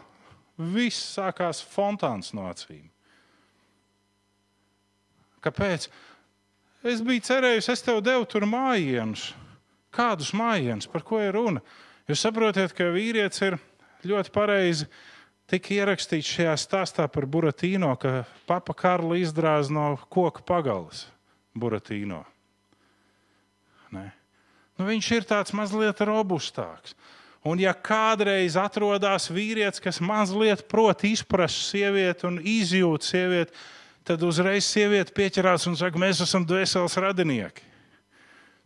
Viss 0.57 1.17
sākās 1.19 1.61
fontāns 1.61 2.33
no 2.33 2.47
acīm. 2.49 2.87
Kāpēc? 5.45 5.91
Es 6.87 7.03
biju 7.05 7.25
cerējis, 7.27 7.69
es 7.75 7.85
tev 7.85 8.01
devu 8.05 8.25
tur 8.31 8.47
mājienus. 8.49 9.35
Kādus 9.93 10.33
mājienus, 10.37 10.89
par 10.89 11.05
ko 11.05 11.21
ir 11.21 11.37
runa? 11.37 11.61
Jūs 12.09 12.23
saprotat, 12.25 12.73
ka 12.77 12.89
vīrietis 12.95 13.43
ir 13.45 13.59
ļoti 14.07 14.33
pareizi 14.33 14.89
tika 15.51 15.75
ierakstīts 15.77 16.31
šajā 16.39 16.55
stāstā 16.61 17.07
par 17.13 17.27
Buratīno, 17.29 17.93
ka 18.01 18.25
papa 18.49 18.75
Karla 18.79 19.19
izdrāz 19.21 19.69
no 19.73 19.93
koka 20.09 20.45
pagalas 20.47 21.07
Buratīno. 21.57 22.23
Nu, 24.77 24.87
viņš 24.89 25.11
ir 25.17 25.27
tāds 25.29 25.55
mazliet 25.57 26.01
robustāks. 26.05 26.95
Un, 27.47 27.61
ja 27.63 27.71
kādreiz 27.73 28.57
atrodas 28.59 29.29
vīrietis, 29.31 29.81
kas 29.83 30.01
mazliet 30.03 30.65
prot 30.69 31.05
izprast 31.07 31.69
sievieti 31.71 32.27
un 32.27 32.41
izjūt 32.43 33.07
sievieti, 33.07 33.55
tad 34.07 34.23
uzreiz 34.27 34.67
sieviete 34.67 35.15
pieķerās 35.15 35.69
un 35.71 35.79
saka, 35.79 36.01
mēs 36.01 36.25
esam 36.25 36.47
dvēseles 36.47 36.99
radinieki. 37.03 37.63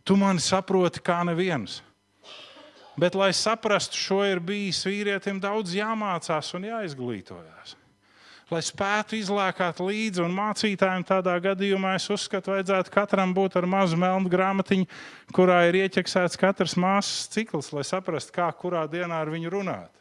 Tu 0.05 0.17
mani 0.17 0.41
saproti 0.41 1.03
kā 1.05 1.19
neviens. 1.25 1.79
Bet, 2.99 3.15
lai 3.15 3.31
saprastu 3.37 3.97
šo, 3.97 4.19
ir 4.27 4.41
bijis 4.43 4.81
vīrietim 4.85 5.39
daudz 5.41 5.77
jāmācās 5.77 6.51
un 6.57 6.67
jāizglītojas. 6.67 7.77
Lai 8.51 8.59
spētu 8.65 9.15
izlēkāt 9.15 9.79
līdzi, 9.79 10.25
un 10.25 10.33
mācītājiem 10.35 11.05
tādā 11.07 11.37
gadījumā 11.39 11.93
es 11.95 12.09
uzskatu, 12.11 12.51
vajadzētu 12.51 12.91
katram 12.91 13.31
būt 13.35 13.55
ar 13.61 13.67
mazu 13.69 13.99
melnu 13.99 14.31
grāmatiņu, 14.31 14.89
kurā 15.31 15.61
ir 15.69 15.79
ieķeksēts 15.85 16.39
katrs 16.39 16.75
māsas 16.75 17.31
cikls, 17.31 17.71
lai 17.71 17.85
saprastu, 17.87 18.35
kā 18.35 18.49
kurā 18.51 18.83
dienā 18.91 19.23
ar 19.23 19.31
viņu 19.31 19.53
runāt. 19.55 19.91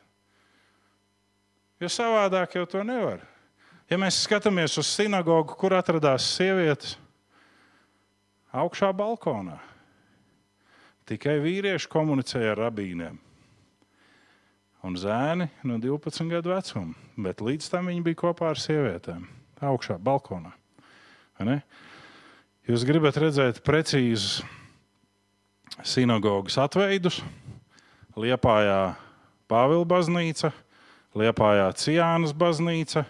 Jo 1.80 1.88
savādāk 1.88 2.58
jau 2.58 2.66
to 2.68 2.82
nevar. 2.84 3.22
Ja 3.90 3.98
mēs 4.02 4.18
skatāmies 4.26 4.74
uz 4.82 4.90
sinagogu, 4.90 5.54
kur 5.58 5.78
atradās 5.78 6.26
sievietes, 6.34 6.98
augšā 8.50 8.90
balkonā, 8.98 9.60
Tikai 11.10 11.40
vīrieši 11.42 11.88
komunicēja 11.90 12.52
ar 12.54 12.60
rabīniem. 12.68 13.16
Un 14.80 14.96
zēni 14.96 15.50
no 15.68 15.76
12 15.76 16.30
gadu 16.30 16.54
vecuma, 16.54 16.94
bet 17.20 17.42
līdz 17.44 17.66
tam 17.68 17.90
viņi 17.90 18.04
bija 18.06 18.16
kopā 18.22 18.54
ar 18.54 18.60
sievietēm, 18.60 19.26
augšā, 19.60 19.98
balkonā. 20.00 20.54
Jūs 22.68 22.86
gribat 22.88 23.18
redzēt 23.20 23.60
precīzus 23.64 24.40
sinagogas 25.84 26.56
atveidus, 26.60 27.20
Liepājā 28.16 28.94
Pāvila 29.50 29.86
baznīca, 29.88 30.50
Liepājā 31.16 31.68
Cijānas 31.76 32.32
baznīca, 32.36 33.04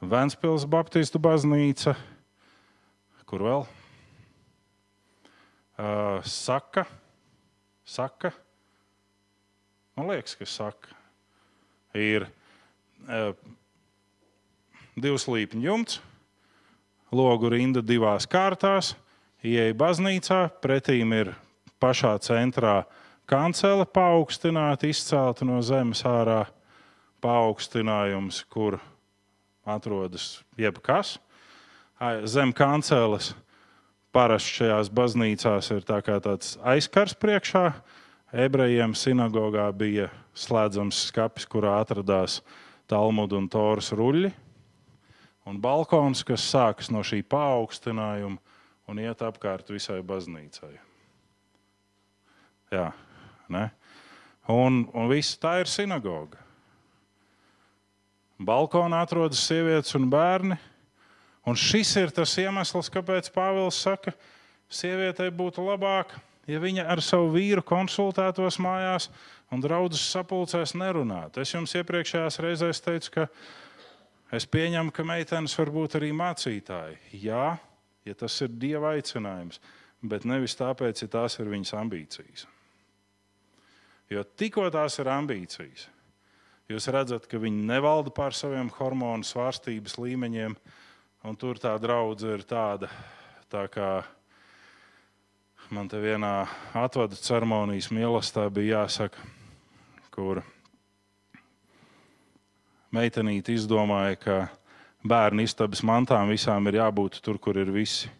Ventspils 0.00 0.64
Baptistu 0.68 1.20
baznīca, 1.20 1.96
kur 3.28 3.44
vēl? 3.44 3.66
Uh, 5.80 6.20
saka, 6.28 6.86
saka, 7.84 8.32
man 9.96 10.12
liekas, 10.12 10.36
ka 10.36 10.48
saka, 10.48 10.99
ir 11.96 12.26
uh, 13.08 13.32
divs 15.00 15.26
līpņu 15.30 15.64
jumts, 15.64 16.00
logu 17.14 17.50
rinda 17.50 17.82
divās 17.82 18.28
kārtās, 18.30 18.94
ieeja 19.42 19.74
baznīcā, 19.74 20.42
pretīm 20.62 21.14
ir 21.16 21.34
pašā 21.80 22.14
centrā 22.22 22.84
kancele 23.30 23.86
paaugstināta, 23.86 24.90
izcelta 24.90 25.46
no 25.46 25.60
zemes 25.62 26.02
ārā 26.06 26.44
paaugstinājums, 27.24 28.44
kur 28.50 28.78
atrodas 29.68 30.40
jebkas. 30.58 31.18
Zem 32.24 32.52
kanceles 32.56 33.34
parasti 34.14 34.60
šajās 34.60 34.90
baznīcās 34.92 35.70
ir 35.74 35.84
tā 35.86 36.00
tāds 36.02 36.56
aizkars 36.64 37.14
priekšā. 37.14 37.66
Ebrejiem 38.30 38.94
sinagogā 38.94 39.66
bija 39.74 40.06
slēdzams 40.38 41.06
skats, 41.08 41.46
kurā 41.50 41.80
atradās 41.82 42.40
Talmuda 42.90 43.38
un 43.38 43.48
Toras 43.50 43.90
ruļļi. 43.96 44.30
Un 45.50 45.58
balkons, 45.62 46.22
kas 46.26 46.44
sākas 46.52 46.92
no 46.94 47.02
šī 47.06 47.22
paaugstinājuma 47.26 48.38
un 48.90 49.02
iet 49.02 49.22
apkārt 49.26 49.70
visai 49.72 49.98
baznīcai. 50.06 50.72
Jā, 52.70 52.90
ne? 53.50 53.66
Un, 54.50 54.84
un 54.94 55.10
viss 55.10 55.38
tā 55.38 55.58
ir 55.62 55.70
sinagoga. 55.70 56.38
Balkonā 58.40 59.02
atrodas 59.04 59.42
sievietes 59.46 59.94
un 59.98 60.06
bērni, 60.10 60.56
Un 61.48 61.56
šis 61.56 61.94
ir 61.96 62.12
tas 62.12 62.34
iemesls, 62.38 62.90
kāpēc 62.92 63.30
Pāvils 63.32 63.78
saka, 63.80 64.12
sievietei 64.70 65.30
būtu 65.32 65.64
labāk, 65.64 66.12
ja 66.48 66.60
viņa 66.62 66.86
ar 66.92 67.02
savu 67.04 67.32
vīru 67.34 67.64
konsultētos 67.66 68.60
mājās 68.62 69.08
un 69.52 69.62
draugus 69.64 70.02
sapulcēs 70.12 70.76
nerunātu. 70.78 71.42
Es 71.42 71.54
jums 71.54 71.74
iepriekšējās 71.76 72.40
reizēs 72.44 72.82
teicu, 72.84 73.12
ka 73.16 73.26
es 74.36 74.46
pieņemu, 74.46 74.94
ka 74.94 75.06
meitenes 75.06 75.56
var 75.58 75.72
būt 75.74 75.98
arī 76.00 76.12
mācītāji. 76.16 76.98
Jā, 77.26 77.54
ja 78.06 78.16
tas 78.16 78.40
ir 78.44 78.52
dieva 78.54 78.94
aicinājums, 78.96 79.60
bet 80.00 80.24
nevis 80.28 80.56
tāpēc, 80.58 81.04
ja 81.04 81.12
tās 81.12 81.38
ir 81.40 81.50
viņas 81.50 81.76
ambīcijas. 81.80 82.46
Jo 84.10 84.24
tikko 84.24 84.66
tās 84.74 84.96
ir 84.98 85.10
ambīcijas, 85.10 85.88
jūs 86.70 86.86
redzat, 86.90 87.26
ka 87.30 87.38
viņi 87.38 87.66
nevalda 87.66 88.10
pār 88.14 88.34
saviem 88.34 88.70
hormonu 88.78 89.26
svārstības 89.26 89.98
līmeņiem, 90.02 90.56
Un 91.20 91.36
tur 91.36 91.58
tā 91.60 91.74
draudzene 91.76 92.38
ir 92.38 92.46
tāda, 92.48 92.88
tā 93.52 93.66
kā 93.68 94.00
man 95.70 95.88
te 95.88 96.00
vienā 96.02 96.46
atvadu 96.76 97.18
ceremonijas 97.18 97.90
mīlestībā 97.94 98.48
bija 98.54 98.80
jāsaka, 98.82 99.22
kur 100.14 100.42
meitenīte 102.94 103.54
izdomāja, 103.54 104.18
ka 104.18 104.38
bērnu 105.06 105.46
istabas 105.46 105.84
mantām 105.86 106.32
visām 106.32 106.66
ir 106.68 106.80
jābūt 106.80 107.20
tur, 107.22 107.38
kur 107.38 107.58
ir 107.58 107.70
visi 107.74 108.10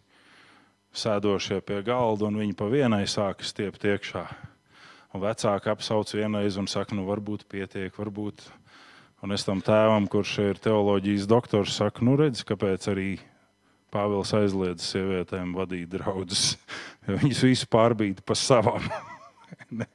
sēdošie 0.95 1.61
pie 1.67 1.83
galda, 1.87 2.31
un 2.31 2.39
viņi 2.41 2.57
pa 2.59 2.71
vienai 2.71 3.05
sāka 3.11 3.47
stiept 3.47 3.85
iekšā. 3.85 4.25
Un 5.15 5.23
vecāki 5.23 5.71
apsauc 5.71 6.15
vienreiz 6.15 6.59
un 6.59 6.71
saka, 6.71 6.95
nu 6.95 7.05
varbūt 7.11 7.49
pietiek, 7.51 7.91
varbūt 7.99 8.47
Un 9.21 9.35
es 9.37 9.43
tam 9.45 9.59
tēvam, 9.61 10.07
kurš 10.09 10.31
ir 10.41 10.61
teoloģijas 10.65 11.27
doktors, 11.29 11.75
saku, 11.77 12.07
nu 12.09 12.15
redz, 12.17 12.41
kāpēc 12.49 12.87
arī 12.89 13.09
Pāvils 13.91 14.33
aizliedz 14.37 14.85
sievietēm 14.87 15.55
vadīt 15.57 15.91
draugus. 15.93 16.55
Viņas 17.21 17.43
visu 17.47 17.71
pārbīda 17.71 18.25
pa 18.27 18.37
savām. 18.39 18.87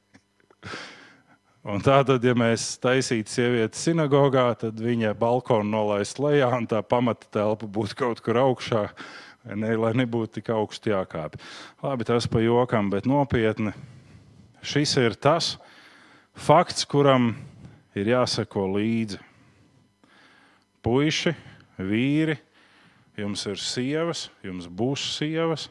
Un 1.66 1.82
tā 1.82 1.96
tad, 2.06 2.22
ja 2.22 2.30
mēs 2.38 2.76
taisītu 2.78 3.32
sievieti 3.32 3.80
sinagogā, 3.80 4.44
tad 4.60 4.78
viņa 4.78 5.16
balkonu 5.18 5.66
nolaist 5.72 6.20
lejā 6.22 6.46
un 6.54 6.68
tā 6.70 6.78
pamata 6.86 7.26
telpa 7.34 7.66
būtu 7.66 7.96
kaut 7.98 8.20
kur 8.22 8.38
augšā, 8.38 8.84
ne, 9.50 9.72
lai 9.74 9.90
nebūtu 9.98 10.36
tik 10.36 10.52
augstu 10.54 10.92
jākāpj. 10.92 11.40
Labi, 11.82 12.06
tas 12.06 12.28
pa 12.30 12.38
jokam, 12.44 12.86
bet 12.92 13.08
nopietni. 13.10 13.74
Šis 14.62 14.94
ir 15.02 15.18
tas 15.18 15.56
fakts, 16.38 16.86
kuram 16.86 17.32
ir 17.98 18.12
jāseko 18.14 18.68
līdzi. 18.76 19.18
Puisi, 20.86 21.34
vīri, 21.82 22.38
jums 23.16 23.44
ir 23.48 23.60
sievas, 23.60 24.26
jums 24.44 24.68
būs 24.68 25.04
sievas, 25.16 25.68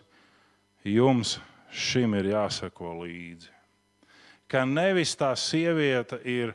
jums 0.85 1.37
šim 1.71 2.15
ir 2.19 2.31
jāseko 2.33 2.93
līdzi. 3.03 3.51
Ka 4.49 4.63
nevis 4.69 5.15
tā 5.17 5.31
sieviete 5.37 6.19
ir 6.21 6.53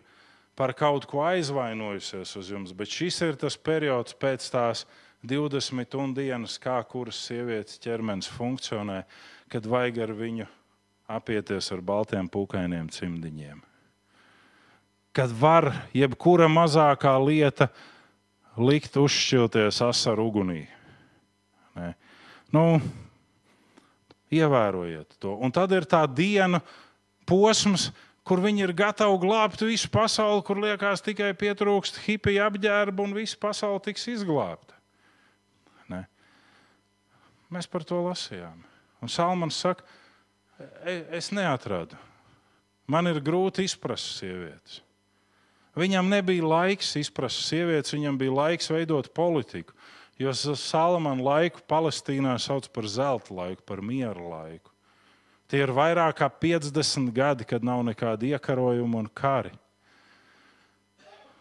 par 0.54 0.74
kaut 0.76 1.06
ko 1.10 1.24
aizvainojusies 1.26 2.36
uz 2.38 2.50
jums, 2.52 2.74
bet 2.76 2.92
šis 2.92 3.20
ir 3.26 3.38
tas 3.40 3.56
periods 3.56 4.14
pēc 4.14 4.46
tās 4.52 4.84
20 5.26 6.14
dienas, 6.16 6.58
kā 6.58 6.78
kuras 6.88 7.18
sievietes 7.26 7.80
ķermenis 7.82 8.30
funkcionē, 8.30 9.02
kad 9.50 9.66
vajag 9.66 10.04
ar 10.06 10.14
viņu 10.16 10.46
apieties 11.10 11.72
ar 11.74 11.82
baltiem 11.82 12.30
pūkainiem 12.30 12.88
cimdiņiem 12.94 13.66
kad 15.12 15.32
var 15.34 15.72
jebkura 15.94 16.48
mazākā 16.50 17.12
lieta 17.24 17.68
likt 18.58 18.96
uzšķilties 18.98 19.80
asaru 19.84 20.28
ugunī. 20.30 20.62
Ne? 21.80 21.94
Nu, 22.52 22.64
ievērojiet 24.34 25.16
to. 25.22 25.34
Un 25.40 25.52
tad 25.54 25.72
ir 25.74 25.86
tā 25.88 26.02
diena 26.06 26.60
posms, 27.28 27.88
kur 28.26 28.42
viņi 28.42 28.66
ir 28.66 28.74
gatavi 28.76 29.16
glābt 29.22 29.62
visu 29.64 29.90
pasauli, 29.92 30.42
kur 30.46 30.60
liekas 30.62 31.02
tikai 31.04 31.32
pietrūkst 31.38 32.02
hipiju 32.04 32.44
apģērbu 32.46 33.08
un 33.08 33.16
visa 33.16 33.38
pasaule 33.40 33.80
tiks 33.84 34.06
izglābta. 34.12 34.76
Ne? 35.90 36.04
Mēs 37.50 37.70
par 37.70 37.86
to 37.86 38.02
lasījām. 38.04 38.60
Un 39.00 39.08
Salmans 39.08 39.56
saka, 39.56 39.82
"E- 40.84 41.06
es 41.16 41.30
neatradu. 41.30 41.96
Man 42.86 43.06
ir 43.06 43.20
grūti 43.20 43.64
izprast 43.64 44.18
sievietes. 44.18 44.80
Viņam 45.76 46.08
nebija 46.10 46.42
laiks 46.42 46.96
izprast 46.96 47.46
sievietes, 47.46 47.94
viņam 47.94 48.18
bija 48.18 48.32
laiks 48.34 48.68
veidot 48.68 49.14
politiku. 49.14 49.72
Jo 50.20 50.34
Salamana 50.36 51.22
laiku 51.24 51.62
Palestīnā 51.64 52.34
sauc 52.36 52.66
par 52.74 52.84
zelta 52.84 53.32
laiku, 53.32 53.64
par 53.64 53.80
miera 53.80 54.20
laiku. 54.20 54.68
Tie 55.48 55.62
ir 55.64 55.72
vairāk 55.72 56.18
kā 56.20 56.28
50 56.28 57.08
gadi, 57.16 57.46
kad 57.48 57.64
nav 57.64 57.80
nekāda 57.88 58.28
iekarojuma 58.28 59.00
un 59.00 59.08
kari. 59.08 59.54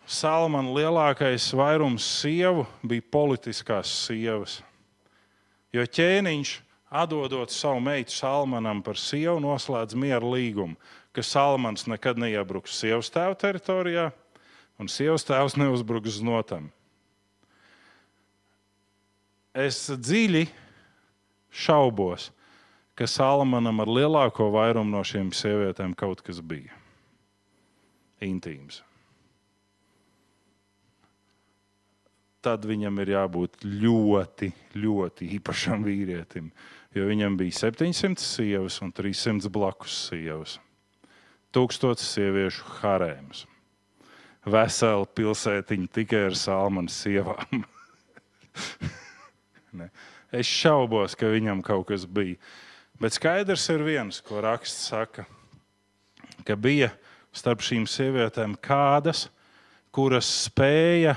Salamana 0.07 0.71
lielākais 0.73 1.51
vairums 1.53 2.07
sievu 2.21 2.63
bija 2.81 3.03
politiskās 3.11 3.91
sievas. 4.07 4.61
Jo 5.75 5.83
ķēniņš, 5.83 6.55
atdodot 6.89 7.51
savu 7.53 7.83
meitu 7.83 8.15
Salmanam 8.15 8.79
par 8.81 8.97
sievu, 8.97 9.37
noslēdz 9.43 9.93
miera 9.99 10.23
līgumu, 10.23 10.79
ka 11.13 11.21
Salmans 11.21 11.85
nekad 11.85 12.17
neiebruks 12.17 12.79
sievas 12.79 13.11
tēva 13.13 13.35
teritorijā, 13.37 14.09
un 14.79 14.89
sievas 14.89 15.27
tēvs 15.27 15.59
neuzbruks 15.59 16.23
znotam. 16.23 16.71
Es 19.59 19.89
dziļi 19.91 20.45
šaubos, 21.51 22.29
ka 22.95 23.07
Salmanam 23.09 23.81
ar 23.83 23.89
lielāko 23.91 24.47
vairumu 24.53 24.93
no 24.93 25.01
šīm 25.03 25.33
sievietēm 25.35 25.95
kaut 25.99 26.21
kas 26.23 26.39
bija 26.39 26.77
intīms. 28.23 28.83
Tad 32.39 32.63
viņam 32.63 33.01
ir 33.03 33.11
jābūt 33.17 33.65
ļoti, 33.67 34.47
ļoti 34.79 35.27
īpašam 35.39 35.83
vīrietim, 35.83 36.47
jo 36.95 37.09
viņam 37.09 37.35
bija 37.41 37.57
700 37.65 38.23
sievas 38.23 38.79
un 38.85 38.93
300 38.95 39.51
blakus 39.51 39.97
sievas. 40.05 40.55
Tūkstots 41.51 42.05
sieviešu 42.13 42.77
harēms. 42.79 43.43
Vesela 44.47 45.03
pilsētiņa 45.19 45.93
tikai 45.99 46.23
ar 46.29 46.39
salmanu 46.39 46.95
sievām. 46.95 47.67
Ne. 49.73 49.89
es 50.31 50.49
šaubos, 50.49 51.15
ka 51.17 51.29
viņam 51.29 51.61
kaut 51.65 51.87
kas 51.91 52.05
bija. 52.05 52.39
Bet 52.99 53.15
skaidrs 53.15 53.67
ir 53.71 53.83
viens, 53.85 54.19
ko 54.21 54.41
raksts 54.43 54.89
saka, 54.89 55.25
ka 56.43 56.57
bija 56.59 56.89
starp 57.35 57.61
šīm 57.63 57.85
sievietēm 57.87 58.57
kādas, 58.59 59.27
kuras 59.95 60.27
spēja 60.47 61.15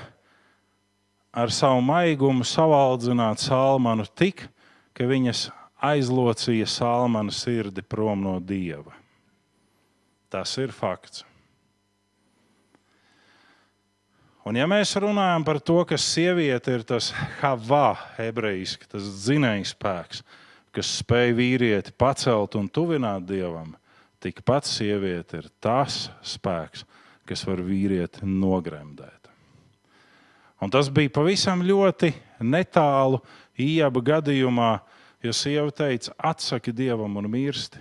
ar 1.32 1.53
savu 1.53 1.80
maigumu 1.84 2.44
savaldzināt 2.44 3.40
salmanu 3.40 4.07
tik, 4.14 4.44
ka 4.92 5.09
viņas 5.09 5.48
aizlocīja 5.82 6.68
salmanu 6.68 7.32
sirdi 7.34 7.82
prom 7.82 8.22
no 8.22 8.36
dieva. 8.38 8.92
Tas 10.32 10.55
ir 10.61 10.72
fakts. 10.72 11.24
Un 14.43 14.59
ja 14.59 14.66
mēs 14.66 14.90
runājam 14.99 15.45
par 15.47 15.61
to, 15.62 15.76
ka 15.86 15.95
sieviete 16.01 16.72
ir 16.74 16.82
tas 16.86 17.12
havā, 17.38 17.95
ebrejiski, 18.18 18.88
tas 18.90 19.05
dzinējspēks, 19.22 20.22
kas 20.74 20.88
spēj 20.99 21.34
vīrieti 21.38 21.93
pacelt 21.95 22.57
un 22.59 22.66
tuvināt 22.66 23.28
dievam, 23.28 23.76
tikpat 24.22 24.66
sieviete 24.66 25.45
ir 25.45 25.51
tas 25.62 26.09
spēks, 26.26 26.82
kas 27.28 27.45
var 27.47 27.62
vīrieti 27.62 28.26
nogremdēt. 28.26 29.30
Un 30.62 30.70
tas 30.70 30.90
bija 30.95 31.11
pavisam 31.11 31.62
ļoti 31.66 32.11
netālu 32.43 33.20
ieaba 33.59 34.03
gadījumā, 34.12 34.72
jo 35.22 35.34
sieva 35.34 35.70
teica, 35.74 36.14
atsaki 36.18 36.74
dievam 36.74 37.14
un 37.18 37.28
mirsti. 37.30 37.78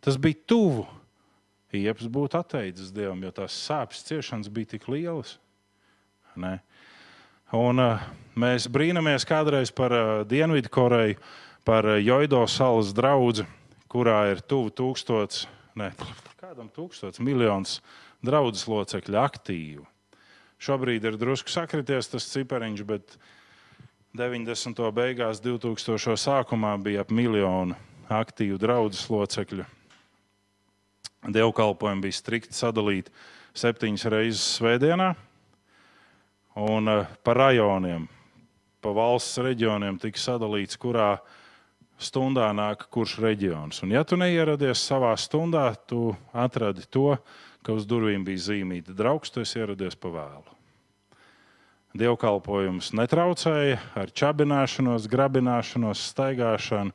Tas 0.00 0.16
bija 0.16 0.40
tuvu. 0.48 0.86
Iepas 1.76 2.08
būtu 2.08 2.38
atteicis 2.38 2.88
dievam, 2.96 3.20
jo 3.20 3.32
tās 3.36 3.56
sāpes 3.66 4.00
ciešanas 4.08 4.48
bija 4.48 4.72
tik 4.72 4.86
lielas. 4.88 5.34
Un, 7.56 7.80
uh, 7.80 8.08
mēs 8.36 8.68
brīnamies 8.68 9.24
kādreiz 9.28 9.72
par 9.74 9.94
uh, 9.94 10.06
Dienvidkoreju, 10.28 11.16
par 11.64 11.86
uh, 11.88 11.96
Joido 11.96 12.42
salas 12.46 12.92
draugu, 12.96 13.46
kurā 13.88 14.26
ir 14.32 14.42
tuvu 14.44 14.70
tūkstots, 14.70 15.46
ne, 15.80 15.92
kādam 16.36 16.68
tūkstots 16.68 17.22
miljonus 17.24 17.78
draugu 18.24 18.58
locekļu 18.68 19.18
aktīvu. 19.22 19.86
Šobrīd 20.58 21.04
ir 21.06 21.16
drusku 21.16 21.52
sakrities 21.54 22.10
tas 22.10 22.26
cipariņš, 22.32 22.84
bet 22.84 23.16
90. 24.18 24.82
beigās, 24.92 25.40
2000. 25.40 26.16
sākumā 26.18 26.74
bija 26.82 27.04
ap 27.04 27.12
miljonu 27.14 27.76
aktīvu 28.10 28.58
draugu 28.58 28.98
locekļu. 29.14 29.66
Dievkalpojumi 31.28 32.04
bija 32.04 32.16
strikti 32.16 32.56
sadalīti 32.56 33.12
septiņas 33.58 34.04
reizes 34.12 34.44
svētdienā, 34.58 35.12
un 36.58 36.90
uh, 36.90 37.06
pa 37.22 37.34
rajoniem, 37.38 38.08
pa 38.82 38.94
valsts 38.94 39.38
reģioniem 39.42 39.98
tika 40.02 40.18
sadalīts, 40.18 40.78
kurā 40.80 41.16
stundā 41.98 42.50
nāk 42.54 42.86
kurš 42.94 43.18
reģions. 43.22 43.82
Un, 43.82 43.94
ja 43.94 44.04
tu 44.06 44.18
neieradies 44.18 44.82
savā 44.82 45.14
stundā, 45.18 45.70
tu 45.86 46.12
atradi 46.32 46.86
to, 46.90 47.16
ka 47.66 47.74
uz 47.74 47.86
durvīm 47.86 48.24
bija 48.26 48.50
zīmīta 48.50 48.94
draugs, 48.96 49.30
tu 49.34 49.42
esi 49.42 49.60
ieradies 49.60 49.98
pa 49.98 50.12
vēlu. 50.14 50.56
Dievkalpojums 51.98 52.92
netraucēja 52.94 53.78
ar 53.98 54.10
čabināšanos, 54.14 55.08
grabināšanos, 55.10 56.02
staigāšanu, 56.12 56.92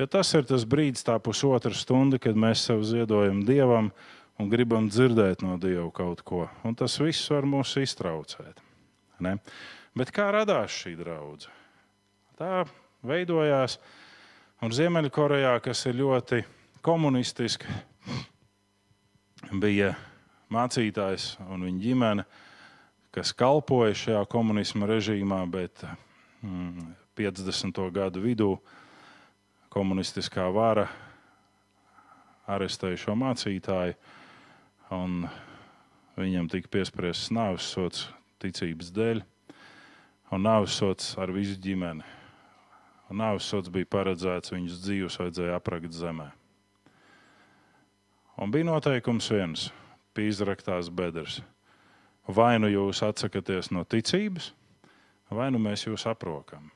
jo 0.00 0.08
tas 0.10 0.32
ir 0.34 0.48
tas 0.48 0.66
brīdis, 0.68 1.06
tā 1.06 1.16
pusotra 1.22 1.72
stunda, 1.76 2.18
kad 2.20 2.36
mēs 2.36 2.66
sev 2.68 2.82
ziedojam 2.84 3.44
dievam 3.48 3.92
un 4.40 4.50
gribam 4.52 4.90
dzirdēt 4.90 5.46
no 5.46 5.56
dieva 5.62 5.88
kaut 5.94 6.24
ko. 6.26 6.48
Un 6.66 6.76
tas 6.76 6.98
viss 7.00 7.30
var 7.32 7.46
mūs 7.48 7.76
iztraucēt. 7.80 8.71
Ne? 9.22 9.36
Bet 9.98 10.12
kā 10.14 10.30
radās 10.34 10.74
šī 10.82 10.94
draudzene? 10.98 11.58
Tā 12.38 12.64
veidojās. 13.06 13.78
Un 14.62 14.70
Ziemeļkorejā, 14.70 15.56
kas 15.62 15.80
ir 15.90 15.98
ļoti 15.98 16.44
komunistiska, 16.86 17.66
bija 19.62 19.92
mācītājs 20.52 21.32
un 21.48 21.66
viņa 21.66 21.82
ģimene, 21.82 22.24
kas 23.12 23.34
kalpoja 23.36 23.96
šajā 23.98 24.22
komunisma 24.30 24.86
režīmā, 24.88 25.42
bet 25.50 25.82
mm, 26.42 26.92
50. 27.18 27.82
gadu 27.92 28.22
vidū 28.22 28.52
komunistiskā 29.72 30.46
vara 30.54 30.86
arestēja 32.46 33.00
šo 33.06 33.16
mācītāju, 33.18 33.98
un 34.94 35.22
viņam 36.18 36.50
tika 36.52 36.70
piespriests 36.72 37.32
nāves 37.34 37.66
sots 37.66 38.06
ticības 38.42 38.90
dēļ, 38.94 39.22
un 40.32 40.44
nāves 40.46 40.74
sots 40.78 41.14
ar 41.20 41.32
visu 41.34 41.58
ģimeni. 41.62 42.04
Un 43.12 43.20
nāves 43.20 43.44
sots 43.44 43.68
bija 43.72 43.88
paredzēts, 43.92 44.54
viņas 44.54 44.80
dzīves 44.84 45.18
vajadzēja 45.20 45.58
aprakt 45.58 45.92
zemē. 45.92 46.30
Un 48.40 48.50
bija 48.50 48.64
noteikums 48.64 49.28
viens- 49.30 49.70
pīzraktās 50.16 50.88
bedres. 50.90 51.42
Vai 52.26 52.58
nu 52.58 52.68
jūs 52.68 53.02
atsakāties 53.02 53.70
no 53.70 53.84
ticības, 53.84 54.52
vai 55.30 55.50
nu 55.50 55.58
mēs 55.58 55.84
jūs 55.86 56.06
aprokam. 56.06 56.70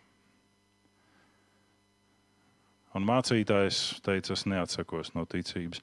Un 2.95 3.05
mācītājs 3.05 4.01
teica, 4.01 4.33
es 4.33 4.45
neatsakos 4.45 5.15
no 5.15 5.25
ticības. 5.25 5.81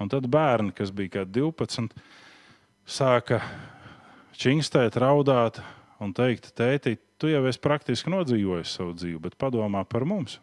Un 0.00 0.08
tad 0.08 0.26
bērni, 0.26 0.74
kas 0.74 0.90
bija 0.90 1.08
kā 1.08 1.24
12, 1.24 1.94
sāka 2.86 3.40
čingstēt, 4.40 4.98
raudāt 5.00 5.60
un 6.02 6.12
teikt, 6.16 6.52
tēti, 6.56 6.96
tu 7.20 7.30
jau 7.30 7.44
esi 7.48 7.62
praktiski 7.62 8.12
nodzīvojis 8.12 8.74
savu 8.78 8.94
dzīvi, 8.96 9.20
bet 9.28 9.38
padomā 9.40 9.84
par 9.88 10.06
mums. 10.08 10.38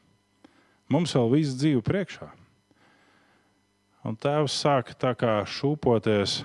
Mums 0.91 1.13
vēl 1.15 1.29
viss 1.31 1.57
dzīve 1.57 1.83
priekšā. 1.85 2.29
Un 4.03 4.17
tēvs 4.19 4.55
sāka 4.59 4.95
tā 4.99 5.13
kā 5.15 5.37
šūpoties 5.47 6.41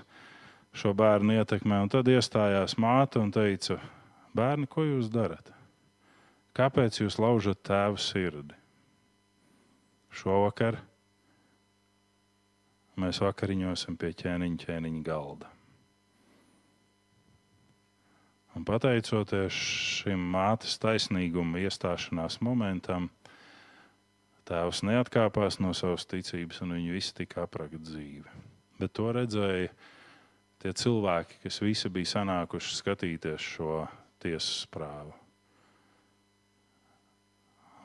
šo 0.79 0.93
bērnu 0.95 1.41
ietekmē, 1.41 1.83
un 1.83 1.91
tad 1.91 2.09
iestājās 2.11 2.77
māte 2.79 3.19
un 3.19 3.33
teica, 3.35 3.81
bērni, 4.37 4.69
ko 4.71 4.87
jūs 4.87 5.11
darat? 5.11 5.51
Kāpēc 6.55 7.01
jūs 7.03 7.19
laužat 7.23 7.61
tēvu 7.67 7.99
sirdi? 8.03 8.55
Šovakar 10.15 10.79
mēs 12.99 13.21
vakariņosim 13.23 13.99
pie 13.99 14.15
ķēniņa, 14.23 14.65
ķēniņa 14.65 15.07
galda. 15.07 15.58
Un 18.59 18.65
pateicoties 18.67 19.55
šim 19.55 20.23
mātes 20.35 20.81
taisnīguma 20.83 21.61
iestāšanās 21.63 22.41
momentam, 22.43 23.05
tēvs 24.51 24.81
neatkāpās 24.83 25.61
no 25.63 25.71
savas 25.79 26.09
ticības, 26.11 26.59
un 26.65 26.75
viņi 26.75 26.97
visi 26.97 27.15
tika 27.21 27.45
aprakt 27.45 27.79
dzīvi. 27.87 28.27
bet 28.79 28.93
to 28.95 29.13
redzēja 29.15 29.71
tie 30.59 30.73
cilvēki, 30.73 31.39
kas 31.45 31.61
visi 31.63 31.89
bija 31.89 32.11
sanākuši 32.17 32.75
skatīties 32.81 33.47
šo 33.55 33.87
tiesas 34.19 34.67
prāvu. 34.75 35.15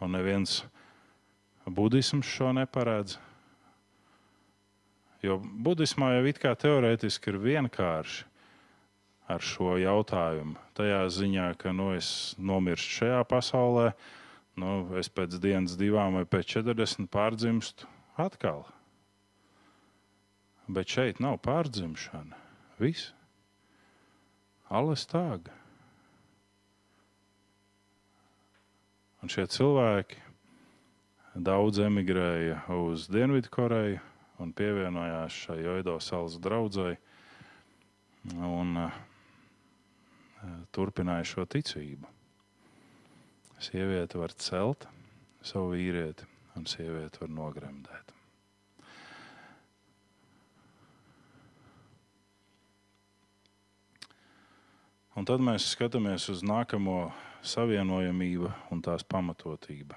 Un 0.01 0.17
neviens 0.17 0.63
budisms 1.69 2.25
šo 2.25 2.49
neparedz. 2.53 3.19
Jo 5.21 5.37
budismā 5.37 6.15
jau 6.17 6.25
it 6.33 6.41
kā 6.41 6.57
teorētiski 6.57 7.29
ir 7.29 7.43
vienkārši 7.45 8.32
ar 9.33 9.43
šo 9.43 9.75
jautājumu. 9.81 10.57
Tajā 10.77 11.01
ziņā, 11.13 11.47
ka 11.61 11.73
nu, 11.75 11.91
es 11.97 12.33
nomirstu 12.37 12.99
šajā 12.99 13.23
pasaulē, 13.29 13.89
nu, 14.61 14.75
es 15.01 15.09
pēc 15.09 15.39
dienas, 15.41 15.77
divām 15.79 16.19
vai 16.19 16.25
pēc 16.29 16.57
40 16.59 17.09
pārdzimstu 17.13 17.89
atkal. 18.21 18.65
Bet 20.71 20.93
šeit 20.93 21.19
nav 21.23 21.41
pārdzimšana. 21.43 22.39
Viss. 22.79 23.11
Alles 24.73 25.03
tāg. 25.09 25.51
Un 29.23 29.31
šie 29.31 29.45
cilvēki 29.47 30.19
daudz 31.33 31.79
emigrēja 31.83 32.63
uz 32.75 33.05
Dienvidkoreju 33.11 34.01
un 34.43 34.51
pievienojās 34.55 35.37
šai 35.45 35.61
Joido 35.63 35.95
salas 36.03 36.35
draugai 36.41 36.97
un 38.33 38.77
uh, 38.77 38.97
turpināja 40.75 41.25
šo 41.27 41.45
ticību. 41.49 42.09
Sieviete 43.63 44.19
var 44.19 44.33
celt 44.35 44.87
savu 45.43 45.73
vīrieti, 45.75 46.27
un 46.57 46.67
sieviete 46.67 47.21
var 47.23 47.31
nogremdēt. 47.31 48.11
Un 55.13 55.27
tad 55.29 55.43
mēs 55.45 55.67
skatāmies 55.75 56.25
uz 56.33 56.41
nākamo 56.41 57.11
savienojamību 57.45 58.49
un 58.73 58.79
tās 58.81 59.03
pamatotību. 59.05 59.93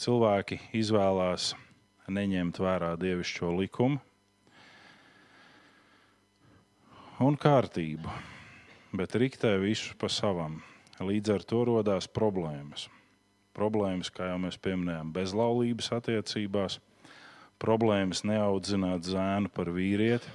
Cilvēki 0.00 0.60
izvēlās 0.78 1.50
neņemt 2.10 2.60
vērā 2.62 2.94
dievišķo 3.00 3.50
likumu 3.58 3.98
un 7.20 7.36
kārtību, 7.36 8.14
bet 8.92 9.16
riktē 9.18 9.56
visu 9.62 9.94
pa 9.98 10.10
savam. 10.10 10.60
Līdz 11.00 11.34
ar 11.34 11.44
to 11.48 11.62
radās 11.68 12.08
problēmas. 12.10 12.88
Problēmas, 13.56 14.10
kā 14.12 14.28
jau 14.30 14.38
mēs 14.42 14.58
pieminējām, 14.62 15.12
bezlaulības 15.14 15.90
attiecībās, 15.96 16.78
problēmas 17.60 18.22
neaudzināt 18.28 19.08
zēnu 19.08 19.50
par 19.54 19.72
vīrieti, 19.74 20.28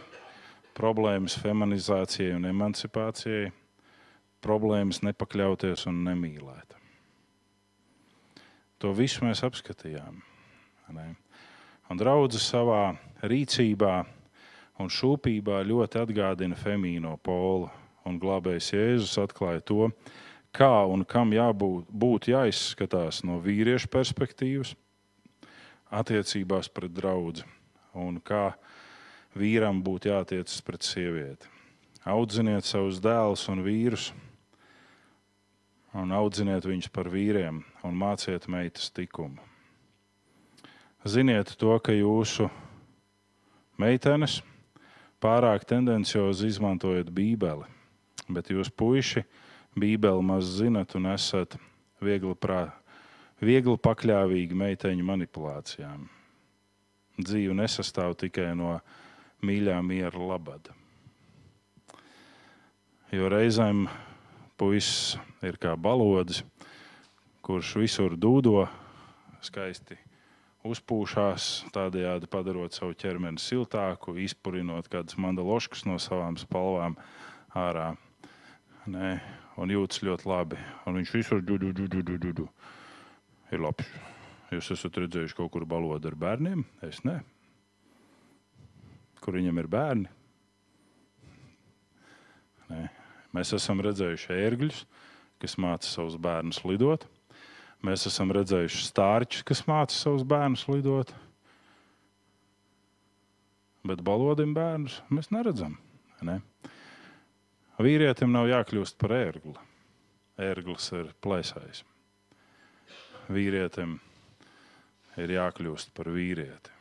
problēmas 0.76 1.38
feminizācijai 1.40 2.36
un 2.36 2.50
emancipācijai, 2.50 3.52
problēmas 4.44 5.02
nepakļauties 5.06 5.88
un 5.90 6.04
nemīlēt. 6.10 6.76
To 8.84 8.92
visu 8.94 9.24
mēs 9.26 9.42
apskatījām. 9.48 10.20
Un 11.90 11.98
draudzes 12.02 12.46
savā 12.52 12.98
rīcībā 13.26 13.96
un 14.82 14.92
šūpībā 14.92 15.62
ļoti 15.66 16.02
atgādina 16.04 16.58
femīno 16.60 17.16
polu. 17.24 17.70
Un 18.06 18.20
glābējs 18.22 18.70
Jēzus 18.76 19.18
atklāja 19.18 19.64
to, 19.66 19.90
kā 20.56 20.86
un 20.88 21.04
kam 21.10 21.34
jābūt 21.34 21.90
būt 21.90 22.30
jāizskatās 22.30 23.24
no 23.26 23.40
vīrieša 23.42 23.90
perspektīvas, 23.92 24.76
attiecībās 25.90 26.70
pret 26.70 26.94
draugu 26.94 27.44
un 27.96 28.20
kā 28.22 28.54
vīram 29.36 29.82
būtu 29.84 30.12
jātiecas 30.12 30.62
pret 30.66 30.86
sievieti. 30.86 31.50
Audziniet 32.06 32.68
savus 32.68 33.00
dēlus 33.02 33.48
un 33.50 33.64
vīrus, 33.66 34.12
un 35.96 36.12
audziniet 36.14 36.68
viņus 36.68 36.92
par 36.94 37.10
vīriem, 37.10 37.64
un 37.84 37.98
māciet 37.98 38.46
meitas 38.52 38.92
likumu. 38.98 39.42
Ziniet 41.06 41.56
to, 41.62 41.74
ka 41.80 41.94
jūsu 41.94 42.50
meitenes 43.82 44.40
pārāk 45.22 45.66
tendenciozi 45.70 46.50
izmantojat 46.50 47.12
Bībeli, 47.14 47.66
bet 48.32 48.52
jūs 48.54 48.72
puiši 48.72 49.26
Bībeli 49.76 50.24
maz 50.24 50.48
zinat 50.58 50.96
un 50.96 51.10
esat 51.12 51.58
viegli, 52.04 52.32
prā, 52.40 52.70
viegli 53.44 53.76
pakļāvīgi 53.76 54.56
meiteņu 54.56 55.06
manipulācijām. 55.06 56.08
Dzīve 57.20 57.56
nesastāv 57.56 58.16
tikai 58.20 58.54
no 58.56 58.78
mīļā 59.46 59.78
miera 59.84 60.20
labada. 60.20 60.76
Jo 63.12 63.30
reizēm 63.32 63.86
puisis 64.60 65.16
ir 65.46 65.60
kā 65.62 65.76
balodis, 65.80 66.42
kurš 67.46 67.76
visur 67.84 68.16
dūdo, 68.18 68.66
skaisti 69.46 70.00
uzpūšās, 70.66 71.68
tādējādi 71.76 72.30
padarot 72.32 72.74
savu 72.74 72.96
ķermeni 72.98 73.42
siltāku, 73.42 74.16
izpurinot 74.24 74.90
kādas 74.92 75.20
mandaloškas 75.22 75.86
no 75.90 76.00
savām 76.02 76.40
spalvām 76.42 76.98
ārā. 77.56 77.94
Nē, 78.86 79.14
un 79.58 79.72
jūtas 79.74 80.04
ļoti 80.06 80.30
labi. 80.30 80.60
Un 80.86 81.00
viņš 81.00 81.14
visur 81.16 81.42
dudu. 81.42 82.50
ir 83.52 83.62
labs. 83.62 83.88
Jūs 84.54 84.72
esat 84.72 84.98
redzējuši 85.02 85.36
kaut 85.36 85.52
kur 85.52 85.66
balodu 85.66 86.08
ar 86.08 86.16
bērniem? 86.16 86.66
Es 86.86 87.02
ne 87.04 87.22
kur 89.26 89.40
viņam 89.40 89.58
ir 89.58 89.70
bērni. 89.72 90.12
Nē. 92.70 92.86
Mēs 93.36 93.52
esam 93.58 93.82
redzējuši 93.84 94.36
ērgļus, 94.38 94.84
kas 95.42 95.58
māca 95.60 95.90
savus 95.90 96.16
bērnus 96.22 96.62
lidot. 96.64 97.08
Mēs 97.86 98.06
esam 98.08 98.32
redzējuši 98.34 98.86
stārķus, 98.86 99.44
kas 99.46 99.66
māca 99.68 99.98
savus 99.98 100.24
bērnus 100.30 100.68
lidot. 100.70 101.12
Bet 103.86 104.02
balodim 104.06 104.54
bērnus 104.56 105.02
mēs 105.14 105.30
neredzam. 105.34 105.76
Ne? 106.26 106.40
Vīrietim 107.82 108.32
nav 108.32 108.48
jākļūst 108.48 109.00
par 109.02 109.16
ērgli. 109.18 109.56
Ērglis 110.40 110.92
ir 110.96 111.10
plēsājs. 111.24 111.84
Vīrietim 113.32 113.98
ir 115.20 115.34
jākļūst 115.38 115.96
par 115.96 116.12
vīrieti, 116.14 116.72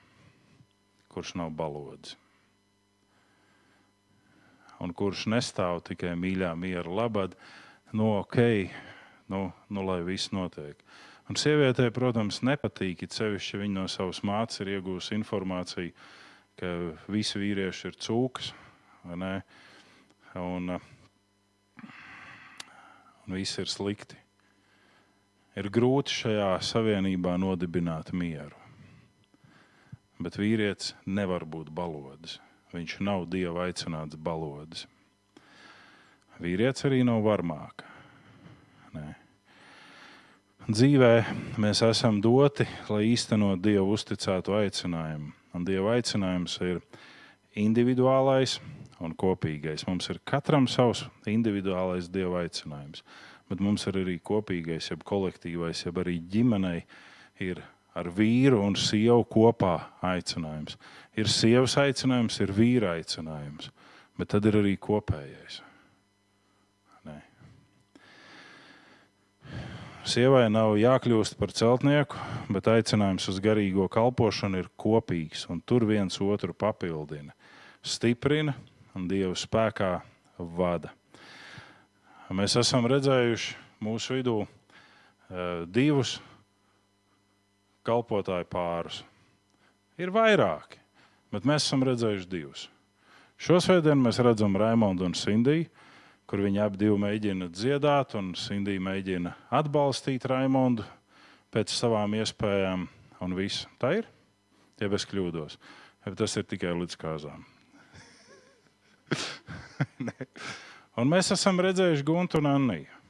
kurš 1.10 1.34
nav 1.40 1.54
balodis 1.54 2.18
un 4.84 4.92
kurš 4.96 5.28
nestāv 5.32 5.82
tikai 5.88 6.14
mīļā 6.18 6.52
miera 6.58 6.90
labad, 6.90 7.34
nu, 7.96 8.18
ok, 8.20 8.38
nu, 9.32 9.46
nu 9.70 9.84
lai 9.86 10.00
viss 10.06 10.32
notiek. 10.34 10.80
Un 11.30 11.38
sievietē, 11.40 11.88
protams, 11.94 12.42
nepatīk, 12.44 13.06
it 13.06 13.16
sevišķi 13.16 13.62
viņa 13.62 13.78
no 13.78 13.86
savas 13.88 14.20
mātes 14.26 14.60
ir 14.60 14.74
iegūsi 14.76 15.16
informāciju, 15.16 15.94
ka 16.60 16.72
visi 17.10 17.40
vīrieši 17.40 17.88
ir 17.90 17.96
cūkas, 18.04 18.52
un, 20.40 20.74
un 23.26 23.36
viss 23.36 23.58
ir 23.62 23.70
slikti. 23.70 24.18
Ir 25.54 25.70
grūti 25.70 26.10
šajā 26.10 26.50
savienībā 26.66 27.36
nodibināt 27.38 28.10
mieru. 28.10 28.58
Bet 30.18 30.38
vīrietis 30.38 30.94
nevar 31.06 31.44
būt 31.46 31.70
balodis. 31.74 32.40
Viņš 32.74 32.98
nav 33.06 33.28
dieva 33.30 33.68
aicināts 33.68 34.18
balodis. 34.18 34.88
Vīrietis 36.42 36.88
arī 36.88 37.04
nav 37.06 37.22
varmāka. 37.22 37.86
Nē. 38.94 39.12
Dzīvē 40.64 41.12
mēs 41.60 41.84
esam 41.86 42.18
doti, 42.24 42.66
lai 42.88 43.04
īstenot 43.12 43.62
dievu 43.62 43.94
uzticētu 43.94 44.56
aicinājumu. 44.58 45.30
Un 45.54 45.66
dieva 45.66 45.94
aicinājums 45.94 46.56
ir 46.66 46.80
individuālais 47.60 48.56
un 49.02 49.14
kopīgais. 49.18 49.86
Mums 49.88 50.08
ir 50.12 50.20
katram 50.28 50.68
savs 50.70 51.04
individuālais 51.30 52.08
dieva 52.12 52.44
aicinājums, 52.44 53.02
bet 53.50 53.62
mums 53.64 53.86
ir 53.90 53.98
arī 54.04 54.18
kopīgais, 54.22 54.90
jeb 54.92 55.04
kolektīvais, 55.06 55.84
jeb 55.86 56.00
arī 56.02 56.18
ģimenei 56.30 56.84
ir 57.42 57.62
ar 57.94 58.10
vīru 58.10 58.60
un 58.64 58.74
sievu 58.78 59.24
kopā 59.30 59.76
aicinājums. 60.04 60.78
Ir 61.18 61.30
sievas 61.30 61.76
aicinājums, 61.78 62.40
ir 62.42 62.54
vīra 62.54 62.96
aicinājums, 62.98 63.70
bet 64.18 64.32
tad 64.34 64.46
ir 64.50 64.58
arī 64.62 64.74
kopējais. 64.82 65.60
Nē. 67.06 67.20
Sievai 70.10 70.48
nav 70.52 70.74
jākļūst 70.80 71.38
par 71.38 71.54
celtnieku, 71.54 72.18
bet 72.52 72.70
aicinājums 72.72 73.30
uz 73.30 73.40
garīgo 73.42 73.86
kalpošanu 73.92 74.64
ir 74.64 74.70
kopīgs, 74.76 75.46
un 75.50 75.62
tur 75.62 75.86
viens 75.88 76.18
otru 76.20 76.56
papildina, 76.56 77.36
stiprina 77.84 78.56
un 78.94 79.08
Dieva 79.10 79.34
spēkā 79.38 79.96
vada. 80.38 80.92
Mēs 82.34 82.56
esam 82.58 82.86
redzējuši 82.90 83.54
mūsu 83.84 84.16
vidū 84.16 84.38
uh, 84.42 84.48
divus 85.70 86.16
kalpotāju 87.86 88.48
pārus. 88.50 89.02
Ir 90.00 90.10
vairāki, 90.14 90.80
bet 91.30 91.46
mēs 91.46 91.66
esam 91.68 91.84
redzējuši 91.86 92.30
divus. 92.30 92.66
Šo 93.38 93.60
svētdienu 93.62 94.06
mēs 94.06 94.18
redzam 94.24 94.56
Raimondu 94.58 95.06
un 95.06 95.14
Sindiju, 95.18 95.68
kur 96.26 96.42
viņi 96.42 96.62
abi 96.64 96.80
divi 96.80 96.98
mēģina 97.04 97.50
dziedāt, 97.52 98.16
un 98.18 98.32
Sindija 98.38 98.82
mēģina 98.82 99.34
atbalstīt 99.54 100.26
Raimondu 100.30 100.86
pēc 101.54 101.74
savām 101.74 102.16
iespējām. 102.18 102.88
Un 103.22 103.38
viss 103.38 103.68
tā 103.80 104.00
ir. 104.00 104.08
Ja 104.82 104.90
es 104.90 105.06
kļūdos, 105.06 105.54
ja 106.02 106.16
tas 106.18 106.34
ir 106.36 106.48
tikai 106.50 106.74
līdz 106.74 106.98
kāzām. 106.98 107.44
un 111.00 111.10
mēs 111.10 111.32
esam 111.34 111.62
redzējuši 111.64 112.06
Guntu 112.06 112.40
un 112.42 112.50
Anniju. 112.50 113.00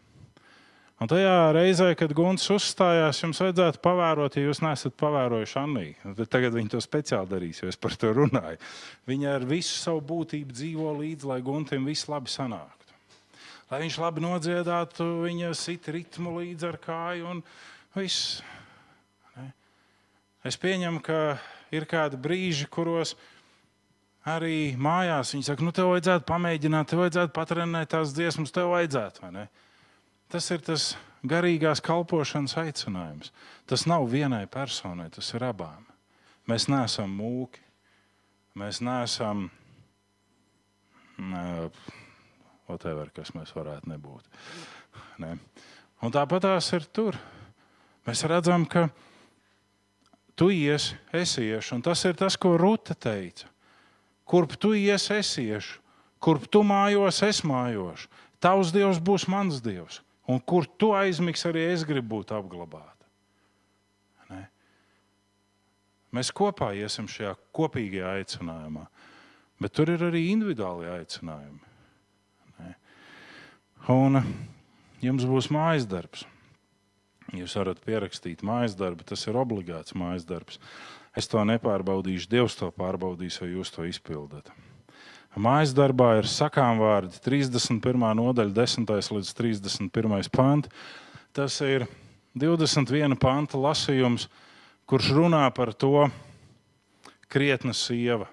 Un 1.02 1.10
tajā 1.10 1.50
reizē, 1.52 1.88
kad 1.98 2.12
Gunts 2.14 2.46
uzstājās, 2.54 3.18
jums 3.24 3.40
vajadzētu 3.42 3.80
pavērot, 3.82 4.36
ja 4.38 4.46
jūs 4.46 4.62
neesat 4.62 4.94
pavērojuši 5.00 5.58
Anniju. 5.60 6.14
Tagad 6.30 6.54
viņi 6.54 6.70
to 6.76 6.80
speciāli 6.84 7.28
darīs, 7.32 7.60
jo 7.60 7.68
es 7.68 7.76
par 7.76 7.96
to 7.98 8.12
runāju. 8.14 8.60
Viņa 9.10 9.34
ar 9.40 9.46
visu 9.50 9.74
savu 9.74 10.04
būtību 10.06 10.54
dzīvo 10.54 10.94
līdzi, 11.00 11.28
lai 11.28 11.40
Guntim 11.44 11.90
viss 11.90 12.06
labi 12.08 12.30
sanāktu. 12.30 12.94
Lai 13.72 13.82
viņš 13.82 13.98
labi 14.00 14.22
nodziedātu, 14.22 15.06
viņa 15.24 15.50
sit 15.58 15.90
ritmu 15.90 16.36
līdzi 16.38 16.70
ar 16.70 16.78
kāju 16.78 17.30
un 17.32 17.44
viss. 17.98 18.38
Es 20.44 20.58
pieņemu, 20.60 21.00
ka 21.04 21.20
ir 21.74 21.88
kādi 21.90 22.20
brīži, 22.20 22.68
kuros 22.70 23.16
arī 24.28 24.74
mājās 24.80 25.34
viņi 25.34 25.48
saka, 25.48 25.64
nu, 25.64 25.72
tev 25.74 25.90
vajadzētu 25.92 26.26
pamēģināt, 26.28 26.90
tev 26.90 27.04
vajadzētu 27.04 27.34
patrenēt 27.36 27.92
tās 27.92 28.14
dziesmas, 28.16 28.52
tev 28.54 28.72
vajadzētu. 28.72 29.32
Tas 30.32 30.50
ir 30.54 30.64
tas 30.64 30.86
garīgās 31.24 31.82
kalpošanas 31.84 32.56
aicinājums. 32.64 33.32
Tas 33.68 33.86
nav 33.88 34.06
vienai 34.12 34.44
personai, 34.50 35.10
tas 35.12 35.30
ir 35.36 35.44
abām. 35.46 35.84
Mēs 36.48 36.68
neesam 36.68 37.12
mūki, 37.16 37.62
mēs 38.60 38.82
neesam 38.84 39.46
ne, 41.18 41.44
whatever, 42.68 43.08
kas 43.14 43.32
mēs 43.36 43.54
varētu 43.56 43.88
nebūt. 43.92 44.28
Ne. 45.22 45.36
Un 46.04 46.12
tāpat 46.12 46.44
tās 46.44 46.68
ir 46.76 46.84
tur. 46.92 47.16
Mēs 48.04 48.26
redzam, 48.28 48.66
ka 48.68 48.90
tu 50.36 50.50
ies, 50.52 50.92
es 51.14 51.38
iešu, 51.40 51.78
un 51.78 51.84
tas 51.86 52.02
ir 52.04 52.18
tas, 52.20 52.36
ko 52.36 52.58
Ruta 52.60 52.92
teica. 52.92 53.48
Kurp 54.24 54.56
tu 54.60 54.72
ies, 54.76 55.10
es 55.12 55.30
iešu, 55.40 55.80
kurp 56.22 56.46
tu 56.48 56.62
mājos, 56.64 57.20
es 57.26 57.42
mājošu. 57.44 58.08
Tavs 58.40 58.72
dievs 58.72 59.00
būs 59.00 59.26
mans 59.28 59.60
dievs. 59.64 60.00
Un 60.28 60.40
kur 60.40 60.64
tu 60.80 60.94
aizmigs, 60.96 61.44
arī 61.48 61.66
es 61.72 61.84
gribu 61.84 62.16
būt 62.16 62.32
apglabāta. 62.36 63.08
Ne? 64.30 64.46
Mēs 66.16 66.32
kopā 66.32 66.72
iesim 66.76 67.08
šajā 67.10 67.34
kopīgajā 67.56 68.14
aicinājumā, 68.20 68.86
bet 69.60 69.76
tur 69.76 69.92
ir 69.92 70.06
arī 70.08 70.26
individuāli 70.32 70.88
aicinājumi. 70.94 71.60
Ne? 72.60 72.72
Un 73.92 74.22
jums 75.04 75.28
būs 75.28 75.50
mājas 75.52 75.84
darbs. 75.88 76.24
Jūs 77.34 77.56
varat 77.58 77.80
pierakstīt 77.84 78.44
mājas 78.46 78.76
darbu, 78.78 79.04
tas 79.08 79.24
ir 79.28 79.36
obligāts 79.40 79.96
mājas 79.96 80.24
darbs. 80.28 80.60
Es 81.14 81.30
to 81.30 81.42
nepārbaudīšu, 81.46 82.28
Dievs 82.30 82.56
to 82.58 82.70
pārbaudīs, 82.74 83.38
vai 83.42 83.52
jūs 83.52 83.70
to 83.74 83.86
izpildat. 83.86 84.50
Mājas 85.34 85.72
darbā 85.74 86.12
ir 86.20 86.28
sakām 86.30 86.78
vārdi 86.78 87.18
31. 87.22 88.02
nodaļa, 88.18 88.54
10. 88.54 88.90
līdz 89.16 89.32
31. 89.34 90.28
pāns. 90.30 90.70
Tas 91.34 91.56
ir 91.66 91.88
21 92.38 93.18
panta 93.18 93.58
lasījums, 93.58 94.28
kurš 94.86 95.10
runā 95.16 95.42
par 95.54 95.72
to 95.74 96.06
krietna 97.26 97.74
sieva. 97.74 98.28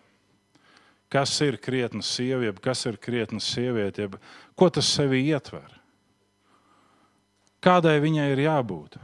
Kas 1.12 1.34
ir 1.44 1.58
krietna 1.58 2.06
sieva, 2.06 2.46
jeb 2.46 2.62
kas 2.64 2.86
ir 2.86 2.98
krietna 3.02 3.42
sieviete, 3.42 4.06
jeb 4.06 4.20
ko 4.56 4.70
tas 4.70 4.90
sevi 4.94 5.26
ietver? 5.28 5.66
Kādai 7.62 7.98
viņai 8.02 8.30
ir 8.32 8.46
jābūt? 8.46 8.96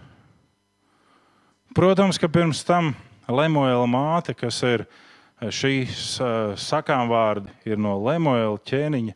Protams, 1.78 2.18
ka 2.18 2.30
pirms 2.30 2.64
tam 2.66 2.94
Lemuēla 3.28 3.86
māte, 3.92 4.36
kas 4.38 4.64
ir 4.64 4.86
ielikās, 4.86 5.04
šīs 5.38 6.18
sakām 6.58 7.12
vārdi 7.12 7.52
ir 7.70 7.78
no 7.78 7.98
Lemuēla 8.02 8.58
ķēniņa 8.66 9.14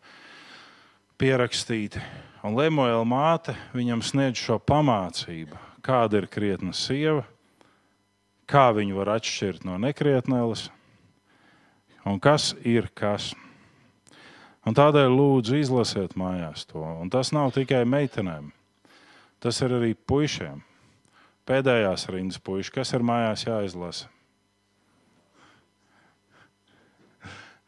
pierakstīti. 1.21 2.01
Un 2.45 2.57
Lemuēla 2.57 3.05
māte 3.05 3.55
viņam 3.73 4.01
sniedz 4.05 4.41
šo 4.41 4.59
pamācību, 4.61 5.57
kāda 5.85 6.21
ir 6.21 6.29
krietna 6.29 6.73
sieva, 6.77 7.25
kā 8.49 8.69
viņu 8.75 8.97
var 8.97 9.15
atšķirt 9.17 9.65
no 9.65 9.77
nekrietnēlas 9.81 10.69
un 12.05 12.19
kas 12.21 12.51
ir 12.65 12.89
kas. 12.93 13.31
Un 14.65 14.77
tādēļ 14.77 15.09
lūdzu 15.09 15.57
izlasiet 15.57 16.13
mājās 16.17 16.67
to. 16.69 16.81
Un 16.81 17.09
tas 17.09 17.31
nav 17.33 17.49
tikai 17.55 17.81
meitenēm, 17.89 18.51
tas 19.41 19.57
ir 19.65 19.73
arī 19.73 19.95
puišiem. 19.97 20.61
Pēdējās 21.49 22.05
rindas 22.13 22.41
puiši, 22.43 22.73
kas 22.75 22.93
ir 22.93 23.05
mājās 23.05 23.45
jāizlasa. 23.47 24.09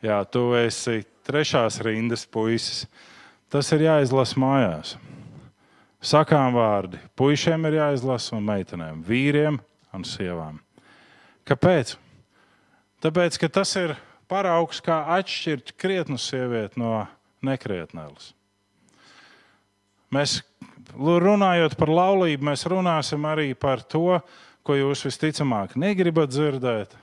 Jā, 0.03 0.19
tu 0.27 0.51
esi 0.59 1.05
trešās 1.23 1.79
rindas 1.85 2.25
puisis. 2.27 2.85
Tas 3.53 3.69
ir 3.71 3.85
jāizlasa 3.85 4.39
mājās. 4.41 4.95
Sakām 6.03 6.57
vārdi. 6.57 6.99
Puisiem 7.15 7.63
ir 7.69 7.77
jāizlasa 7.79 8.35
un 8.35 8.43
meitenēm, 8.49 9.03
vīriem 9.07 9.61
un 9.95 10.03
sievām. 10.03 10.57
Kāpēc? 11.47 11.95
Tāpēc, 13.03 13.37
ka 13.39 13.49
tas 13.61 13.71
ir 13.79 13.95
paraugs, 14.31 14.81
kā 14.83 15.01
atšķirt 15.15 15.73
krietnu 15.79 16.19
sievieti 16.19 16.81
no 16.81 17.05
nekrietnēlas. 17.43 18.33
Mēs 20.13 20.41
runājot 20.97 21.75
par 21.79 21.89
laulību, 21.89 22.45
mēs 22.49 22.65
runāsim 22.69 23.25
arī 23.25 23.53
par 23.57 23.81
to, 23.81 24.19
ko 24.63 24.77
jūs 24.77 25.03
visticamāk 25.07 25.75
negribat 25.79 26.31
dzirdēt, 26.31 26.95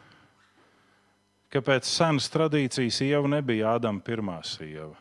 ka 1.50 1.62
pēc 1.64 1.88
senas 1.88 2.30
tradīcijas 2.32 3.00
sieva 3.02 3.28
nebija 3.28 3.74
Ādama 3.76 4.02
pirmā 4.04 4.38
sieva, 4.46 4.94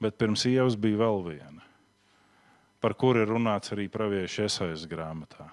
bet 0.00 0.18
pirms 0.18 0.46
sievas 0.46 0.78
bija 0.80 1.02
vēl 1.02 1.24
viena, 1.26 1.64
par 2.80 2.94
kuru 2.94 3.24
ir 3.24 3.32
runāts 3.34 3.74
arī 3.74 3.88
praviešu 3.92 4.46
iesaistas 4.46 4.86
grāmatā. 4.88 5.50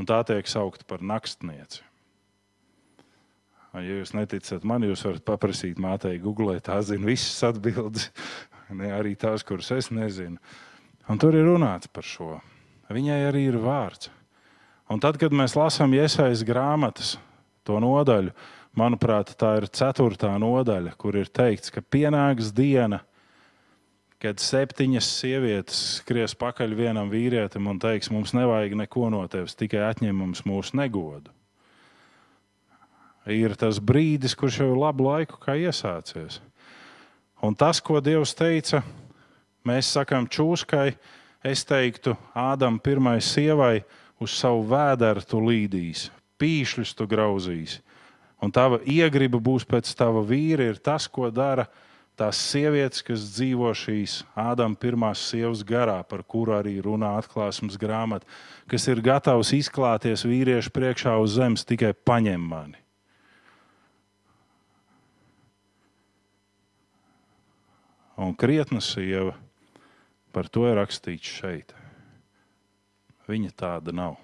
Un 0.00 0.08
tā 0.08 0.22
tiek 0.24 0.46
saukta 0.48 0.86
par 0.88 1.02
nakstnieci. 1.04 1.82
Ja 3.72 3.82
jūs 4.00 4.12
neticat 4.12 4.64
man, 4.68 4.84
jūs 4.84 5.04
varat 5.04 5.24
paprasīt 5.24 5.78
mātei, 5.80 6.18
googlēt, 6.20 6.66
tā 6.68 6.78
zina 6.84 7.08
visas 7.08 7.40
atbildes, 7.48 8.10
ne 8.80 8.92
arī 8.92 9.14
tās, 9.16 9.44
kuras 9.44 9.70
es 9.76 9.88
nezinu. 9.92 10.40
Un 11.10 11.18
tur 11.18 11.34
ir 11.34 11.46
runāts 11.48 11.90
par 11.90 12.06
šo. 12.06 12.36
Viņai 12.92 13.20
arī 13.30 13.46
ir 13.48 13.58
vārds. 13.62 14.10
Un 14.92 15.00
tad, 15.00 15.16
kad 15.18 15.32
mēs 15.34 15.56
lasām 15.56 15.94
iesaistas 15.96 16.44
grāmatas, 16.46 17.14
to 17.64 17.78
nodaļu. 17.82 18.34
Manuprāt, 18.76 19.34
tā 19.36 19.56
ir 19.60 19.66
ceturtā 19.68 20.30
nodaļa, 20.40 20.94
kur 21.00 21.16
ir 21.20 21.28
teikts, 21.28 21.72
ka 21.72 21.82
pienāks 21.84 22.52
diena, 22.56 23.02
kad 24.22 24.40
septiņas 24.40 25.08
sievietes 25.18 25.80
skries 25.98 26.32
pakaļ 26.38 26.76
vienam 26.78 27.10
vīrietim 27.12 27.66
un 27.68 27.80
teiks, 27.82 28.08
mums 28.14 28.32
nevajag 28.36 28.76
neko 28.78 29.10
no 29.12 29.20
tevis, 29.28 29.56
tikai 29.58 29.82
atņem 29.90 30.16
mums 30.24 30.44
mūsu 30.48 30.78
negodu. 30.78 31.32
Ir 33.28 33.54
tas 33.58 33.78
brīdis, 33.78 34.34
kurš 34.38 34.62
jau 34.62 34.70
ir 34.72 34.80
labu 34.80 35.06
laiku 35.10 35.38
iesācies. 35.52 36.40
Un 37.42 37.54
tas, 37.58 37.80
ko 37.82 38.00
Dievs 38.00 38.32
teica, 38.38 38.80
mēs 39.68 39.92
sakām 39.94 40.28
čūskai, 40.30 40.92
es 41.44 41.64
teiktu, 41.66 42.16
Ādam 42.34 42.78
pirmai 42.82 43.20
sievai 43.22 43.82
uz 44.22 44.34
savu 44.38 44.64
vēderu 44.70 45.24
tu 45.26 45.40
līdīs, 45.42 46.08
pīšļus 46.38 46.94
tu 46.98 47.06
grauzīsi. 47.10 47.80
Un 48.42 48.50
tava 48.50 48.80
iegriba 48.82 49.38
būs 49.38 49.66
pēc 49.68 49.92
tava 49.94 50.24
vīra, 50.26 50.72
ir 50.72 50.78
tas, 50.82 51.06
ko 51.06 51.30
dara 51.30 51.68
tās 52.18 52.40
sievietes, 52.50 53.02
kas 53.06 53.22
dzīvo 53.36 53.70
šīs 53.74 54.20
Ādama 54.38 54.78
pirmās 54.78 55.22
sievas 55.30 55.62
garā, 55.66 56.00
par 56.06 56.24
kuru 56.26 56.56
arī 56.58 56.76
runā 56.82 57.14
atklāsmes 57.20 57.78
grāmata, 57.80 58.26
kas 58.70 58.88
ir 58.90 59.02
gatavs 59.04 59.54
izklāties 59.56 60.26
vīriešu 60.26 60.74
priekšā 60.74 61.16
uz 61.22 61.38
zemes, 61.38 61.66
tikai 61.66 61.94
paņem 61.94 62.48
mani. 62.50 62.78
Un 68.22 68.34
krietna 68.38 68.82
sieva, 68.84 69.32
par 70.32 70.48
to 70.48 70.66
ir 70.68 70.78
rakstīts 70.80 71.36
šeit. 71.40 71.74
Viņa 73.28 73.52
tāda 73.56 73.94
nav. 73.94 74.18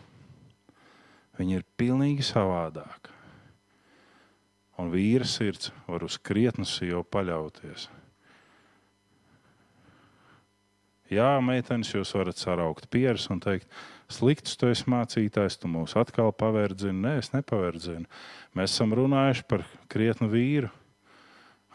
Viņa 1.39 1.61
ir 1.61 1.69
pilnīgi 1.79 2.25
savādāka. 2.27 3.15
Un 4.79 4.91
vīra 4.93 5.27
sirds 5.27 5.73
var 5.87 6.05
uz 6.07 6.19
krietnu 6.23 6.67
sievu 6.67 7.05
paļauties. 7.07 7.89
Jā, 11.09 11.39
meitenes, 11.41 11.95
jūs 11.95 12.11
varat 12.13 12.37
saraukt 12.37 12.91
pieres 12.93 13.31
un 13.33 13.41
teikt, 13.41 13.65
slikts 14.13 14.59
tu 14.61 14.69
esi 14.69 14.85
mācītājs, 14.93 15.57
tu 15.57 15.71
mūs 15.73 15.95
atkal 15.97 16.35
paverdzini. 16.37 17.01
Nē, 17.01 17.15
es 17.23 17.33
nepaverdzinu. 17.33 18.05
Mēs 18.59 18.75
esam 18.75 18.93
runājuši 18.99 19.47
par 19.49 19.65
krietnu 19.89 20.29
vīru. 20.29 20.69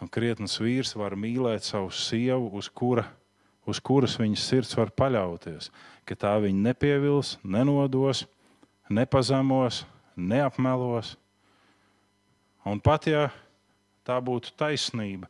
Un 0.04 0.12
krietns 0.12 0.60
vīrs 0.62 0.94
var 1.00 1.16
mīlēt 1.18 1.66
savu 1.66 1.90
sievu, 1.96 2.52
uz, 2.60 2.70
kura, 2.70 3.08
uz 3.70 3.80
kuras 3.80 4.18
viņas 4.20 4.46
sirds 4.50 4.76
var 4.78 4.92
paļauties. 4.96 5.70
Ka 6.04 6.18
tā 6.20 6.34
viņa 6.44 6.68
nepievils, 6.68 7.38
nenodos, 7.44 8.26
nepazemos, 8.92 9.84
neapmelos. 10.16 11.16
Un 12.68 12.80
pat 12.84 13.08
ja 13.08 13.28
tā 14.08 14.20
būtu 14.24 14.54
taisnība, 14.60 15.28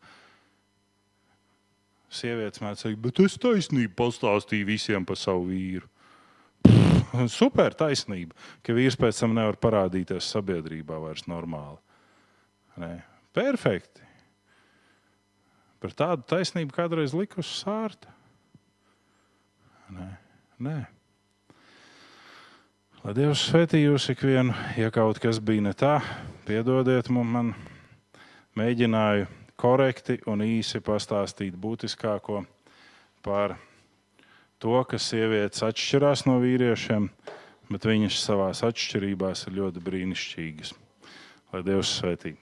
sievietes 2.14 2.61
mēdz 2.61 2.85
teikt, 2.85 3.01
bet 3.01 3.22
es 3.23 3.39
taisnību 3.41 3.95
pastāstīju 3.97 4.69
visiem 4.69 5.05
par 5.05 5.18
savu 5.18 5.47
vīru. 5.49 5.89
Pff, 6.64 7.26
super 7.34 7.73
taisnība, 7.77 8.38
ka 8.65 8.76
vīrs 8.76 8.97
pēc 8.99 9.23
tam 9.23 9.35
nevar 9.38 9.57
parādīties 9.61 10.30
sabiedrībā 10.34 10.99
vairs 11.01 11.26
normāli. 11.30 11.80
Ne? 12.81 12.95
Perfekti. 13.34 14.01
Par 15.84 15.93
tādu 15.97 16.26
taisnību 16.30 16.73
kādreiz 16.73 17.15
likusi 17.18 17.57
sārta. 17.60 18.14
Nē, 19.94 20.07
nē. 20.64 20.78
Lai 23.03 23.14
Dievs 23.14 23.44
svētī 23.49 23.84
jūs 23.84 24.07
ikvienu, 24.14 24.56
ja 24.80 24.90
kaut 24.95 25.20
kas 25.22 25.38
bija 25.44 25.65
ne 25.68 25.74
tā, 25.78 25.98
piedodiet 26.48 27.11
man, 27.14 27.52
mēģināju 28.57 29.28
korekti 29.60 30.18
un 30.32 30.41
īsi 30.45 30.82
pastāstīt 30.82 31.60
būtiskāko 31.60 32.41
par 33.26 33.57
to, 34.57 34.76
ka 34.90 34.98
sievietes 34.98 35.61
atšķirās 35.68 36.26
no 36.30 36.40
vīriešiem, 36.41 37.10
bet 37.70 37.90
viņas 37.91 38.22
savā 38.24 38.49
atšķirībās 38.56 39.45
ir 39.49 39.60
ļoti 39.60 39.84
brīnišķīgas. 39.90 40.74
Lai 41.53 41.65
Dievs 41.68 41.99
svētī! 41.99 42.38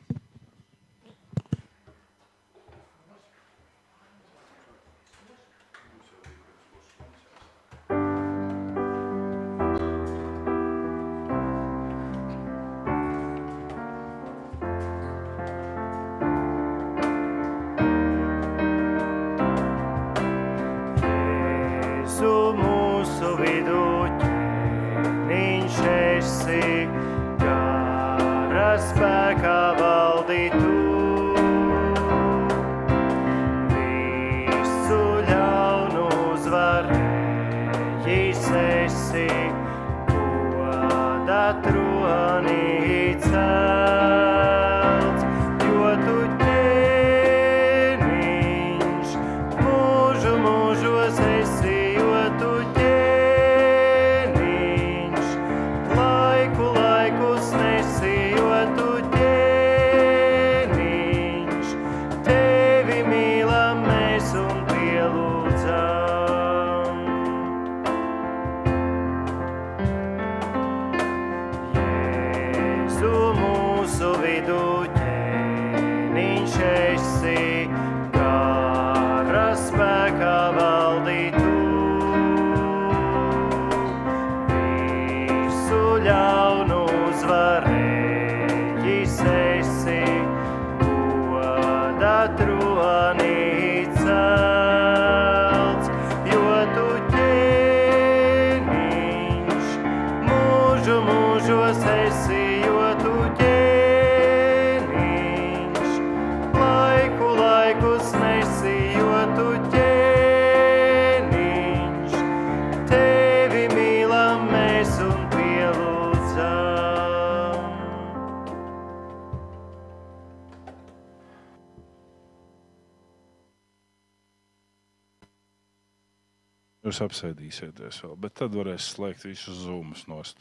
Jūs 127.01 127.09
apsēdīsieties 127.09 128.03
vēl, 128.03 128.11
bet 128.21 128.35
tad 128.37 128.53
varēs 128.53 128.91
slēgt 128.93 129.23
visus 129.25 129.63
zūmus 129.63 130.03
nost. 130.05 130.37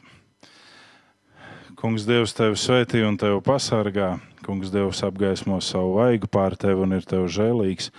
Kungs, 1.79 2.05
Dievs, 2.05 2.35
tevi 2.37 2.59
svētī 2.59 3.01
un 3.01 3.17
tevi 3.17 3.39
pasargā. 3.41 4.19
Kungs, 4.45 4.69
Dievs, 4.69 5.01
apgaismo 5.01 5.57
savu 5.65 5.95
vaigu 5.97 6.29
pār 6.29 6.53
tevi 6.53 6.85
un 6.85 6.93
ir 6.93 7.07
tev 7.09 7.25
žēlīgs. 7.33 7.89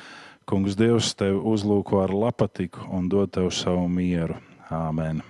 Kungs, 0.46 0.78
Dievs, 0.78 1.10
tevi 1.18 1.42
uzlūko 1.42 2.04
ar 2.04 2.14
lapatiku 2.14 2.86
un 2.94 3.10
dod 3.10 3.34
tev 3.34 3.50
savu 3.50 3.88
mieru. 3.90 4.38
Āmen. 4.70 5.24